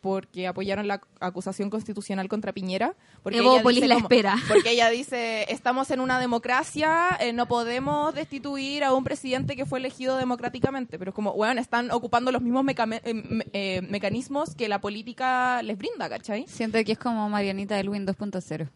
porque 0.00 0.46
apoyaron 0.46 0.86
la 0.86 1.00
acusación 1.20 1.70
constitucional 1.70 2.28
contra 2.28 2.52
Piñera? 2.52 2.94
Porque 3.22 3.38
ella 3.38 3.86
la 3.86 3.96
espera. 3.96 4.36
Porque 4.48 4.70
ella 4.70 4.90
dice, 4.90 5.46
estamos 5.52 5.90
en 5.90 6.00
una 6.00 6.18
democracia, 6.20 7.16
eh, 7.20 7.32
no 7.32 7.46
podemos 7.46 8.14
destituir 8.14 8.84
a 8.84 8.92
un 8.92 9.04
presidente 9.04 9.56
que 9.56 9.66
fue 9.66 9.78
elegido 9.78 10.16
democráticamente. 10.16 10.98
Pero 10.98 11.10
es 11.10 11.14
como, 11.14 11.32
bueno, 11.32 11.60
están 11.60 11.90
ocupando 11.90 12.32
los 12.32 12.42
mismos 12.42 12.64
eh, 12.68 13.44
eh, 13.52 13.82
mecanismos 13.82 14.54
que 14.54 14.68
la 14.68 14.80
política 14.80 15.62
les 15.62 15.78
brinda, 15.78 16.08
¿cachai? 16.08 16.46
Siento 16.46 16.82
que 16.84 16.92
es 16.92 16.98
como 16.98 17.28
Marianita 17.28 17.78
Elwin 17.78 18.06
2.0. 18.06 18.68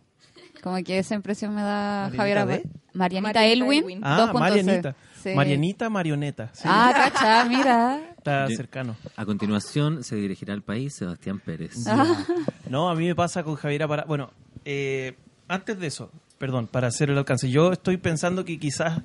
Como 0.62 0.77
que 0.85 0.98
esa 0.98 1.14
impresión 1.14 1.55
me 1.55 1.62
da 1.62 2.09
¿Marianita 2.11 2.16
Javier 2.16 2.46
de? 2.46 2.55
Ab- 2.55 2.62
Marianita, 2.94 3.22
Marianita 3.33 3.46
Elwin, 3.46 3.83
Elwin. 3.83 4.01
Ah, 4.03 4.31
2.0. 4.33 4.38
Marianita. 4.38 4.96
Sí. 5.22 5.31
Marianita 5.35 5.90
Marioneta. 5.90 6.51
sí. 6.53 6.62
Ah, 6.66 6.92
cacha, 6.94 7.44
mira. 7.46 8.01
Está 8.18 8.46
cercano. 8.48 8.96
A 9.16 9.25
continuación 9.25 10.05
se 10.05 10.16
dirigirá 10.16 10.55
al 10.55 10.62
país 10.62 10.94
Sebastián 10.94 11.40
Pérez. 11.40 11.87
Ah. 11.88 12.25
No, 12.70 12.88
a 12.90 12.94
mí 12.94 13.07
me 13.07 13.14
pasa 13.14 13.42
con 13.42 13.57
Javiera 13.57 13.88
para. 13.88 14.05
Bueno, 14.05 14.31
eh, 14.64 15.16
antes 15.48 15.79
de 15.79 15.87
eso, 15.88 16.11
perdón, 16.38 16.66
para 16.68 16.87
hacer 16.88 17.11
el 17.11 17.18
alcance, 17.18 17.51
yo 17.51 17.72
estoy 17.72 17.96
pensando 17.96 18.44
que 18.44 18.59
quizás 18.59 19.03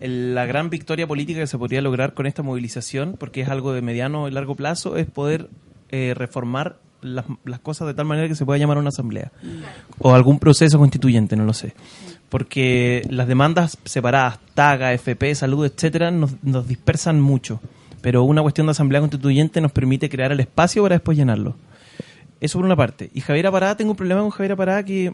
la 0.00 0.46
gran 0.46 0.70
victoria 0.70 1.06
política 1.06 1.40
que 1.40 1.46
se 1.46 1.58
podría 1.58 1.80
lograr 1.82 2.14
con 2.14 2.26
esta 2.26 2.42
movilización, 2.42 3.16
porque 3.18 3.40
es 3.42 3.48
algo 3.48 3.72
de 3.72 3.82
mediano 3.82 4.28
y 4.28 4.30
largo 4.30 4.54
plazo, 4.56 4.96
es 4.96 5.06
poder 5.10 5.48
eh, 5.90 6.14
reformar 6.16 6.78
las, 7.02 7.24
cosas 7.62 7.88
de 7.88 7.94
tal 7.94 8.06
manera 8.06 8.28
que 8.28 8.34
se 8.34 8.44
pueda 8.44 8.58
llamar 8.58 8.78
una 8.78 8.88
asamblea 8.88 9.30
o 9.98 10.14
algún 10.14 10.38
proceso 10.38 10.78
constituyente, 10.78 11.36
no 11.36 11.44
lo 11.44 11.52
sé. 11.52 11.74
Porque 12.28 13.02
las 13.10 13.26
demandas 13.26 13.78
separadas, 13.84 14.38
TAGA, 14.54 14.92
FP, 14.92 15.34
salud, 15.34 15.66
etcétera, 15.66 16.10
nos, 16.10 16.68
dispersan 16.68 17.20
mucho. 17.20 17.60
Pero 18.02 18.22
una 18.22 18.40
cuestión 18.42 18.66
de 18.66 18.70
asamblea 18.70 19.00
constituyente 19.00 19.60
nos 19.60 19.72
permite 19.72 20.08
crear 20.08 20.32
el 20.32 20.40
espacio 20.40 20.82
para 20.82 20.94
después 20.94 21.18
llenarlo. 21.18 21.56
Eso 22.40 22.58
por 22.58 22.64
una 22.64 22.76
parte. 22.76 23.10
Y 23.12 23.20
Javiera 23.20 23.50
Parada, 23.50 23.76
tengo 23.76 23.90
un 23.90 23.96
problema 23.96 24.22
con 24.22 24.30
Javiera 24.30 24.56
Parada 24.56 24.82
que 24.84 25.12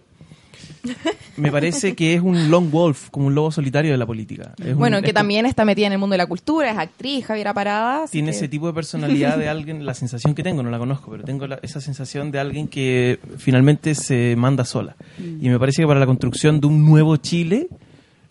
me 1.37 1.51
parece 1.51 1.95
que 1.95 2.15
es 2.15 2.21
un 2.21 2.51
long 2.51 2.71
wolf, 2.71 3.11
como 3.11 3.27
un 3.27 3.35
lobo 3.35 3.51
solitario 3.51 3.91
de 3.93 3.99
la 3.99 4.07
política. 4.07 4.55
Es 4.65 4.75
Bueno, 4.75 5.03
que 5.03 5.13
también 5.13 5.47
está 5.47 5.65
metida 5.65 5.87
en 5.87 5.93
el 5.93 5.99
mundo 5.99 6.15
de 6.15 6.19
la 6.19 6.27
cultura, 6.27 6.71
es 6.71 6.79
actriz, 6.79 7.25
Javiera 7.27 7.53
Parada. 7.55 8.07
tiene 8.09 8.31
que- 8.31 8.37
ese 8.37 8.49
tipo 8.49 8.67
de 8.67 8.73
personalidad 8.73 9.37
de 9.39 9.49
alguien, 9.49 9.85
la 9.85 9.95
sensación 9.95 10.35
que 10.35 10.43
tengo, 10.43 10.63
no 10.63 10.71
la 10.71 10.79
conozco, 10.79 11.11
pero 11.11 11.25
tengo 11.25 11.47
la- 11.47 11.59
esa 11.63 11.81
sensación 11.81 12.31
de 12.31 12.39
alguien 12.39 12.69
que 12.69 13.19
finalmente 13.39 13.95
se 13.95 14.35
manda 14.37 14.65
sola. 14.65 14.97
Y 15.19 15.49
me 15.49 15.59
parece 15.59 15.83
que 15.83 15.87
para 15.89 16.01
la 16.01 16.07
construcción 16.07 16.61
de 16.61 16.67
un 16.67 16.85
nuevo 16.85 17.17
Chile, 17.17 17.69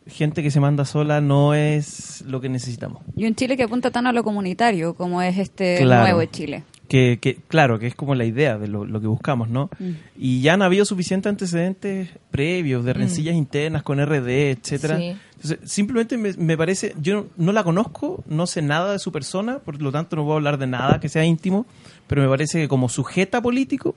gente 0.07 0.43
que 0.43 0.51
se 0.51 0.59
manda 0.59 0.85
sola 0.85 1.19
no 1.19 1.53
es 1.55 2.23
lo 2.27 2.39
que 2.39 2.47
necesitamos. 2.47 3.01
Y 3.15 3.25
un 3.25 3.35
Chile 3.35 3.57
que 3.57 3.63
apunta 3.63 3.89
tan 3.91 4.05
a 4.07 4.11
lo 4.13 4.23
comunitario 4.23 4.93
como 4.93 5.21
es 5.21 5.38
este 5.38 5.77
Claro. 5.81 6.03
nuevo 6.15 6.31
Chile. 6.31 6.63
Que, 6.88 7.19
que, 7.19 7.36
claro, 7.48 7.80
que 7.80 7.88
es 7.88 7.95
como 7.95 8.13
la 8.15 8.26
idea 8.26 8.58
de 8.58 8.67
lo, 8.67 8.86
lo 8.86 9.02
que 9.02 9.08
buscamos, 9.08 9.50
¿no? 9.50 9.69
Y 10.17 10.41
ya 10.41 10.54
han 10.54 10.62
habido 10.62 10.86
suficientes 10.86 11.30
antecedentes 11.30 12.10
previos 12.32 12.86
de 12.86 12.93
rencillas 12.93 13.36
internas 13.36 13.84
con 13.84 14.04
RD, 14.04 14.52
etcétera. 14.52 14.98
Sí. 14.98 15.15
Entonces, 15.36 15.60
simplemente 15.71 16.17
me, 16.17 16.34
me 16.34 16.58
parece, 16.58 16.93
yo 17.02 17.15
no, 17.15 17.26
no 17.38 17.52
la 17.52 17.63
conozco, 17.63 18.24
no 18.28 18.48
sé 18.48 18.62
nada 18.62 18.91
de 18.91 19.00
su 19.00 19.12
persona, 19.12 19.60
por 19.60 19.82
lo 19.82 19.91
tanto 19.91 20.15
no 20.15 20.24
puedo 20.24 20.38
hablar 20.38 20.58
de 20.58 20.67
nada 20.67 21.00
que 21.00 21.10
sea 21.10 21.26
íntimo, 21.26 21.65
pero 22.08 22.21
me 22.21 22.30
parece 22.30 22.62
que 22.62 22.67
como 22.67 22.89
sujeta 22.89 23.41
político 23.41 23.95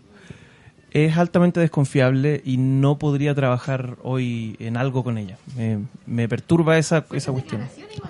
es 0.93 1.17
altamente 1.17 1.61
desconfiable 1.61 2.41
y 2.45 2.57
no 2.57 2.99
podría 2.99 3.35
trabajar 3.35 3.97
hoy 4.03 4.57
en 4.59 4.77
algo 4.77 5.05
con 5.05 5.19
ella. 5.19 5.37
Me, 5.57 5.81
me 6.07 6.29
perturba 6.29 6.79
esa, 6.79 7.05
esa 7.13 7.33
cuestión. 7.33 7.63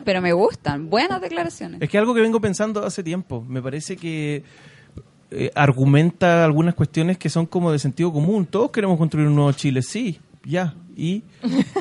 Pero 0.05 0.23
me 0.23 0.33
gustan, 0.33 0.89
buenas 0.89 1.21
declaraciones. 1.21 1.83
Es 1.83 1.89
que 1.89 1.99
algo 1.99 2.15
que 2.15 2.21
vengo 2.21 2.41
pensando 2.41 2.85
hace 2.85 3.03
tiempo. 3.03 3.45
Me 3.49 3.61
parece 3.61 3.97
que 3.97 4.45
eh, 5.31 5.51
argumenta 5.55 6.43
algunas 6.45 6.75
cuestiones 6.75 7.19
que 7.19 7.29
son 7.29 7.47
como 7.47 7.71
de 7.71 7.79
sentido 7.79 8.13
común. 8.13 8.47
Todos 8.47 8.71
queremos 8.71 8.97
construir 8.97 9.29
un 9.29 9.35
nuevo 9.35 9.53
Chile, 9.53 9.83
sí, 9.83 10.21
ya. 10.45 10.75
¿Y, 10.97 11.23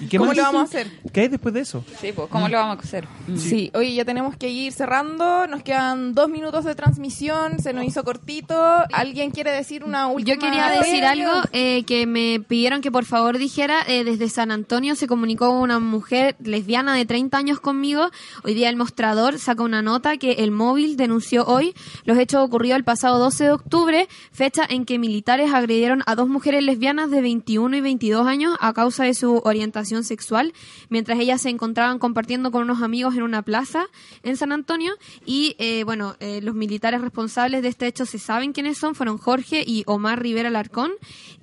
¿Y 0.00 0.06
qué 0.06 0.18
¿Cómo 0.18 0.28
más? 0.28 0.36
lo 0.36 0.42
vamos 0.44 0.60
a 0.60 0.64
hacer? 0.64 0.90
¿Qué 1.12 1.22
hay 1.22 1.28
después 1.28 1.54
de 1.54 1.60
eso? 1.60 1.84
Sí, 2.00 2.12
pues, 2.12 2.28
¿cómo 2.28 2.48
lo 2.48 2.56
vamos 2.58 2.78
a 2.78 2.80
hacer? 2.80 3.08
Sí, 3.36 3.70
oye, 3.74 3.94
ya 3.94 4.04
tenemos 4.04 4.36
que 4.36 4.48
ir 4.48 4.72
cerrando. 4.72 5.46
Nos 5.46 5.62
quedan 5.62 6.14
dos 6.14 6.28
minutos 6.28 6.64
de 6.64 6.74
transmisión. 6.74 7.58
Se 7.58 7.72
nos 7.72 7.84
hizo 7.84 8.04
cortito. 8.04 8.56
¿Alguien 8.92 9.30
quiere 9.30 9.50
decir 9.50 9.84
una 9.84 10.06
última? 10.06 10.34
Yo 10.34 10.40
quería 10.40 10.68
decir 10.70 11.04
algo 11.04 11.30
eh, 11.52 11.84
que 11.84 12.06
me 12.06 12.40
pidieron 12.46 12.80
que 12.80 12.90
por 12.90 13.04
favor 13.04 13.38
dijera. 13.38 13.82
Eh, 13.88 14.04
desde 14.04 14.28
San 14.28 14.50
Antonio 14.50 14.94
se 14.94 15.06
comunicó 15.06 15.50
una 15.50 15.80
mujer 15.80 16.36
lesbiana 16.40 16.94
de 16.94 17.04
30 17.04 17.36
años 17.36 17.60
conmigo. 17.60 18.10
Hoy 18.44 18.54
día 18.54 18.68
el 18.68 18.76
mostrador 18.76 19.38
saca 19.38 19.62
una 19.62 19.82
nota 19.82 20.16
que 20.16 20.32
el 20.32 20.50
móvil 20.50 20.96
denunció 20.96 21.44
hoy 21.44 21.74
los 22.04 22.18
hechos 22.18 22.44
ocurridos 22.44 22.76
el 22.76 22.84
pasado 22.84 23.18
12 23.18 23.44
de 23.44 23.50
octubre, 23.50 24.08
fecha 24.30 24.62
en 24.68 24.84
que 24.84 24.98
militares 24.98 25.52
agredieron 25.52 26.02
a 26.06 26.14
dos 26.14 26.28
mujeres 26.28 26.62
lesbianas 26.62 27.10
de 27.10 27.20
21 27.20 27.76
y 27.76 27.80
22 27.80 28.26
años 28.26 28.56
a 28.60 28.72
causa 28.72 29.04
de 29.04 29.14
su 29.14 29.40
orientación 29.44 29.87
sexual, 30.04 30.52
mientras 30.88 31.18
ellas 31.18 31.40
se 31.42 31.48
encontraban 31.50 31.98
compartiendo 31.98 32.50
con 32.50 32.62
unos 32.62 32.82
amigos 32.82 33.14
en 33.16 33.22
una 33.22 33.42
plaza 33.42 33.86
en 34.22 34.36
San 34.36 34.52
Antonio. 34.52 34.92
Y 35.26 35.56
eh, 35.58 35.84
bueno, 35.84 36.16
eh, 36.20 36.40
los 36.42 36.54
militares 36.54 37.00
responsables 37.00 37.62
de 37.62 37.68
este 37.68 37.86
hecho 37.86 38.06
se 38.06 38.18
saben 38.18 38.52
quiénes 38.52 38.78
son, 38.78 38.94
fueron 38.94 39.18
Jorge 39.18 39.64
y 39.66 39.82
Omar 39.86 40.22
Rivera 40.22 40.50
Larcón, 40.50 40.92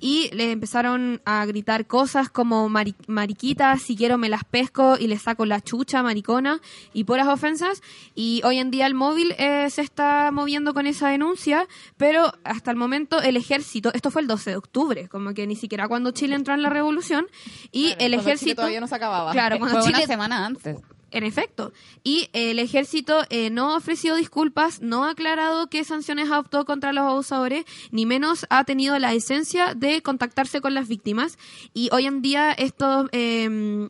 y 0.00 0.30
les 0.34 0.48
empezaron 0.52 1.20
a 1.24 1.44
gritar 1.46 1.86
cosas 1.86 2.28
como 2.28 2.68
"Mari- 2.68 2.94
mariquita, 3.06 3.76
si 3.78 3.96
quiero 3.96 4.18
me 4.18 4.28
las 4.28 4.44
pesco 4.44 4.96
y 4.98 5.06
les 5.06 5.22
saco 5.22 5.46
la 5.46 5.60
chucha, 5.60 6.02
maricona, 6.02 6.60
y 6.92 7.04
puras 7.04 7.26
ofensas. 7.28 7.82
Y 8.14 8.40
hoy 8.44 8.58
en 8.58 8.70
día 8.70 8.86
el 8.86 8.94
móvil 8.94 9.34
eh, 9.38 9.68
se 9.70 9.82
está 9.82 10.30
moviendo 10.32 10.74
con 10.74 10.86
esa 10.86 11.08
denuncia, 11.08 11.66
pero 11.96 12.32
hasta 12.44 12.70
el 12.70 12.76
momento 12.76 13.20
el 13.20 13.36
ejército, 13.36 13.92
esto 13.94 14.10
fue 14.10 14.22
el 14.22 14.28
12 14.28 14.50
de 14.50 14.56
octubre, 14.56 15.08
como 15.08 15.32
que 15.34 15.46
ni 15.46 15.56
siquiera 15.56 15.88
cuando 15.88 16.10
Chile 16.10 16.34
entró 16.34 16.54
en 16.54 16.62
la 16.62 16.70
revolución, 16.70 17.26
y 17.72 17.88
el 17.98 18.12
Cuando 18.12 18.16
Todavía 18.54 18.80
no 18.80 18.86
se 18.86 18.94
acababa. 18.94 19.32
Claro, 19.32 19.58
cuando 19.58 19.78
Fue 19.80 19.86
Chile 19.86 19.98
una 19.98 20.06
semana 20.06 20.46
antes. 20.46 20.78
en 21.10 21.24
efecto. 21.24 21.72
Y 22.04 22.28
el 22.32 22.58
ejército 22.58 23.24
eh, 23.30 23.50
no 23.50 23.72
ha 23.72 23.76
ofrecido 23.76 24.16
disculpas, 24.16 24.82
no 24.82 25.04
ha 25.04 25.10
aclarado 25.10 25.68
qué 25.68 25.84
sanciones 25.84 26.30
adoptó 26.30 26.64
contra 26.64 26.92
los 26.92 27.04
abusadores, 27.04 27.64
ni 27.90 28.06
menos 28.06 28.46
ha 28.50 28.64
tenido 28.64 28.98
la 28.98 29.12
esencia 29.14 29.74
de 29.74 30.02
contactarse 30.02 30.60
con 30.60 30.74
las 30.74 30.88
víctimas. 30.88 31.38
Y 31.72 31.88
hoy 31.92 32.06
en 32.06 32.22
día 32.22 32.52
estos... 32.52 33.08
Eh, 33.12 33.88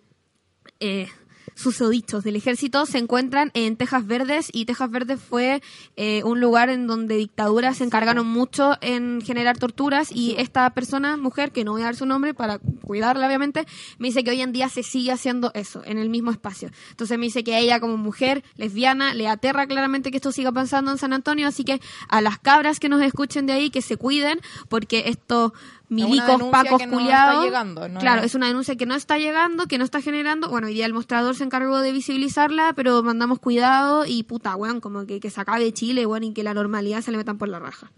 eh, 0.80 1.08
susodichos 1.56 2.22
del 2.22 2.36
ejército 2.36 2.86
se 2.86 2.98
encuentran 2.98 3.50
en 3.54 3.76
Tejas 3.76 4.06
Verdes 4.06 4.50
y 4.52 4.66
Tejas 4.66 4.90
Verdes 4.90 5.18
fue 5.20 5.62
eh, 5.96 6.22
un 6.22 6.40
lugar 6.40 6.68
en 6.68 6.86
donde 6.86 7.16
dictaduras 7.16 7.78
se 7.78 7.84
encargaron 7.84 8.26
mucho 8.26 8.76
en 8.82 9.22
generar 9.22 9.58
torturas 9.58 10.12
y 10.12 10.36
esta 10.38 10.68
persona, 10.70 11.16
mujer, 11.16 11.52
que 11.52 11.64
no 11.64 11.72
voy 11.72 11.80
a 11.80 11.86
dar 11.86 11.96
su 11.96 12.06
nombre 12.06 12.34
para 12.34 12.58
cuidarla 12.58 13.26
obviamente, 13.26 13.66
me 13.98 14.08
dice 14.08 14.22
que 14.22 14.30
hoy 14.30 14.42
en 14.42 14.52
día 14.52 14.68
se 14.68 14.82
sigue 14.82 15.10
haciendo 15.10 15.50
eso 15.54 15.82
en 15.84 15.98
el 15.98 16.10
mismo 16.10 16.30
espacio. 16.30 16.70
Entonces 16.90 17.18
me 17.18 17.24
dice 17.24 17.42
que 17.42 17.54
a 17.54 17.58
ella 17.58 17.80
como 17.80 17.96
mujer 17.96 18.44
lesbiana 18.56 19.14
le 19.14 19.26
aterra 19.26 19.66
claramente 19.66 20.10
que 20.10 20.18
esto 20.18 20.32
siga 20.32 20.52
pasando 20.52 20.92
en 20.92 20.98
San 20.98 21.14
Antonio, 21.14 21.48
así 21.48 21.64
que 21.64 21.80
a 22.08 22.20
las 22.20 22.38
cabras 22.38 22.78
que 22.78 22.90
nos 22.90 23.02
escuchen 23.02 23.46
de 23.46 23.54
ahí 23.54 23.70
que 23.70 23.82
se 23.82 23.96
cuiden 23.96 24.40
porque 24.68 25.04
esto 25.06 25.54
milicos, 25.88 26.42
pacos, 26.50 26.78
que 26.78 26.86
no 26.86 26.92
culiados. 26.92 27.34
está 27.34 27.44
llegando, 27.44 27.88
¿no? 27.88 28.00
Claro, 28.00 28.22
es 28.22 28.34
una 28.34 28.46
denuncia 28.48 28.76
que 28.76 28.86
no 28.86 28.94
está 28.94 29.18
llegando, 29.18 29.66
que 29.66 29.78
no 29.78 29.84
está 29.84 30.00
generando. 30.00 30.48
Bueno, 30.48 30.66
hoy 30.66 30.74
día 30.74 30.86
el 30.86 30.92
mostrador 30.92 31.34
se 31.36 31.44
encargó 31.44 31.80
de 31.80 31.92
visibilizarla, 31.92 32.72
pero 32.74 33.02
mandamos 33.02 33.38
cuidado 33.38 34.04
y 34.06 34.22
puta, 34.24 34.56
weón, 34.56 34.80
como 34.80 35.06
que, 35.06 35.20
que 35.20 35.30
se 35.30 35.40
acabe 35.40 35.72
Chile, 35.72 36.06
weón, 36.06 36.24
y 36.24 36.32
que 36.32 36.42
la 36.42 36.54
normalidad 36.54 37.02
se 37.02 37.10
le 37.10 37.18
metan 37.18 37.38
por 37.38 37.48
la 37.48 37.58
raja. 37.58 37.90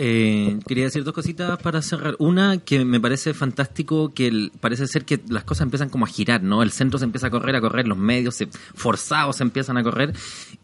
Eh, 0.00 0.60
quería 0.68 0.84
decir 0.84 1.02
dos 1.02 1.12
cositas 1.12 1.58
para 1.60 1.82
cerrar. 1.82 2.14
Una, 2.20 2.58
que 2.58 2.84
me 2.84 3.00
parece 3.00 3.34
fantástico 3.34 4.14
que 4.14 4.28
el- 4.28 4.52
parece 4.60 4.86
ser 4.86 5.04
que 5.04 5.18
las 5.28 5.42
cosas 5.42 5.62
empiezan 5.62 5.88
como 5.88 6.04
a 6.04 6.08
girar, 6.08 6.40
¿no? 6.40 6.62
El 6.62 6.70
centro 6.70 7.00
se 7.00 7.04
empieza 7.04 7.26
a 7.26 7.30
correr, 7.30 7.56
a 7.56 7.60
correr, 7.60 7.88
los 7.88 7.98
medios 7.98 8.36
se, 8.36 8.46
forzados 8.46 9.36
se 9.36 9.42
empiezan 9.42 9.76
a 9.76 9.82
correr. 9.82 10.12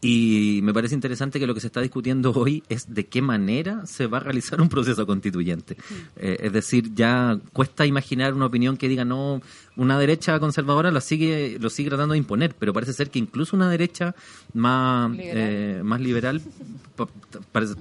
Y 0.00 0.60
me 0.62 0.72
parece 0.72 0.94
interesante 0.94 1.40
que 1.40 1.48
lo 1.48 1.54
que 1.54 1.60
se 1.60 1.66
está 1.66 1.80
discutiendo 1.80 2.30
hoy 2.36 2.62
es 2.68 2.94
de 2.94 3.06
qué 3.06 3.22
manera 3.22 3.84
se 3.86 4.06
va 4.06 4.18
a 4.18 4.20
realizar 4.20 4.60
un 4.60 4.68
proceso 4.68 5.04
constituyente. 5.04 5.76
Eh, 6.14 6.36
es 6.40 6.52
decir, 6.52 6.94
ya 6.94 7.36
cuesta 7.52 7.86
imaginar 7.86 8.34
una 8.34 8.46
opinión 8.46 8.76
que 8.76 8.88
diga, 8.88 9.04
no, 9.04 9.42
una 9.76 9.98
derecha 9.98 10.38
conservadora 10.38 10.92
lo 10.92 11.00
sigue, 11.00 11.58
lo 11.58 11.70
sigue 11.70 11.88
tratando 11.88 12.12
de 12.12 12.18
imponer, 12.18 12.54
pero 12.56 12.72
parece 12.72 12.92
ser 12.92 13.10
que 13.10 13.18
incluso 13.18 13.56
una 13.56 13.68
derecha 13.68 14.14
más 14.52 15.10
Liberal. 15.10 15.36
eh, 15.36 15.80
más 15.82 16.00
liberal 16.00 16.40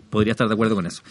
podría 0.09 0.31
estar 0.31 0.47
de 0.47 0.53
acuerdo 0.53 0.75
con 0.75 0.85
eso. 0.85 1.01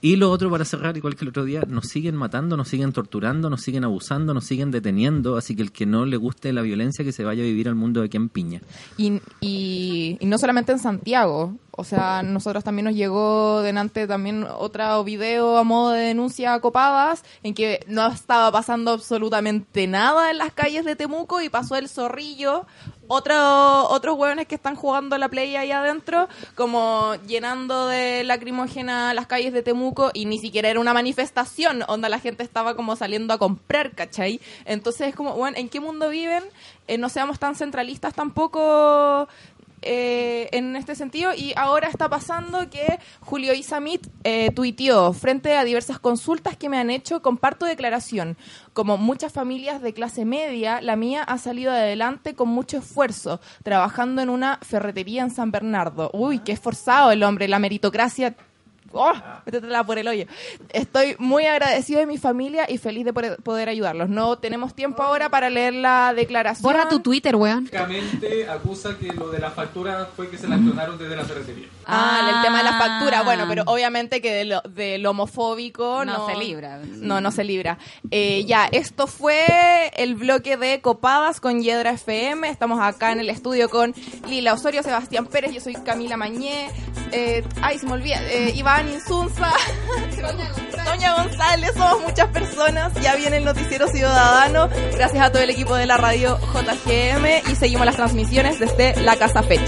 Y 0.00 0.16
lo 0.16 0.30
otro, 0.30 0.50
para 0.50 0.64
cerrar, 0.64 0.96
igual 0.96 1.16
que 1.16 1.24
el 1.24 1.28
otro 1.28 1.44
día, 1.44 1.62
nos 1.68 1.86
siguen 1.88 2.16
matando, 2.16 2.56
nos 2.56 2.68
siguen 2.68 2.92
torturando, 2.92 3.50
nos 3.50 3.62
siguen 3.62 3.84
abusando, 3.84 4.32
nos 4.32 4.44
siguen 4.44 4.70
deteniendo, 4.70 5.36
así 5.36 5.54
que 5.54 5.62
el 5.62 5.72
que 5.72 5.86
no 5.86 6.06
le 6.06 6.16
guste 6.16 6.52
la 6.52 6.62
violencia, 6.62 7.04
que 7.04 7.12
se 7.12 7.24
vaya 7.24 7.42
a 7.42 7.46
vivir 7.46 7.68
al 7.68 7.74
mundo 7.74 8.00
de 8.00 8.06
aquí 8.06 8.16
en 8.16 8.28
Piña. 8.28 8.62
Y, 8.96 9.20
y, 9.40 10.18
no 10.22 10.38
solamente 10.38 10.72
en 10.72 10.78
Santiago, 10.78 11.56
o 11.72 11.84
sea, 11.84 12.22
nosotros 12.22 12.64
también 12.64 12.86
nos 12.86 12.94
llegó 12.94 13.62
delante 13.62 14.06
también 14.06 14.46
otro 14.58 15.04
video 15.04 15.56
a 15.56 15.64
modo 15.64 15.90
de 15.90 16.00
denuncia 16.00 16.58
copadas 16.60 17.24
en 17.42 17.54
que 17.54 17.84
no 17.86 18.06
estaba 18.06 18.50
pasando 18.52 18.92
absolutamente 18.92 19.86
nada 19.86 20.30
en 20.30 20.38
las 20.38 20.52
calles 20.52 20.84
de 20.84 20.96
Temuco 20.96 21.40
y 21.40 21.48
pasó 21.48 21.76
el 21.76 21.88
zorrillo. 21.88 22.66
Otro, 23.12 23.88
otros 23.88 24.16
hueones 24.16 24.46
que 24.46 24.54
están 24.54 24.76
jugando 24.76 25.18
la 25.18 25.28
play 25.28 25.56
ahí 25.56 25.72
adentro, 25.72 26.28
como 26.54 27.16
llenando 27.26 27.88
de 27.88 28.22
lacrimógena 28.22 29.12
las 29.14 29.26
calles 29.26 29.52
de 29.52 29.64
Temuco 29.64 30.12
y 30.14 30.26
ni 30.26 30.38
siquiera 30.38 30.68
era 30.68 30.78
una 30.78 30.94
manifestación, 30.94 31.82
onda 31.88 32.08
la 32.08 32.20
gente 32.20 32.44
estaba 32.44 32.76
como 32.76 32.94
saliendo 32.94 33.34
a 33.34 33.38
comprar, 33.38 33.96
¿cachai? 33.96 34.40
Entonces 34.64 35.08
es 35.08 35.16
como, 35.16 35.34
bueno, 35.34 35.56
¿en 35.56 35.68
qué 35.68 35.80
mundo 35.80 36.08
viven? 36.08 36.44
Eh, 36.86 36.98
no 36.98 37.08
seamos 37.08 37.40
tan 37.40 37.56
centralistas 37.56 38.14
tampoco 38.14 39.26
eh, 39.82 40.48
en 40.52 40.76
este 40.76 40.94
sentido 40.94 41.32
y 41.34 41.52
ahora 41.56 41.88
está 41.88 42.08
pasando 42.08 42.68
que 42.68 42.98
Julio 43.20 43.54
Isamit 43.54 44.06
eh, 44.24 44.50
tuiteó 44.54 45.12
frente 45.12 45.56
a 45.56 45.64
diversas 45.64 45.98
consultas 45.98 46.56
que 46.56 46.68
me 46.68 46.78
han 46.78 46.90
hecho, 46.90 47.22
comparto 47.22 47.66
declaración. 47.66 48.36
Como 48.72 48.98
muchas 48.98 49.32
familias 49.32 49.80
de 49.82 49.92
clase 49.92 50.24
media, 50.24 50.80
la 50.80 50.96
mía 50.96 51.22
ha 51.22 51.38
salido 51.38 51.72
adelante 51.72 52.34
con 52.34 52.48
mucho 52.48 52.78
esfuerzo, 52.78 53.40
trabajando 53.62 54.22
en 54.22 54.28
una 54.28 54.58
ferretería 54.62 55.22
en 55.22 55.30
San 55.30 55.50
Bernardo. 55.50 56.10
Uy, 56.12 56.40
qué 56.40 56.52
esforzado 56.52 57.10
el 57.10 57.22
hombre, 57.22 57.48
la 57.48 57.58
meritocracia 57.58 58.36
¡Oh! 58.92 59.12
Métetela 59.46 59.84
por 59.84 59.98
el 59.98 60.08
hoyo. 60.08 60.24
Estoy 60.70 61.14
muy 61.18 61.46
agradecido 61.46 62.00
de 62.00 62.06
mi 62.06 62.18
familia 62.18 62.66
y 62.68 62.78
feliz 62.78 63.04
de 63.04 63.12
poder- 63.12 63.68
ayudarlos. 63.68 64.08
No 64.08 64.38
tenemos 64.38 64.74
tiempo 64.74 65.02
ahora 65.02 65.28
para 65.28 65.48
leer 65.50 65.74
la 65.74 66.12
declaración. 66.14 66.62
Borra 66.62 66.88
tu 66.88 67.00
Twitter, 67.00 67.36
weón. 67.36 67.64
Básicamente 67.64 68.48
acusa 68.48 68.96
que 68.98 69.12
lo 69.12 69.30
de 69.30 69.38
la 69.38 69.50
factura 69.50 70.08
fue 70.16 70.28
que 70.28 70.36
se 70.38 70.48
la 70.48 70.56
clonaron 70.56 70.98
desde 70.98 71.14
la 71.16 71.24
ferretería. 71.24 71.68
Ah, 71.86 72.30
el 72.36 72.42
tema 72.42 72.58
de 72.58 72.64
la 72.64 72.78
factura. 72.78 73.20
Ah. 73.20 73.22
Bueno, 73.22 73.44
pero 73.48 73.62
obviamente 73.66 74.20
que 74.20 74.32
de 74.32 74.44
lo, 74.44 74.60
del 74.62 75.04
homofóbico 75.06 76.04
no, 76.04 76.18
No 76.18 76.26
se 76.26 76.36
libra. 76.36 76.80
No, 76.84 77.20
no 77.20 77.30
se 77.30 77.44
libra. 77.44 77.78
Eh, 78.10 78.44
ya, 78.46 78.66
esto 78.72 79.06
fue 79.06 79.90
el 79.96 80.14
bloque 80.16 80.56
de 80.56 80.80
Copadas 80.80 81.40
con 81.40 81.62
Yedra 81.62 81.90
FM. 81.92 82.48
Estamos 82.48 82.80
acá 82.80 83.12
en 83.12 83.20
el 83.20 83.30
estudio 83.30 83.68
con 83.68 83.94
Lila 84.28 84.54
Osorio, 84.54 84.82
Sebastián 84.82 85.26
Pérez, 85.26 85.52
yo 85.52 85.60
soy 85.60 85.74
Camila 85.74 86.16
Mañé. 86.16 86.68
Eh, 87.12 87.44
ay, 87.62 87.78
se 87.78 87.86
me 87.86 87.92
olvida. 87.92 88.20
eh, 88.30 88.52
Iván 88.54 88.79
Insunza. 88.88 89.52
Toña 90.84 91.14
González, 91.14 91.72
somos 91.76 92.00
muchas 92.02 92.28
personas. 92.28 92.92
Ya 93.00 93.14
viene 93.16 93.38
el 93.38 93.44
Noticiero 93.44 93.88
Ciudadano. 93.88 94.68
Gracias 94.92 95.24
a 95.24 95.30
todo 95.30 95.42
el 95.42 95.50
equipo 95.50 95.74
de 95.76 95.86
la 95.86 95.96
radio 95.96 96.38
JGM 96.52 97.50
y 97.50 97.56
seguimos 97.56 97.86
las 97.86 97.96
transmisiones 97.96 98.58
desde 98.58 99.00
la 99.02 99.16
Casa 99.16 99.42
Fech. 99.42 99.60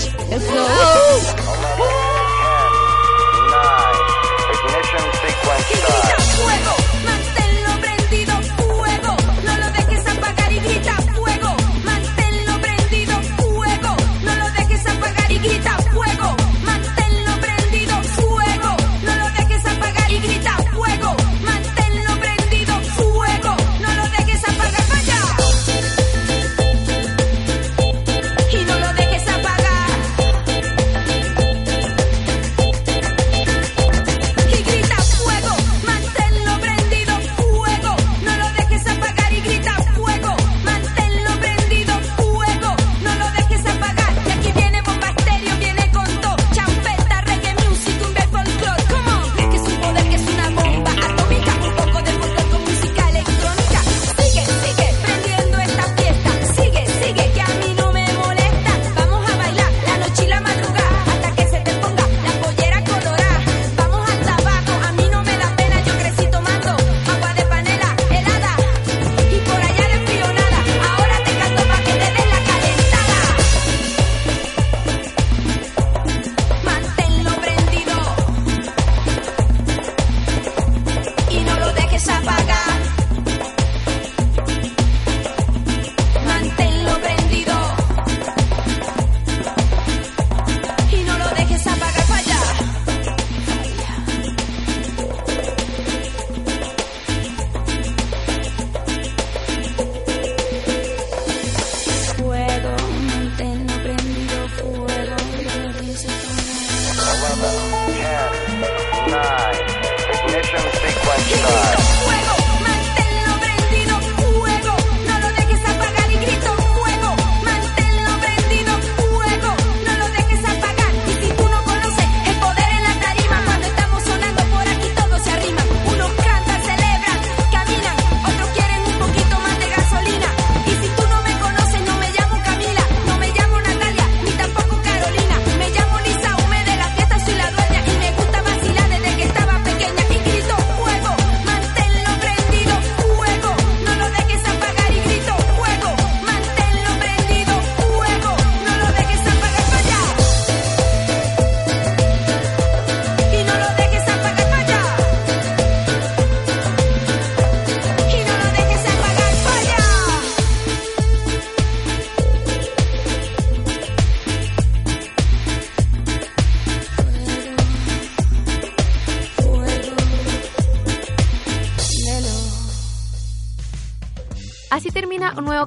Ignition 4.83 5.13
sequence 5.23 6.82